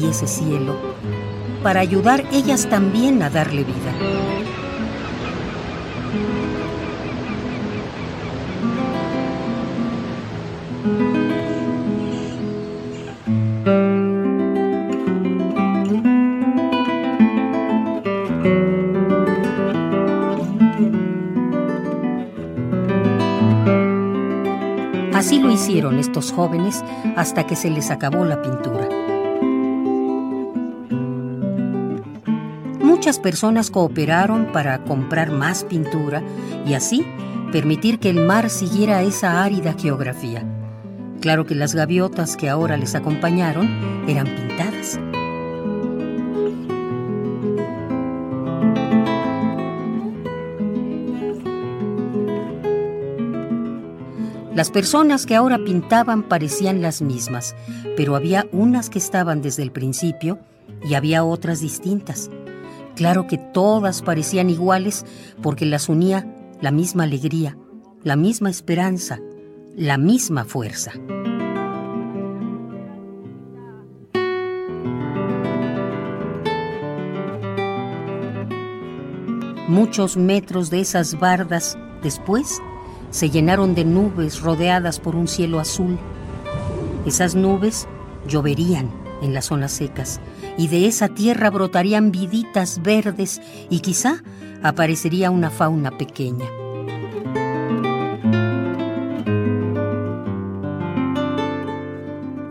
[0.00, 0.76] y ese cielo,
[1.62, 4.33] para ayudar ellas también a darle vida.
[26.32, 26.84] Jóvenes
[27.16, 28.88] hasta que se les acabó la pintura.
[32.80, 36.22] Muchas personas cooperaron para comprar más pintura
[36.66, 37.04] y así
[37.52, 40.42] permitir que el mar siguiera esa árida geografía.
[41.20, 44.98] Claro que las gaviotas que ahora les acompañaron eran pintadas.
[54.64, 57.54] Las personas que ahora pintaban parecían las mismas,
[57.98, 60.38] pero había unas que estaban desde el principio
[60.82, 62.30] y había otras distintas.
[62.96, 65.04] Claro que todas parecían iguales
[65.42, 66.26] porque las unía
[66.62, 67.58] la misma alegría,
[68.04, 69.20] la misma esperanza,
[69.76, 70.92] la misma fuerza.
[79.68, 82.62] Muchos metros de esas bardas después
[83.14, 86.00] se llenaron de nubes rodeadas por un cielo azul.
[87.06, 87.86] Esas nubes
[88.26, 88.90] lloverían
[89.22, 90.20] en las zonas secas
[90.58, 94.24] y de esa tierra brotarían viditas verdes y quizá
[94.64, 96.46] aparecería una fauna pequeña.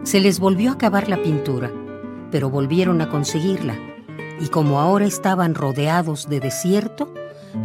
[0.03, 1.73] Se les volvió a acabar la pintura,
[2.31, 3.76] pero volvieron a conseguirla
[4.40, 7.14] y como ahora estaban rodeados de desierto,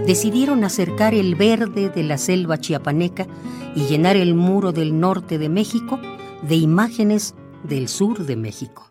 [0.07, 3.27] decidieron acercar el verde de la selva chiapaneca
[3.75, 5.99] y llenar el muro del norte de México
[6.43, 7.35] de imágenes
[7.65, 8.89] del sur de México.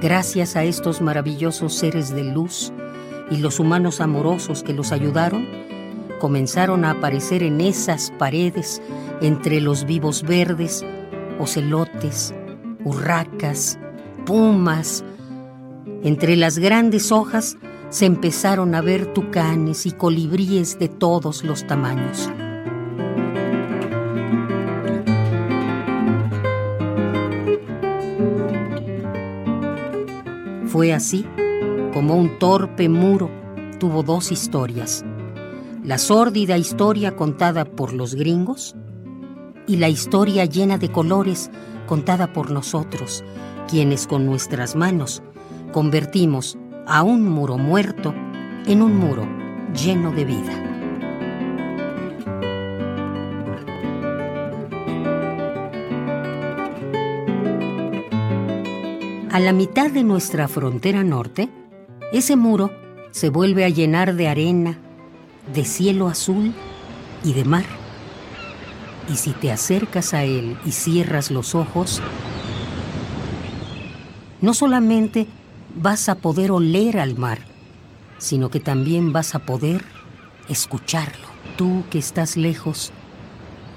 [0.00, 2.72] Gracias a estos maravillosos seres de luz
[3.30, 5.46] y los humanos amorosos que los ayudaron,
[6.18, 8.82] comenzaron a aparecer en esas paredes,
[9.20, 10.84] entre los vivos verdes,
[11.38, 12.34] ocelotes,
[12.84, 13.78] urracas,
[14.26, 15.04] pumas.
[16.02, 17.56] Entre las grandes hojas
[17.90, 22.30] se empezaron a ver tucanes y colibríes de todos los tamaños.
[30.66, 31.24] Fue así
[31.94, 33.30] como un torpe muro
[33.78, 35.04] tuvo dos historias
[35.88, 38.76] la sórdida historia contada por los gringos
[39.66, 41.50] y la historia llena de colores
[41.86, 43.24] contada por nosotros,
[43.70, 45.22] quienes con nuestras manos
[45.72, 48.14] convertimos a un muro muerto
[48.66, 49.26] en un muro
[49.72, 50.52] lleno de vida.
[59.30, 61.48] A la mitad de nuestra frontera norte,
[62.12, 62.70] ese muro
[63.10, 64.82] se vuelve a llenar de arena,
[65.52, 66.54] de cielo azul
[67.24, 67.64] y de mar.
[69.12, 72.02] Y si te acercas a él y cierras los ojos,
[74.40, 75.26] no solamente
[75.74, 77.38] vas a poder oler al mar,
[78.18, 79.84] sino que también vas a poder
[80.48, 81.26] escucharlo.
[81.56, 82.92] Tú que estás lejos,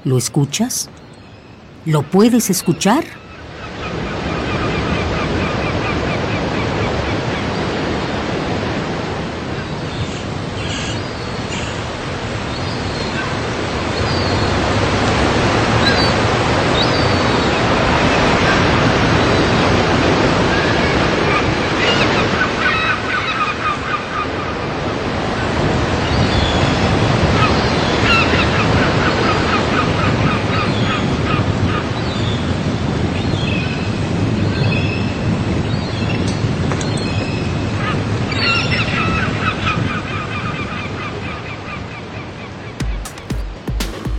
[0.03, 0.89] ¿lo escuchas?
[1.85, 3.03] ¿Lo puedes escuchar?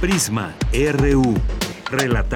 [0.03, 1.35] Prisma RU.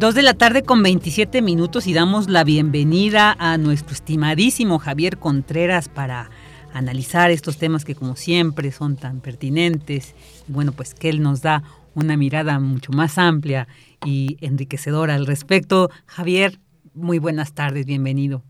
[0.00, 5.18] Dos de la tarde con 27 minutos y damos la bienvenida a nuestro estimadísimo Javier
[5.18, 6.30] Contreras para
[6.72, 10.14] analizar estos temas que como siempre son tan pertinentes.
[10.48, 11.64] Bueno, pues que él nos da
[11.94, 13.68] una mirada mucho más amplia
[14.06, 15.90] y enriquecedora al respecto.
[16.06, 16.60] Javier,
[16.94, 18.42] muy buenas tardes, bienvenido.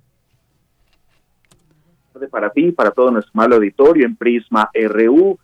[2.31, 5.36] Para ti, para todo nuestro mal auditorio en Prisma RU.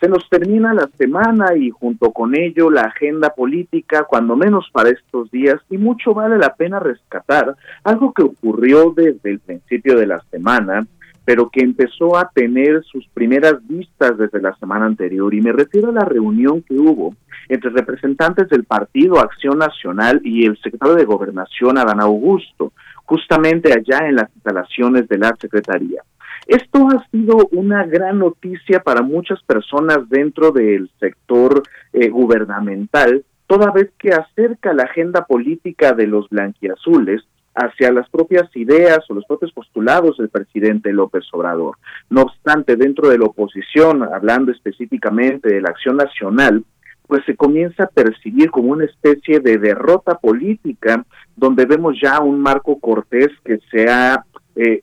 [0.00, 4.88] Se nos termina la semana y junto con ello la agenda política, cuando menos para
[4.88, 7.54] estos días, y mucho vale la pena rescatar
[7.84, 10.86] algo que ocurrió desde el principio de la semana,
[11.26, 15.90] pero que empezó a tener sus primeras vistas desde la semana anterior, y me refiero
[15.90, 17.14] a la reunión que hubo
[17.50, 22.72] entre representantes del Partido Acción Nacional y el secretario de Gobernación, Adán Augusto,
[23.04, 26.02] justamente allá en las instalaciones de la Secretaría.
[26.46, 31.62] Esto ha sido una gran noticia para muchas personas dentro del sector
[31.92, 37.22] eh, gubernamental, toda vez que acerca la agenda política de los blanquiazules
[37.54, 41.76] hacia las propias ideas o los propios postulados del presidente López Obrador.
[42.08, 46.64] No obstante, dentro de la oposición, hablando específicamente de la acción nacional,
[47.06, 51.04] pues se comienza a percibir como una especie de derrota política,
[51.36, 54.82] donde vemos ya un Marco Cortés que se ha eh,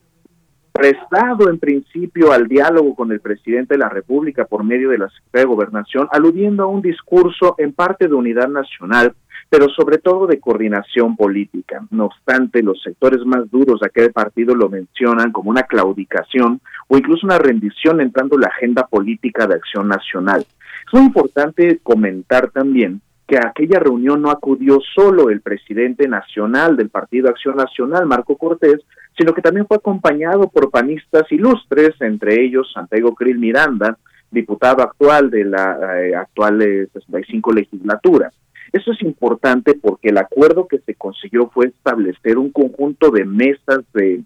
[0.78, 5.10] prestado en principio al diálogo con el presidente de la República por medio de la
[5.10, 9.14] Secretaría de Gobernación, aludiendo a un discurso en parte de unidad nacional,
[9.50, 11.86] pero sobre todo de coordinación política.
[11.90, 16.98] No obstante, los sectores más duros de aquel partido lo mencionan como una claudicación o
[16.98, 20.46] incluso una rendición entrando la agenda política de acción nacional.
[20.86, 26.78] Es muy importante comentar también que a aquella reunión no acudió solo el presidente nacional
[26.78, 28.80] del Partido Acción Nacional, Marco Cortés,
[29.18, 33.98] sino que también fue acompañado por panistas ilustres, entre ellos Santiago Krill Miranda,
[34.32, 38.32] diputado actual de la eh, actual eh, 65 legislatura.
[38.72, 43.80] Eso es importante porque el acuerdo que se consiguió fue establecer un conjunto de mesas
[43.94, 44.22] de,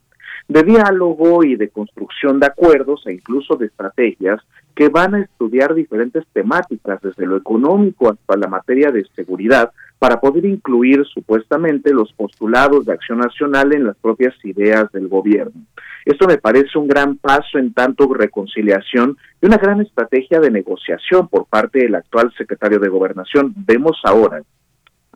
[0.52, 4.42] de diálogo y de construcción de acuerdos e incluso de estrategias
[4.76, 10.20] que van a estudiar diferentes temáticas, desde lo económico hasta la materia de seguridad, para
[10.20, 15.62] poder incluir supuestamente los postulados de acción nacional en las propias ideas del gobierno.
[16.04, 21.30] Esto me parece un gran paso en tanto reconciliación y una gran estrategia de negociación
[21.30, 23.54] por parte del actual secretario de Gobernación.
[23.56, 24.42] Vemos ahora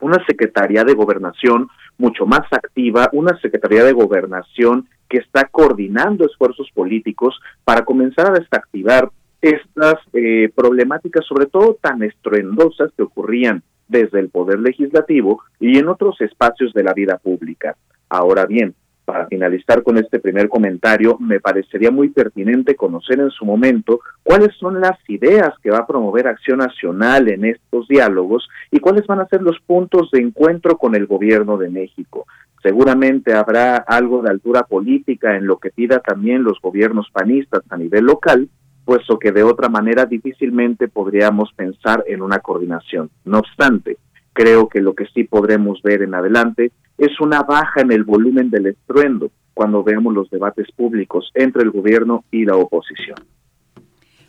[0.01, 6.69] una Secretaría de Gobernación mucho más activa, una Secretaría de Gobernación que está coordinando esfuerzos
[6.73, 9.09] políticos para comenzar a desactivar
[9.41, 15.87] estas eh, problemáticas, sobre todo tan estruendosas que ocurrían desde el Poder Legislativo y en
[15.87, 17.75] otros espacios de la vida pública.
[18.09, 18.73] Ahora bien,
[19.05, 24.55] para finalizar con este primer comentario, me parecería muy pertinente conocer en su momento cuáles
[24.57, 29.19] son las ideas que va a promover Acción Nacional en estos diálogos y cuáles van
[29.19, 32.25] a ser los puntos de encuentro con el gobierno de México.
[32.61, 37.77] Seguramente habrá algo de altura política en lo que pida también los gobiernos panistas a
[37.77, 38.49] nivel local,
[38.85, 43.11] puesto que de otra manera difícilmente podríamos pensar en una coordinación.
[43.23, 43.97] No obstante,
[44.35, 48.49] creo que lo que sí podremos ver en adelante es una baja en el volumen
[48.51, 53.17] del estruendo cuando veamos los debates públicos entre el gobierno y la oposición.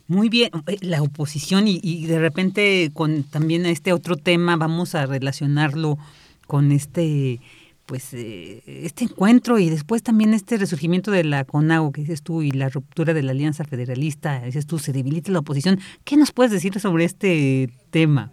[0.07, 4.95] Muy bien, eh, la oposición y, y de repente con también este otro tema vamos
[4.95, 5.99] a relacionarlo
[6.47, 7.41] con este
[7.87, 12.43] pues eh, este encuentro y después también este resurgimiento de la CONAGO que dices tú
[12.43, 15.79] y la ruptura de la Alianza Federalista, dices tú, se debilita la oposición.
[16.05, 18.33] ¿Qué nos puedes decir sobre este tema?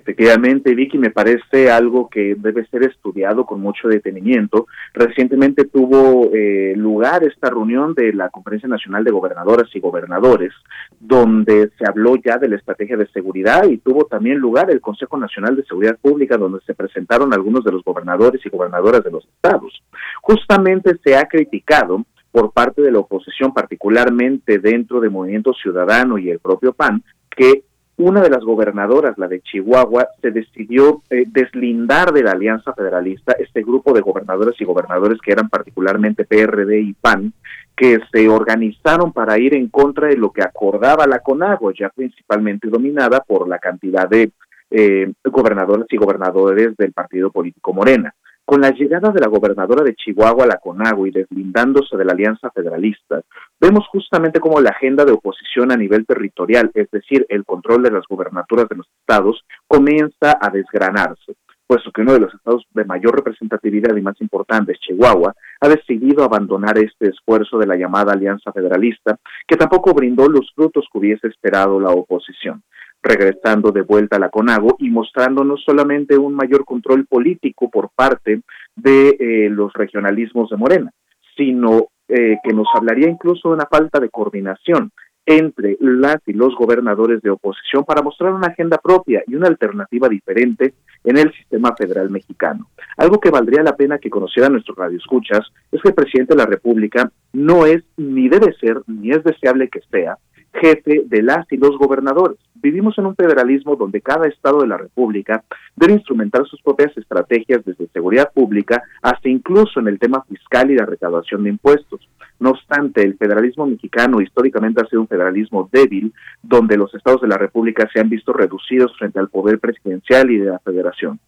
[0.00, 4.66] Efectivamente, Vicky, me parece algo que debe ser estudiado con mucho detenimiento.
[4.94, 10.54] Recientemente tuvo eh, lugar esta reunión de la Conferencia Nacional de Gobernadoras y Gobernadores,
[10.98, 15.18] donde se habló ya de la estrategia de seguridad y tuvo también lugar el Consejo
[15.18, 19.26] Nacional de Seguridad Pública, donde se presentaron algunos de los gobernadores y gobernadoras de los
[19.26, 19.82] estados.
[20.22, 26.30] Justamente se ha criticado por parte de la oposición, particularmente dentro de Movimiento Ciudadano y
[26.30, 27.64] el propio PAN, que
[28.00, 33.32] una de las gobernadoras, la de Chihuahua, se decidió eh, deslindar de la Alianza Federalista,
[33.38, 37.32] este grupo de gobernadoras y gobernadores que eran particularmente PRD y PAN,
[37.76, 42.68] que se organizaron para ir en contra de lo que acordaba la CONAGO, ya principalmente
[42.68, 44.32] dominada por la cantidad de
[44.70, 48.14] eh, gobernadoras y gobernadores del partido político Morena.
[48.50, 52.14] Con la llegada de la gobernadora de Chihuahua a la CONAGO y deslindándose de la
[52.14, 53.22] Alianza Federalista,
[53.60, 57.92] vemos justamente cómo la agenda de oposición a nivel territorial, es decir, el control de
[57.92, 62.84] las gobernaturas de los estados, comienza a desgranarse, puesto que uno de los estados de
[62.84, 68.50] mayor representatividad y más importantes, Chihuahua, ha decidido abandonar este esfuerzo de la llamada Alianza
[68.50, 69.16] Federalista,
[69.46, 72.64] que tampoco brindó los frutos que hubiese esperado la oposición
[73.02, 77.90] regresando de vuelta a la CONAGO y mostrando no solamente un mayor control político por
[77.94, 78.42] parte
[78.76, 80.92] de eh, los regionalismos de Morena,
[81.36, 84.90] sino eh, que nos hablaría incluso de una falta de coordinación
[85.26, 90.08] entre las y los gobernadores de oposición para mostrar una agenda propia y una alternativa
[90.08, 90.74] diferente
[91.04, 92.68] en el sistema federal mexicano.
[92.96, 95.40] Algo que valdría la pena que conocieran nuestros radioescuchas
[95.70, 99.68] es que el presidente de la República no es ni debe ser ni es deseable
[99.68, 100.18] que sea
[100.52, 102.38] jefe de las y los gobernadores.
[102.54, 105.42] Vivimos en un federalismo donde cada estado de la República
[105.76, 110.76] debe instrumentar sus propias estrategias desde seguridad pública hasta incluso en el tema fiscal y
[110.76, 112.08] la recaudación de impuestos.
[112.38, 116.12] No obstante, el federalismo mexicano históricamente ha sido un federalismo débil,
[116.42, 120.38] donde los estados de la República se han visto reducidos frente al poder presidencial y
[120.38, 121.18] de la federación.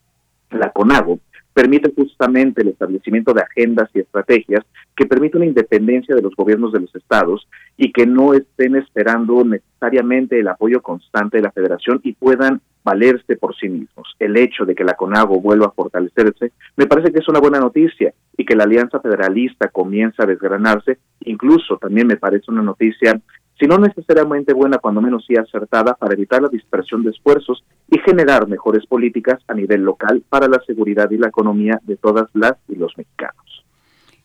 [0.51, 1.19] La CONAGO
[1.53, 4.65] permite justamente el establecimiento de agendas y estrategias
[4.95, 7.47] que permiten una independencia de los gobiernos de los estados
[7.77, 13.37] y que no estén esperando necesariamente el apoyo constante de la federación y puedan valerse
[13.37, 14.15] por sí mismos.
[14.19, 17.59] El hecho de que la CONAGO vuelva a fortalecerse me parece que es una buena
[17.59, 23.19] noticia y que la alianza federalista comienza a desgranarse, incluso también me parece una noticia
[23.59, 27.99] si no necesariamente buena, cuando menos sí acertada, para evitar la dispersión de esfuerzos y
[27.99, 32.55] generar mejores políticas a nivel local para la seguridad y la economía de todas las
[32.67, 33.65] y los mexicanos.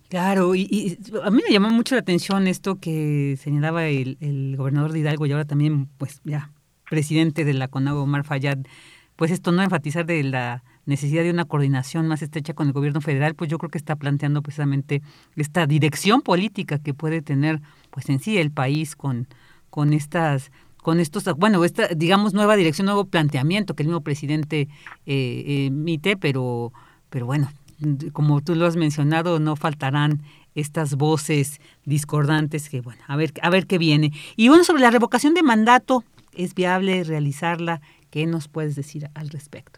[0.09, 4.57] Claro, y, y a mí me llamó mucho la atención esto que señalaba el, el
[4.57, 6.51] gobernador de Hidalgo y ahora también, pues ya,
[6.89, 8.59] presidente de la CONAGO, Omar Fayad,
[9.17, 13.03] pues esto no enfatizar de la necesidad de una coordinación más estrecha con el gobierno
[13.03, 15.03] federal, pues yo creo que está planteando precisamente
[15.37, 17.61] esta dirección política que puede tener
[17.91, 19.29] pues en sí el país con,
[19.71, 20.51] con estas
[20.83, 24.69] con estos, bueno, esta, digamos, nueva dirección, nuevo planteamiento que el mismo presidente
[25.05, 26.73] eh, emite, pero,
[27.11, 27.53] pero bueno,
[28.13, 30.23] como tú lo has mencionado, no faltarán
[30.55, 34.13] estas voces discordantes que, bueno, a ver, a ver qué viene.
[34.37, 37.83] Y bueno, sobre la revocación de mandato, ¿es viable realizarla?
[38.11, 39.78] ¿Qué nos puedes decir al respecto?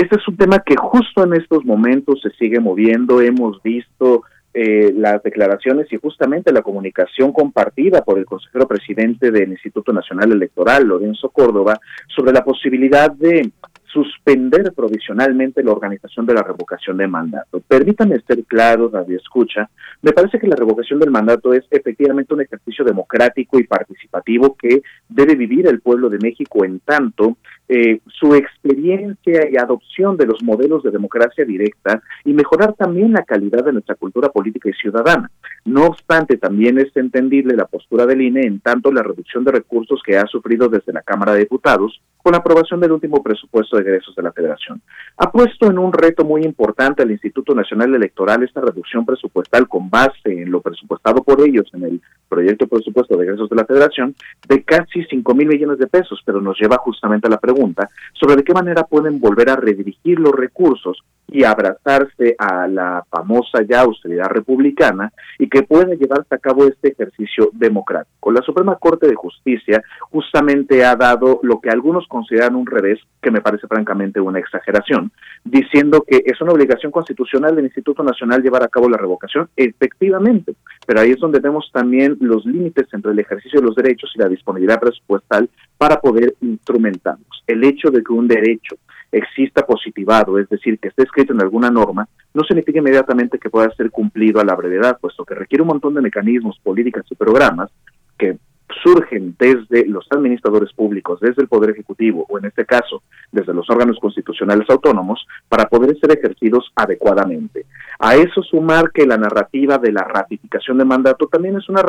[0.00, 3.20] Este es un tema que justo en estos momentos se sigue moviendo.
[3.20, 4.22] Hemos visto
[4.54, 10.32] eh, las declaraciones y justamente la comunicación compartida por el consejero presidente del Instituto Nacional
[10.32, 11.78] Electoral, Lorenzo Córdoba,
[12.16, 13.50] sobre la posibilidad de
[13.92, 17.60] suspender provisionalmente la organización de la revocación de mandato.
[17.60, 19.68] Permítanme ser claros, Radio Escucha,
[20.02, 24.82] me parece que la revocación del mandato es efectivamente un ejercicio democrático y participativo que
[25.08, 27.36] debe vivir el pueblo de México en tanto
[27.68, 33.24] eh, su experiencia y adopción de los modelos de democracia directa y mejorar también la
[33.24, 35.30] calidad de nuestra cultura política y ciudadana.
[35.64, 40.00] No obstante, también es entendible la postura del INE en tanto la reducción de recursos
[40.04, 43.82] que ha sufrido desde la Cámara de Diputados con la aprobación del último presupuesto de
[43.82, 44.80] egresos de la Federación.
[45.16, 49.88] Ha puesto en un reto muy importante al Instituto Nacional Electoral esta reducción presupuestal con
[49.88, 53.64] base en lo presupuestado por ellos en el proyecto de presupuesto de egresos de la
[53.64, 54.14] Federación
[54.48, 58.36] de casi 5 mil millones de pesos, pero nos lleva justamente a la pregunta sobre
[58.36, 63.82] de qué manera pueden volver a redirigir los recursos y abrazarse a la famosa ya
[63.82, 68.32] austeridad republicana y que pueda llevarse a cabo este ejercicio democrático.
[68.32, 73.30] La Suprema Corte de Justicia justamente ha dado lo que algunos consideran un revés, que
[73.30, 75.12] me parece francamente una exageración,
[75.44, 80.54] diciendo que es una obligación constitucional del Instituto Nacional llevar a cabo la revocación, efectivamente,
[80.86, 84.18] pero ahí es donde vemos también los límites entre el ejercicio de los derechos y
[84.18, 85.48] la disponibilidad presupuestal
[85.78, 87.44] para poder instrumentarlos.
[87.46, 88.76] El hecho de que un derecho
[89.12, 93.70] exista positivado, es decir, que esté escrito en alguna norma, no significa inmediatamente que pueda
[93.74, 97.70] ser cumplido a la brevedad, puesto que requiere un montón de mecanismos, políticas y programas
[98.16, 98.38] que
[98.82, 103.68] surgen desde los administradores públicos, desde el Poder Ejecutivo o en este caso desde los
[103.68, 107.66] órganos constitucionales autónomos para poder ser ejercidos adecuadamente.
[107.98, 111.82] A eso sumar que la narrativa de la ratificación de mandato también es una,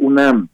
[0.00, 0.46] una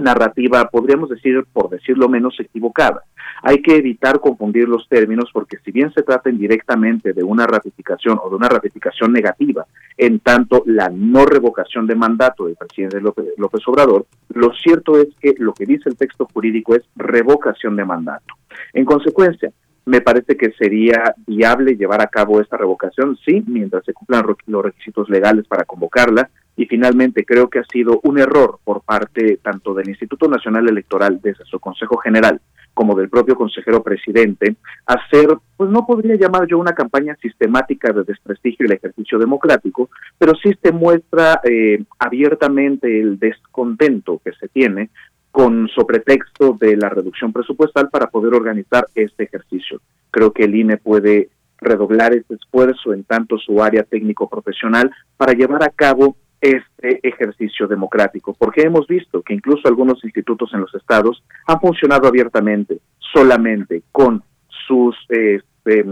[0.00, 3.02] narrativa, podríamos decir, por decirlo menos, equivocada.
[3.42, 8.18] Hay que evitar confundir los términos porque si bien se trata indirectamente de una ratificación
[8.22, 9.66] o de una ratificación negativa,
[9.96, 15.34] en tanto la no revocación de mandato del presidente López Obrador, lo cierto es que
[15.38, 18.34] lo que dice el texto jurídico es revocación de mandato.
[18.72, 19.52] En consecuencia,
[19.88, 24.62] me parece que sería viable llevar a cabo esta revocación, sí, mientras se cumplan los
[24.62, 26.28] requisitos legales para convocarla,
[26.58, 31.20] y finalmente creo que ha sido un error por parte tanto del Instituto Nacional Electoral
[31.22, 32.40] desde su Consejo General
[32.74, 34.56] como del propio consejero presidente,
[34.86, 40.34] hacer, pues no podría llamar yo una campaña sistemática de desprestigio el ejercicio democrático, pero
[40.36, 44.90] sí se muestra eh, abiertamente el descontento que se tiene
[45.30, 49.80] con sobretexto de la reducción presupuestal para poder organizar este ejercicio.
[50.10, 51.30] Creo que el INE puede
[51.60, 58.34] redoblar este esfuerzo en tanto su área técnico-profesional para llevar a cabo este ejercicio democrático,
[58.38, 64.22] porque hemos visto que incluso algunos institutos en los estados han funcionado abiertamente, solamente con
[64.66, 65.84] sus este,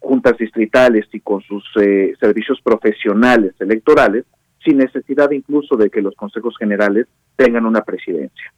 [0.00, 4.24] juntas distritales y con sus eh, servicios profesionales electorales,
[4.64, 7.06] sin necesidad incluso de que los consejos generales
[7.36, 8.52] tengan una presidencia.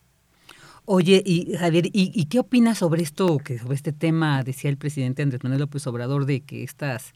[0.87, 4.77] Oye, y Javier, ¿y, y qué opinas sobre esto, que sobre este tema decía el
[4.77, 7.15] presidente Andrés Manuel López Obrador de que estas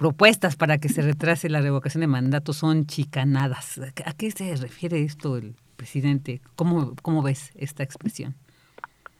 [0.00, 3.78] propuestas para que se retrase la revocación de mandato son chicanadas?
[4.06, 6.40] ¿A qué se refiere esto el presidente?
[6.56, 8.34] ¿Cómo, cómo ves esta expresión?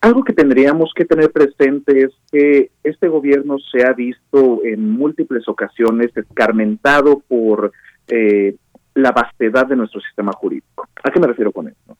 [0.01, 5.47] Algo que tendríamos que tener presente es que este gobierno se ha visto en múltiples
[5.49, 7.73] ocasiones escarmentado por
[8.09, 8.57] eh,
[8.95, 10.89] la vastedad de nuestro sistema jurídico.
[11.05, 11.99] ¿A qué me refiero con esto?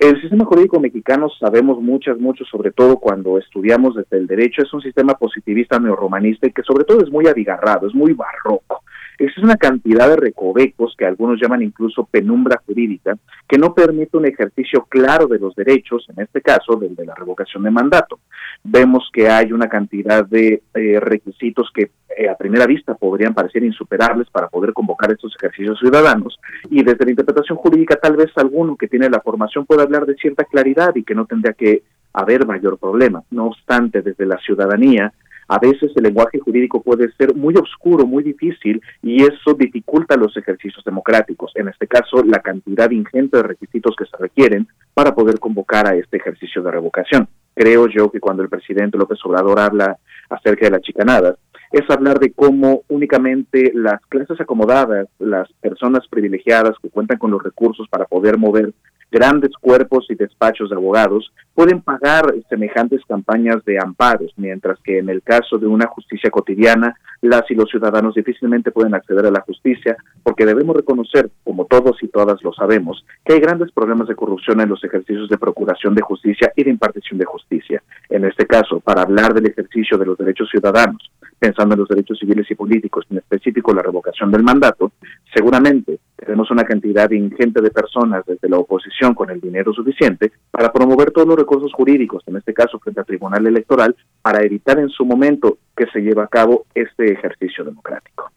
[0.00, 4.72] El sistema jurídico mexicano sabemos muchas, mucho, sobre todo cuando estudiamos desde el derecho, es
[4.72, 8.82] un sistema positivista neorromanista y que sobre todo es muy abigarrado, es muy barroco.
[9.20, 14.24] Es una cantidad de recovecos que algunos llaman incluso penumbra jurídica, que no permite un
[14.24, 18.20] ejercicio claro de los derechos, en este caso del de la revocación de mandato.
[18.64, 23.62] Vemos que hay una cantidad de eh, requisitos que eh, a primera vista podrían parecer
[23.62, 26.40] insuperables para poder convocar estos ejercicios ciudadanos
[26.70, 30.14] y desde la interpretación jurídica tal vez alguno que tiene la formación pueda hablar de
[30.14, 31.82] cierta claridad y que no tendría que
[32.14, 33.22] haber mayor problema.
[33.30, 35.12] No obstante, desde la ciudadanía,
[35.50, 40.36] a veces el lenguaje jurídico puede ser muy oscuro, muy difícil, y eso dificulta los
[40.36, 41.50] ejercicios democráticos.
[41.56, 45.96] En este caso, la cantidad ingente de requisitos que se requieren para poder convocar a
[45.96, 47.26] este ejercicio de revocación.
[47.52, 49.98] Creo yo que cuando el presidente López Obrador habla
[50.28, 51.34] acerca de las chicanadas,
[51.72, 57.42] es hablar de cómo únicamente las clases acomodadas, las personas privilegiadas que cuentan con los
[57.42, 58.72] recursos para poder mover
[59.10, 65.08] grandes cuerpos y despachos de abogados pueden pagar semejantes campañas de amparos, mientras que en
[65.08, 69.42] el caso de una justicia cotidiana, las y los ciudadanos difícilmente pueden acceder a la
[69.42, 74.14] justicia, porque debemos reconocer, como todos y todas lo sabemos, que hay grandes problemas de
[74.14, 77.82] corrupción en los ejercicios de procuración de justicia y de impartición de justicia.
[78.08, 81.10] En este caso, para hablar del ejercicio de los derechos ciudadanos,
[81.40, 84.92] pensando en los derechos civiles y políticos, en específico la revocación del mandato,
[85.34, 90.70] seguramente tenemos una cantidad ingente de personas desde la oposición con el dinero suficiente para
[90.70, 94.90] promover todos los recursos jurídicos, en este caso frente al Tribunal Electoral, para evitar en
[94.90, 98.30] su momento que se lleve a cabo este ejercicio democrático.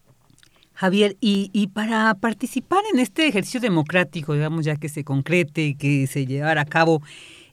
[0.75, 6.07] Javier, y, y para participar en este ejercicio democrático, digamos ya que se concrete que
[6.07, 7.01] se llevara a cabo,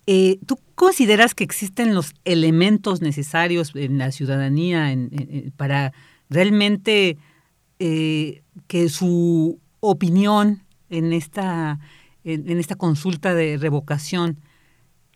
[0.07, 4.97] eh, ¿tú consideras que existen los elementos necesarios en la ciudadanía
[5.57, 5.93] para
[6.29, 7.19] realmente
[7.79, 11.79] eh, que su opinión en esta,
[12.25, 14.39] en esta consulta de revocación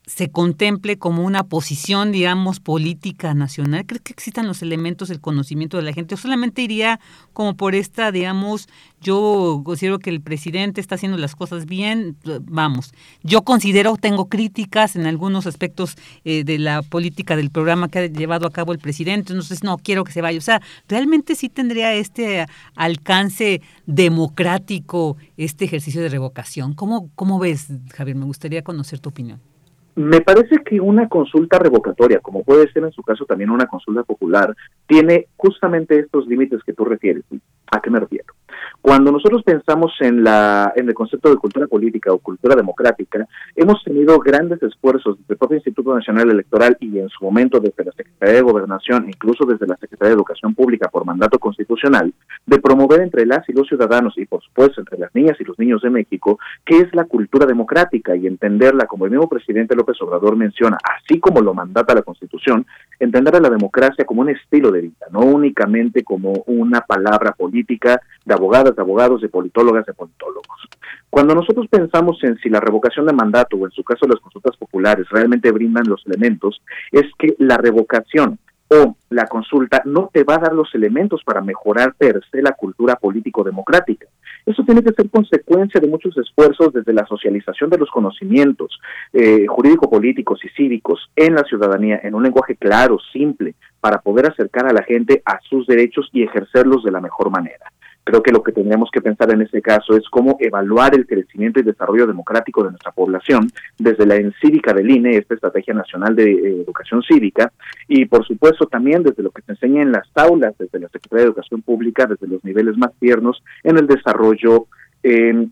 [0.07, 3.87] se contemple como una posición, digamos, política nacional?
[3.87, 6.15] ¿Crees que existan los elementos del conocimiento de la gente?
[6.15, 7.01] ¿O solamente iría
[7.33, 8.69] como por esta, digamos,
[9.01, 12.93] yo considero que el presidente está haciendo las cosas bien, vamos.
[13.23, 18.07] Yo considero, tengo críticas en algunos aspectos eh, de la política del programa que ha
[18.07, 20.39] llevado a cabo el presidente, entonces no quiero que se vaya.
[20.39, 26.75] O sea, realmente sí tendría este alcance democrático este ejercicio de revocación.
[26.75, 28.17] ¿Cómo, cómo ves, Javier?
[28.17, 29.54] Me gustaría conocer tu opinión.
[29.97, 34.03] Me parece que una consulta revocatoria, como puede ser en su caso también una consulta
[34.03, 34.55] popular,
[34.87, 37.23] tiene justamente estos límites que tú refieres.
[37.71, 38.35] ¿A qué me refiero?
[38.81, 43.27] Cuando nosotros pensamos en, la, en el concepto de cultura política o cultura democrática,
[43.57, 47.85] hemos tenido grandes esfuerzos desde el propio Instituto Nacional Electoral y en su momento desde
[47.85, 52.13] la Secretaría de Gobernación, incluso desde la Secretaría de Educación Pública por mandato constitucional,
[52.45, 55.59] de promover entre las y los ciudadanos y por supuesto entre las niñas y los
[55.59, 60.01] niños de México qué es la cultura democrática y entenderla, como el mismo presidente López
[60.01, 62.65] Obrador menciona, así como lo mandata la Constitución,
[62.99, 68.01] entender a la democracia como un estilo de vida, no únicamente como una palabra política
[68.25, 70.69] de abogadas, de abogados, de politólogas, de politólogos.
[71.11, 74.57] Cuando nosotros pensamos en si la revocación de mandato o en su caso las consultas
[74.57, 78.39] populares realmente brindan los elementos, es que la revocación
[78.69, 82.53] o la consulta no te va a dar los elementos para mejorar per se la
[82.53, 84.07] cultura político-democrática.
[84.47, 88.79] Eso tiene que ser consecuencia de muchos esfuerzos desde la socialización de los conocimientos
[89.13, 94.67] eh, jurídico-políticos y cívicos en la ciudadanía en un lenguaje claro, simple, para poder acercar
[94.67, 97.74] a la gente a sus derechos y ejercerlos de la mejor manera.
[98.05, 101.59] Creo que lo que tendríamos que pensar en ese caso es cómo evaluar el crecimiento
[101.59, 106.31] y desarrollo democrático de nuestra población desde la encívica del INE, esta Estrategia Nacional de
[106.31, 107.51] eh, Educación Cívica,
[107.89, 111.25] y por supuesto también desde lo que se enseña en las aulas, desde la Secretaría
[111.25, 114.67] de Educación Pública, desde los niveles más tiernos en el desarrollo
[115.03, 115.49] eh,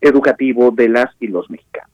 [0.00, 1.89] educativo de las y los mexicanos.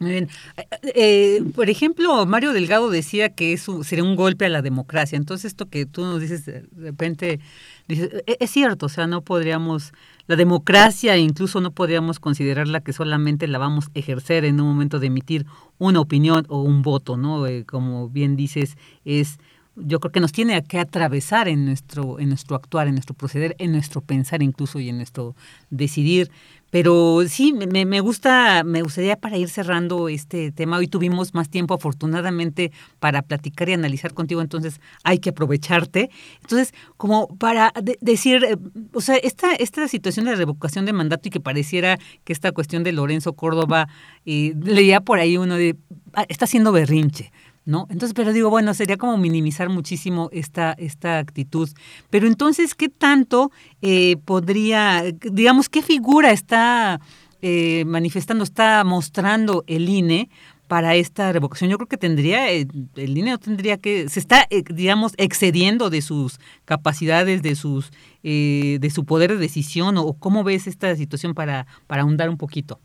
[0.00, 0.28] Muy bien.
[0.56, 5.16] Eh, eh, por ejemplo, Mario Delgado decía que eso sería un golpe a la democracia.
[5.16, 7.40] Entonces, esto que tú nos dices de repente,
[7.88, 9.92] dices, "E- es cierto, o sea, no podríamos,
[10.28, 15.00] la democracia incluso no podríamos considerarla que solamente la vamos a ejercer en un momento
[15.00, 15.46] de emitir
[15.78, 17.46] una opinión o un voto, ¿no?
[17.48, 19.38] Eh, como bien dices, es
[19.80, 23.54] yo creo que nos tiene que atravesar en nuestro en nuestro actuar, en nuestro proceder,
[23.60, 25.36] en nuestro pensar incluso y en nuestro
[25.70, 26.30] decidir.
[26.70, 30.76] Pero sí, me, me gusta, me gustaría para ir cerrando este tema.
[30.76, 36.10] Hoy tuvimos más tiempo, afortunadamente, para platicar y analizar contigo, entonces hay que aprovecharte.
[36.42, 38.56] Entonces, como para de- decir, eh,
[38.92, 42.84] o sea, esta, esta situación de revocación de mandato y que pareciera que esta cuestión
[42.84, 43.88] de Lorenzo Córdoba,
[44.26, 45.74] eh, leía por ahí uno de,
[46.12, 47.32] "Ah, está haciendo berrinche.
[47.68, 47.86] ¿No?
[47.90, 51.68] Entonces, pero digo, bueno, sería como minimizar muchísimo esta, esta actitud.
[52.08, 56.98] Pero entonces, ¿qué tanto eh, podría, digamos, qué figura está
[57.42, 60.30] eh, manifestando, está mostrando el INE
[60.66, 61.68] para esta revocación?
[61.68, 62.66] Yo creo que tendría, eh,
[62.96, 67.90] el INE no tendría que, se está, eh, digamos, excediendo de sus capacidades, de sus,
[68.22, 72.38] eh, de su poder de decisión, o cómo ves esta situación para, para ahondar un
[72.38, 72.80] poquito.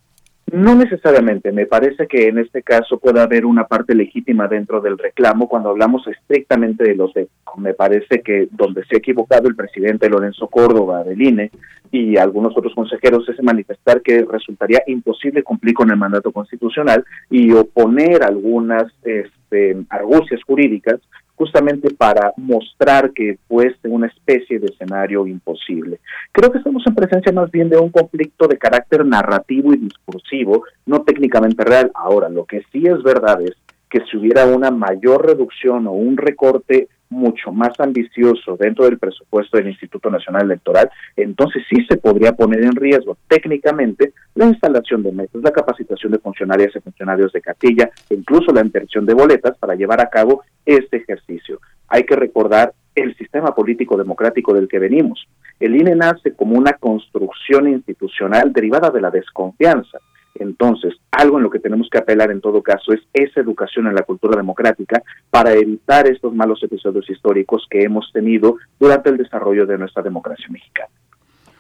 [0.52, 4.98] No necesariamente, me parece que en este caso puede haber una parte legítima dentro del
[4.98, 7.32] reclamo cuando hablamos estrictamente de los hechos.
[7.58, 11.52] Me parece que donde se ha equivocado el presidente Lorenzo Córdoba del INE
[11.92, 17.52] y algunos otros consejeros es manifestar que resultaría imposible cumplir con el mandato constitucional y
[17.54, 21.00] oponer algunas este, argucias jurídicas
[21.36, 26.00] justamente para mostrar que fuese una especie de escenario imposible.
[26.32, 30.64] Creo que estamos en presencia más bien de un conflicto de carácter narrativo y discursivo,
[30.86, 31.92] no técnicamente real.
[31.96, 33.56] Ahora, lo que sí es verdad es
[33.90, 39.58] que si hubiera una mayor reducción o un recorte mucho más ambicioso dentro del presupuesto
[39.58, 45.12] del Instituto Nacional Electoral, entonces sí se podría poner en riesgo técnicamente la instalación de
[45.12, 49.58] mesas, la capacitación de funcionarias y funcionarios de cartilla e incluso la impresión de boletas
[49.58, 51.60] para llevar a cabo este ejercicio.
[51.88, 55.28] Hay que recordar el sistema político democrático del que venimos.
[55.60, 60.00] El INE nace como una construcción institucional derivada de la desconfianza.
[60.36, 63.96] Entonces, algo en lo que tenemos que apelar en todo caso es esa educación en
[63.96, 69.66] la cultura democrática para evitar estos malos episodios históricos que hemos tenido durante el desarrollo
[69.66, 70.90] de nuestra democracia mexicana.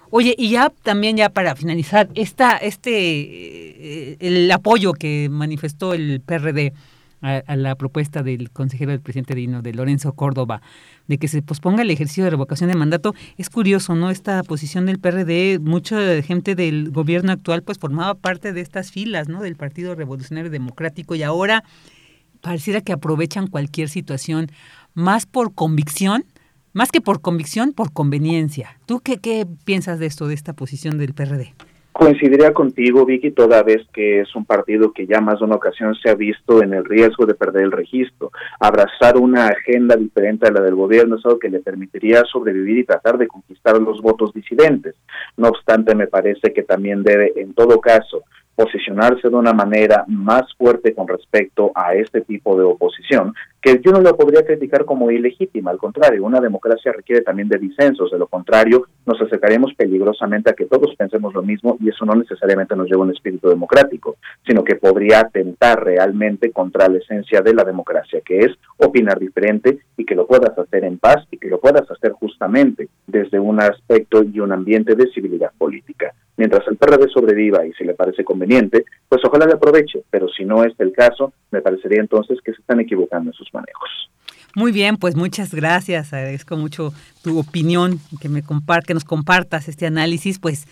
[0.09, 6.21] Oye, y ya también ya para finalizar, esta, este, eh, el apoyo que manifestó el
[6.21, 6.73] PRD
[7.23, 10.61] a, a la propuesta del consejero del presidente Dino, de Lorenzo Córdoba,
[11.07, 14.11] de que se posponga el ejercicio de revocación de mandato, es curioso, ¿no?
[14.11, 19.27] Esta posición del PRD, mucha gente del gobierno actual pues formaba parte de estas filas,
[19.27, 19.41] ¿no?
[19.41, 21.63] Del Partido Revolucionario Democrático y ahora
[22.41, 24.51] pareciera que aprovechan cualquier situación
[24.93, 26.25] más por convicción,
[26.73, 28.77] más que por convicción, por conveniencia.
[28.85, 31.53] ¿Tú qué, qué piensas de esto, de esta posición del PRD?
[31.93, 35.93] Coincidiría contigo, Vicky, toda vez que es un partido que ya más de una ocasión
[35.93, 38.31] se ha visto en el riesgo de perder el registro.
[38.59, 42.83] Abrazar una agenda diferente a la del gobierno es algo que le permitiría sobrevivir y
[42.83, 44.95] tratar de conquistar los votos disidentes.
[45.37, 48.23] No obstante, me parece que también debe, en todo caso,
[48.55, 53.91] posicionarse de una manera más fuerte con respecto a este tipo de oposición, que yo
[53.91, 58.19] no lo podría criticar como ilegítima, al contrario, una democracia requiere también de disensos, de
[58.19, 62.75] lo contrario nos acercaremos peligrosamente a que todos pensemos lo mismo y eso no necesariamente
[62.75, 67.53] nos lleva a un espíritu democrático, sino que podría atentar realmente contra la esencia de
[67.53, 71.49] la democracia, que es opinar diferente y que lo puedas hacer en paz y que
[71.49, 76.13] lo puedas hacer justamente desde un aspecto y un ambiente de civilidad política.
[76.43, 80.43] Mientras el PRD sobreviva y si le parece conveniente, pues ojalá le aproveche, pero si
[80.43, 83.89] no es el caso, me parecería entonces que se están equivocando en sus manejos.
[84.53, 86.11] Muy bien, pues muchas gracias.
[86.11, 86.91] Agradezco mucho
[87.21, 90.37] tu opinión, que me compar que nos compartas este análisis.
[90.37, 90.67] Pues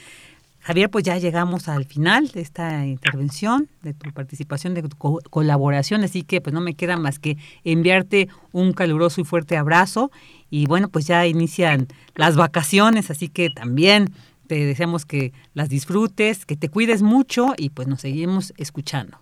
[0.60, 5.19] Javier, pues ya llegamos al final de esta intervención, de tu participación, de tu co
[5.30, 10.11] colaboración, así que pues no me queda más que enviarte un caluroso y fuerte abrazo
[10.49, 14.10] y bueno, pues ya inician las vacaciones, así que también
[14.52, 19.18] te deseamos que las disfrutes, que te cuides mucho y pues nos seguimos escuchando.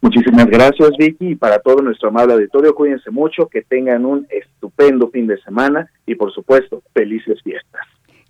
[0.00, 5.10] Muchísimas gracias, Vicky, y para todo nuestro amable auditorio, cuídense mucho, que tengan un estupendo
[5.10, 7.82] fin de semana y, por supuesto, felices fiestas.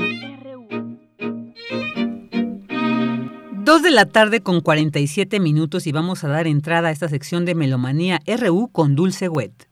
[3.64, 7.46] Dos de la tarde con 47 minutos y vamos a dar entrada a esta sección
[7.46, 9.68] de Melomanía RU con Dulce Wet.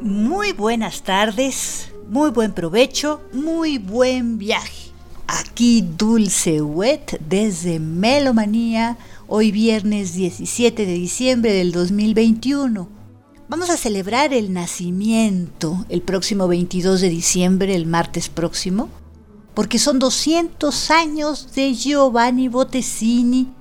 [0.00, 4.90] Muy buenas tardes, muy buen provecho, muy buen viaje.
[5.28, 12.88] Aquí Dulce Wet desde Melomanía, hoy viernes 17 de diciembre del 2021.
[13.48, 18.88] Vamos a celebrar el nacimiento el próximo 22 de diciembre, el martes próximo,
[19.54, 23.52] porque son 200 años de Giovanni Bottesini,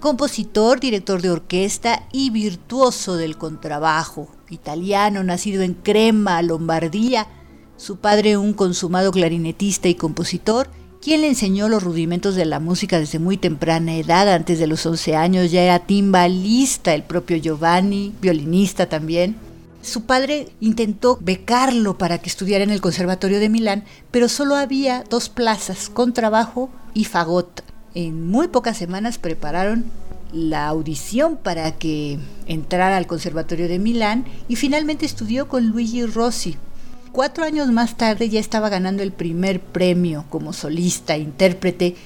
[0.00, 7.28] compositor, director de orquesta y virtuoso del contrabajo, italiano, nacido en Crema, Lombardía,
[7.80, 10.68] su padre un consumado clarinetista y compositor,
[11.00, 14.84] quien le enseñó los rudimentos de la música desde muy temprana edad, antes de los
[14.84, 19.36] 11 años ya era timbalista el propio Giovanni, violinista también.
[19.80, 25.02] Su padre intentó becarlo para que estudiara en el Conservatorio de Milán, pero solo había
[25.08, 27.64] dos plazas, contrabajo y fagot.
[27.94, 29.86] En muy pocas semanas prepararon
[30.34, 36.58] la audición para que entrara al Conservatorio de Milán y finalmente estudió con Luigi Rossi.
[37.12, 41.96] Cuatro años más tarde ya estaba ganando el primer premio como solista, intérprete,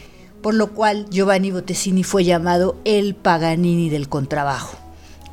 [0.42, 4.78] por lo cual Giovanni Bottesini fue llamado el Paganini del contrabajo.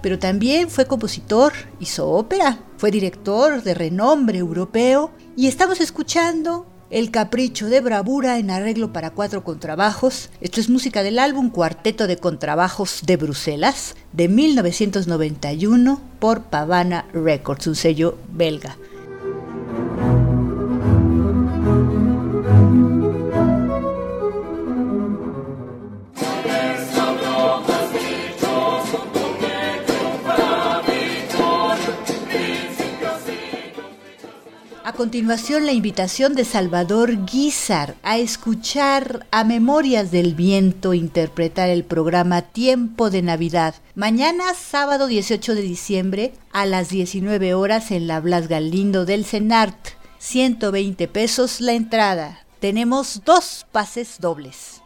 [0.01, 7.09] Pero también fue compositor, hizo ópera, fue director de renombre europeo y estamos escuchando el
[7.09, 10.31] Capricho de Bravura en arreglo para cuatro contrabajos.
[10.41, 17.67] Esto es música del álbum Cuarteto de Contrabajos de Bruselas de 1991 por Pavana Records,
[17.67, 18.75] un sello belga.
[34.91, 41.85] A continuación, la invitación de Salvador Guizar a escuchar a Memorias del Viento interpretar el
[41.85, 43.75] programa Tiempo de Navidad.
[43.95, 49.77] Mañana, sábado 18 de diciembre, a las 19 horas en la Blas Galindo del CENART.
[50.17, 52.45] 120 pesos la entrada.
[52.59, 54.81] Tenemos dos pases dobles.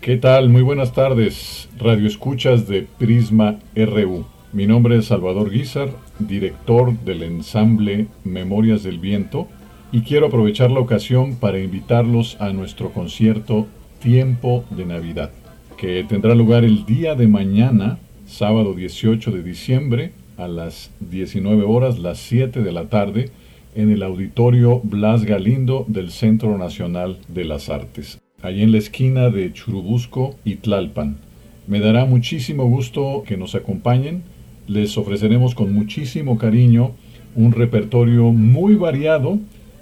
[0.00, 0.48] ¿Qué tal?
[0.48, 4.26] Muy buenas tardes, Radio Escuchas de Prisma RU.
[4.50, 9.46] Mi nombre es Salvador Guizar, director del ensamble Memorias del Viento,
[9.92, 13.66] y quiero aprovechar la ocasión para invitarlos a nuestro concierto
[14.00, 15.32] Tiempo de Navidad,
[15.76, 21.98] que tendrá lugar el día de mañana, sábado 18 de diciembre, a las 19 horas,
[21.98, 23.30] las 7 de la tarde,
[23.74, 29.28] en el auditorio Blas Galindo del Centro Nacional de las Artes, allí en la esquina
[29.28, 31.18] de Churubusco y Tlalpan.
[31.66, 34.22] Me dará muchísimo gusto que nos acompañen
[34.68, 36.92] les ofreceremos con muchísimo cariño
[37.34, 39.38] un repertorio muy variado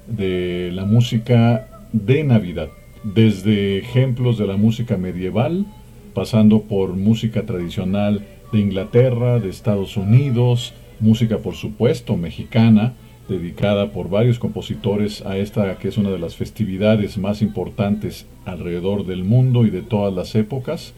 [0.07, 2.69] de la música de Navidad,
[3.03, 5.65] desde ejemplos de la música medieval,
[6.13, 12.93] pasando por música tradicional de Inglaterra, de Estados Unidos, música por supuesto mexicana,
[13.27, 19.05] dedicada por varios compositores a esta que es una de las festividades más importantes alrededor
[19.05, 20.93] del mundo y de todas las épocas,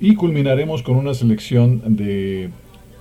[0.00, 2.50] y culminaremos con una selección de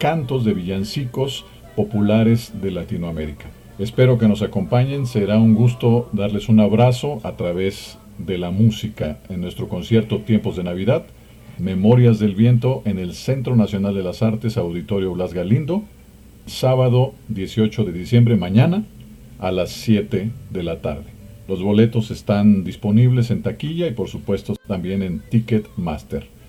[0.01, 1.45] cantos de villancicos
[1.75, 3.45] populares de Latinoamérica.
[3.77, 9.19] Espero que nos acompañen, será un gusto darles un abrazo a través de la música
[9.29, 11.05] en nuestro concierto Tiempos de Navidad,
[11.59, 15.83] Memorias del Viento en el Centro Nacional de las Artes Auditorio Blas Galindo,
[16.47, 18.83] sábado 18 de diciembre, mañana
[19.37, 21.11] a las 7 de la tarde.
[21.47, 26.40] Los boletos están disponibles en taquilla y por supuesto también en Ticketmaster.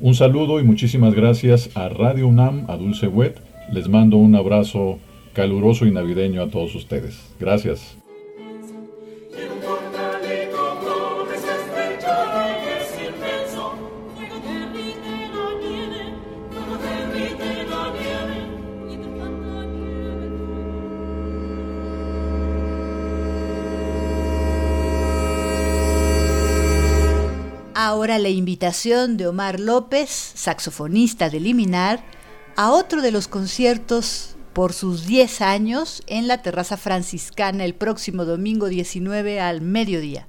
[0.00, 3.40] Un saludo y muchísimas gracias a Radio UNAM, a Dulce Wet.
[3.72, 5.00] Les mando un abrazo
[5.32, 7.34] caluroso y navideño a todos ustedes.
[7.40, 7.98] Gracias.
[27.88, 32.04] Ahora la invitación de Omar López, saxofonista de Liminar,
[32.54, 38.26] a otro de los conciertos por sus 10 años en la Terraza Franciscana el próximo
[38.26, 40.28] domingo 19 al mediodía.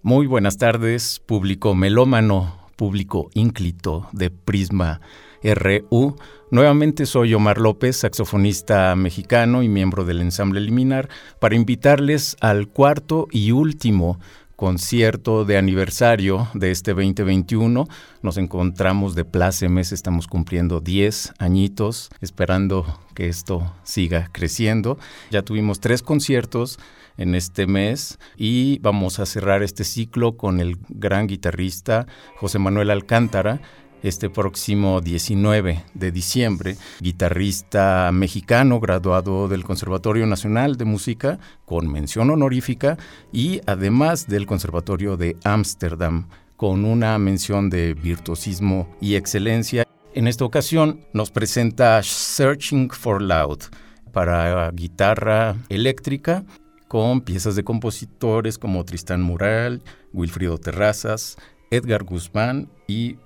[0.00, 5.02] Muy buenas tardes, público melómano, público ínclito de Prisma
[5.42, 6.16] RU.
[6.50, 13.26] Nuevamente soy Omar López, saxofonista mexicano y miembro del ensamble Liminar, para invitarles al cuarto
[13.30, 14.18] y último
[14.62, 17.88] concierto de aniversario de este 2021.
[18.22, 22.86] Nos encontramos de plácemes, estamos cumpliendo 10 añitos, esperando
[23.16, 25.00] que esto siga creciendo.
[25.32, 26.78] Ya tuvimos tres conciertos
[27.16, 32.06] en este mes y vamos a cerrar este ciclo con el gran guitarrista
[32.36, 33.60] José Manuel Alcántara,
[34.02, 42.30] este próximo 19 de diciembre, guitarrista mexicano graduado del Conservatorio Nacional de Música con mención
[42.30, 42.98] honorífica
[43.32, 49.86] y además del Conservatorio de Ámsterdam con una mención de virtuosismo y excelencia.
[50.14, 53.58] En esta ocasión nos presenta Searching for Loud
[54.12, 56.44] para guitarra eléctrica
[56.88, 61.38] con piezas de compositores como Tristán Mural, Wilfrido Terrazas,
[61.70, 63.16] Edgar Guzmán y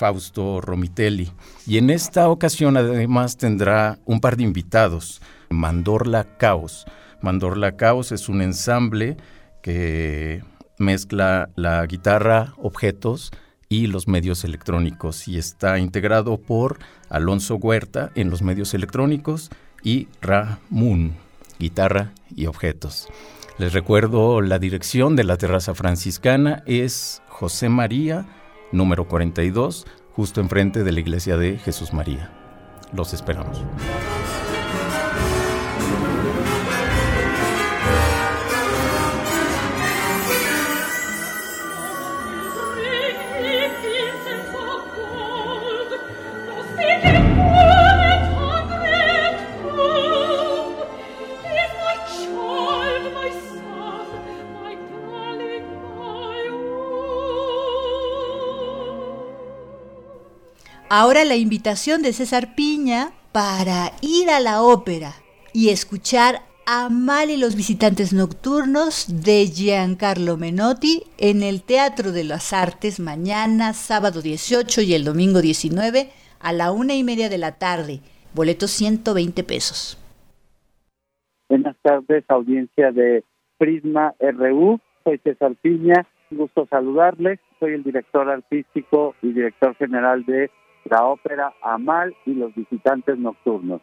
[0.00, 1.30] Fausto Romitelli.
[1.66, 5.20] Y en esta ocasión además tendrá un par de invitados,
[5.50, 6.86] Mandorla Caos.
[7.20, 9.18] Mandorla Caos es un ensamble
[9.62, 10.42] que
[10.78, 13.30] mezcla la guitarra, objetos
[13.68, 16.78] y los medios electrónicos y está integrado por
[17.10, 19.50] Alonso Huerta en los medios electrónicos
[19.82, 21.14] y Ramun,
[21.58, 23.06] guitarra y objetos.
[23.58, 28.24] Les recuerdo la dirección de la terraza franciscana es José María,
[28.72, 32.30] número 42, justo enfrente de la iglesia de Jesús María.
[32.92, 33.62] Los esperamos.
[61.10, 65.10] Ahora la invitación de César Piña para ir a la ópera
[65.52, 66.36] y escuchar
[66.68, 73.00] a Mal y los visitantes nocturnos de Giancarlo Menotti en el Teatro de las Artes
[73.00, 77.98] mañana, sábado 18 y el domingo 19 a la una y media de la tarde.
[78.32, 79.98] Boleto 120 pesos.
[81.48, 83.24] Buenas tardes, audiencia de
[83.58, 84.78] Prisma RU.
[85.02, 86.06] Soy César Piña.
[86.30, 87.40] Un gusto saludarles.
[87.58, 90.52] Soy el director artístico y director general de
[90.84, 93.80] la ópera Amal y los visitantes nocturnos.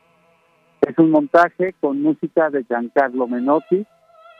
[0.82, 3.86] Es un montaje con música de Giancarlo Menotti.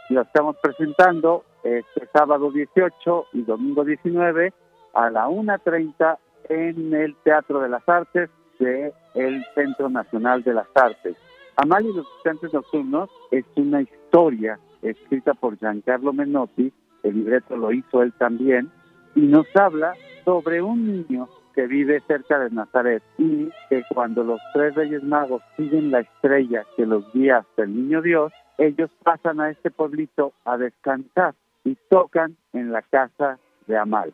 [0.10, 4.54] Lo estamos presentando este sábado 18 y domingo 19
[4.94, 6.18] a la 1.30
[6.50, 8.30] en el Teatro de las Artes
[8.60, 11.16] del el Centro Nacional de las Artes.
[11.58, 16.72] Amal y los visitantes nocturnos es una historia escrita por Giancarlo Menotti,
[17.04, 18.72] el libreto lo hizo él también,
[19.16, 19.94] y nos habla
[20.24, 21.28] sobre un niño
[21.58, 26.64] que vive cerca de Nazaret y que cuando los tres reyes magos siguen la estrella
[26.76, 31.76] que los guía hasta el niño Dios, ellos pasan a este pueblito a descansar y
[31.90, 34.14] tocan en la casa de Amal.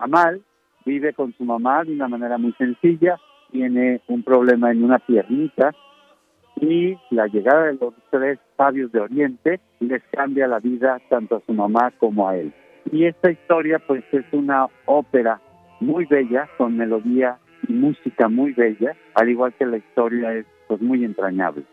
[0.00, 0.40] Amal
[0.86, 3.18] vive con su mamá de una manera muy sencilla,
[3.52, 5.74] tiene un problema en una piernita
[6.56, 11.42] y la llegada de los tres sabios de Oriente les cambia la vida tanto a
[11.44, 12.54] su mamá como a él.
[12.90, 15.42] Y esta historia pues es una ópera
[15.80, 17.38] muy bella, con melodía
[17.68, 21.64] y música muy bella, al igual que la historia es pues muy entrañable.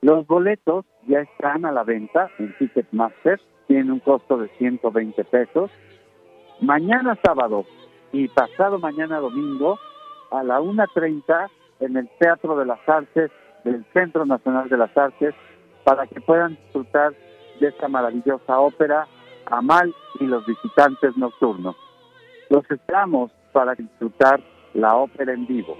[0.00, 5.70] Los boletos ya están a la venta en Ticketmaster, tienen un costo de 120 pesos.
[6.60, 7.66] Mañana sábado
[8.12, 9.78] y pasado mañana domingo
[10.30, 11.48] a la 1.30
[11.80, 13.30] en el Teatro de las Artes
[13.64, 15.34] del Centro Nacional de las Artes
[15.84, 17.12] para que puedan disfrutar
[17.60, 19.06] de esta maravillosa ópera
[19.46, 21.74] Amal y los visitantes nocturnos.
[22.50, 24.40] Los esperamos para disfrutar
[24.74, 25.76] la ópera en vivo.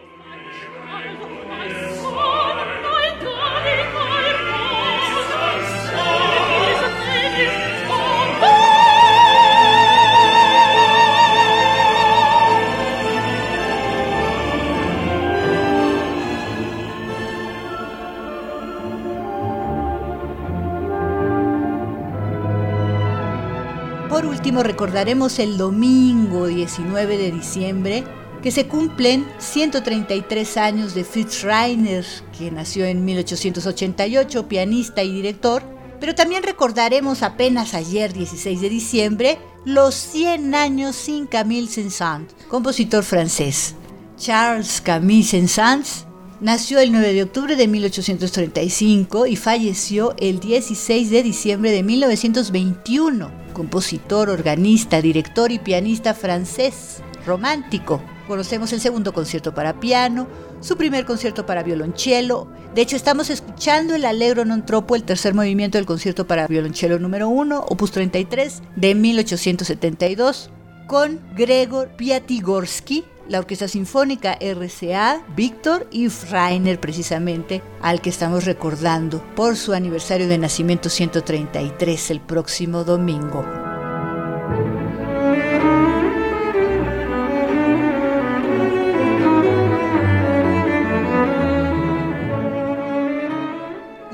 [24.19, 28.03] Por último, recordaremos el domingo 19 de diciembre
[28.43, 32.05] que se cumplen 133 años de Fritz Reiner,
[32.37, 35.63] que nació en 1888, pianista y director,
[36.01, 43.05] pero también recordaremos apenas ayer, 16 de diciembre, los 100 años sin Camille Saint-Saëns, compositor
[43.05, 43.77] francés.
[44.17, 46.07] Charles Camille Saint-Saëns
[46.41, 53.48] nació el 9 de octubre de 1835 y falleció el 16 de diciembre de 1921
[53.59, 57.03] compositor, organista, director y pianista francés.
[57.27, 58.01] romántico.
[58.27, 60.29] Conocemos el segundo concierto para piano,
[60.61, 62.49] su primer concierto para violonchelo.
[62.75, 66.99] De hecho, estamos escuchando el Allegro non troppo, el tercer movimiento del concierto para violonchelo
[66.99, 70.51] número 1, opus 33, de 1872,
[70.87, 79.23] con Gregor Piatigorsky, la Orquesta Sinfónica RCA, Víctor y Rainer precisamente, al que estamos recordando
[79.35, 83.45] por su aniversario de nacimiento 133 el próximo domingo.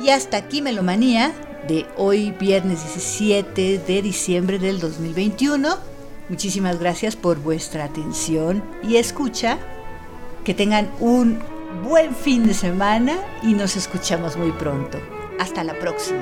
[0.02, 1.32] Y hasta aquí Melomanía
[1.66, 5.93] de hoy viernes 17 de diciembre del 2021.
[6.28, 9.58] Muchísimas gracias por vuestra atención y escucha.
[10.44, 11.38] Que tengan un
[11.82, 14.98] buen fin de semana y nos escuchamos muy pronto.
[15.38, 16.20] Hasta la próxima.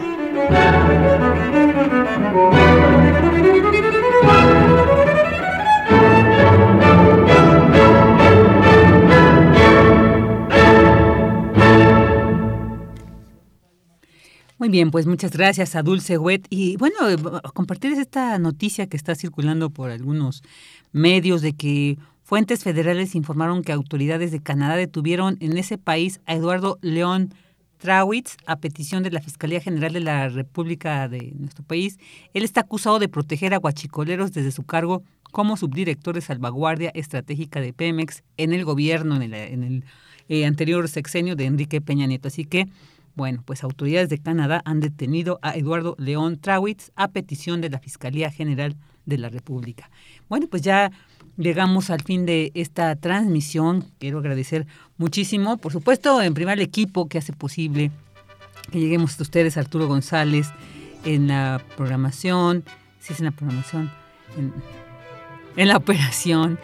[14.62, 16.46] Muy bien, pues muchas gracias a Dulce Wet.
[16.48, 16.94] Y bueno,
[17.52, 20.44] compartir esta noticia que está circulando por algunos
[20.92, 26.34] medios de que fuentes federales informaron que autoridades de Canadá detuvieron en ese país a
[26.34, 27.34] Eduardo León
[27.78, 31.98] Trawitz a petición de la Fiscalía General de la República de nuestro país.
[32.32, 35.02] Él está acusado de proteger a guachicoleros desde su cargo
[35.32, 39.84] como subdirector de salvaguardia estratégica de Pemex en el gobierno, en el, en el
[40.28, 42.28] eh, anterior sexenio de Enrique Peña Nieto.
[42.28, 42.68] Así que
[43.14, 47.78] bueno, pues autoridades de Canadá han detenido a Eduardo León Trawitz a petición de la
[47.78, 48.76] Fiscalía General
[49.06, 49.90] de la República.
[50.28, 50.92] Bueno, pues ya
[51.36, 53.86] llegamos al fin de esta transmisión.
[53.98, 54.66] Quiero agradecer
[54.96, 57.90] muchísimo, por supuesto, en primer equipo que hace posible
[58.70, 60.48] que lleguemos a ustedes, Arturo González,
[61.04, 62.64] en la programación,
[63.00, 63.90] si es en la programación,
[64.38, 64.52] en,
[65.56, 66.58] en la operación,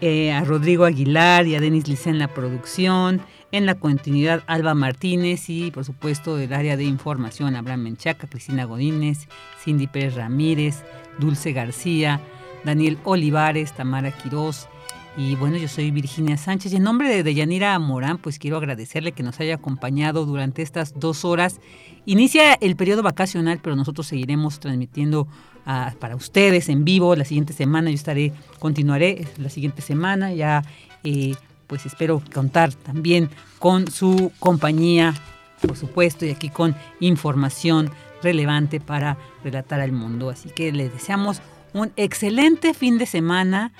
[0.00, 3.20] eh, a Rodrigo Aguilar y a Denis Lice en la producción,
[3.52, 8.64] en la continuidad Alba Martínez y por supuesto del área de información Abraham Menchaca, Cristina
[8.64, 9.28] Godínez,
[9.62, 10.84] Cindy Pérez Ramírez,
[11.18, 12.20] Dulce García,
[12.64, 14.68] Daniel Olivares, Tamara Quirós.
[15.16, 19.12] Y bueno, yo soy Virginia Sánchez y en nombre de Deyanira Morán, pues quiero agradecerle
[19.12, 21.60] que nos haya acompañado durante estas dos horas.
[22.06, 25.26] Inicia el periodo vacacional, pero nosotros seguiremos transmitiendo
[25.66, 27.90] ah, para ustedes en vivo la siguiente semana.
[27.90, 30.62] Yo estaré, continuaré la siguiente semana ya.
[31.02, 31.34] eh,
[31.70, 33.30] pues espero contar también
[33.60, 35.14] con su compañía,
[35.62, 37.92] por supuesto, y aquí con información
[38.24, 40.30] relevante para relatar al mundo.
[40.30, 41.40] Así que les deseamos
[41.72, 43.72] un excelente fin de semana,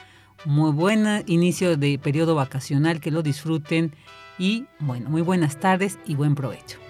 [0.45, 3.93] muy buen inicio de periodo vacacional, que lo disfruten
[4.39, 6.90] y bueno, muy buenas tardes y buen provecho.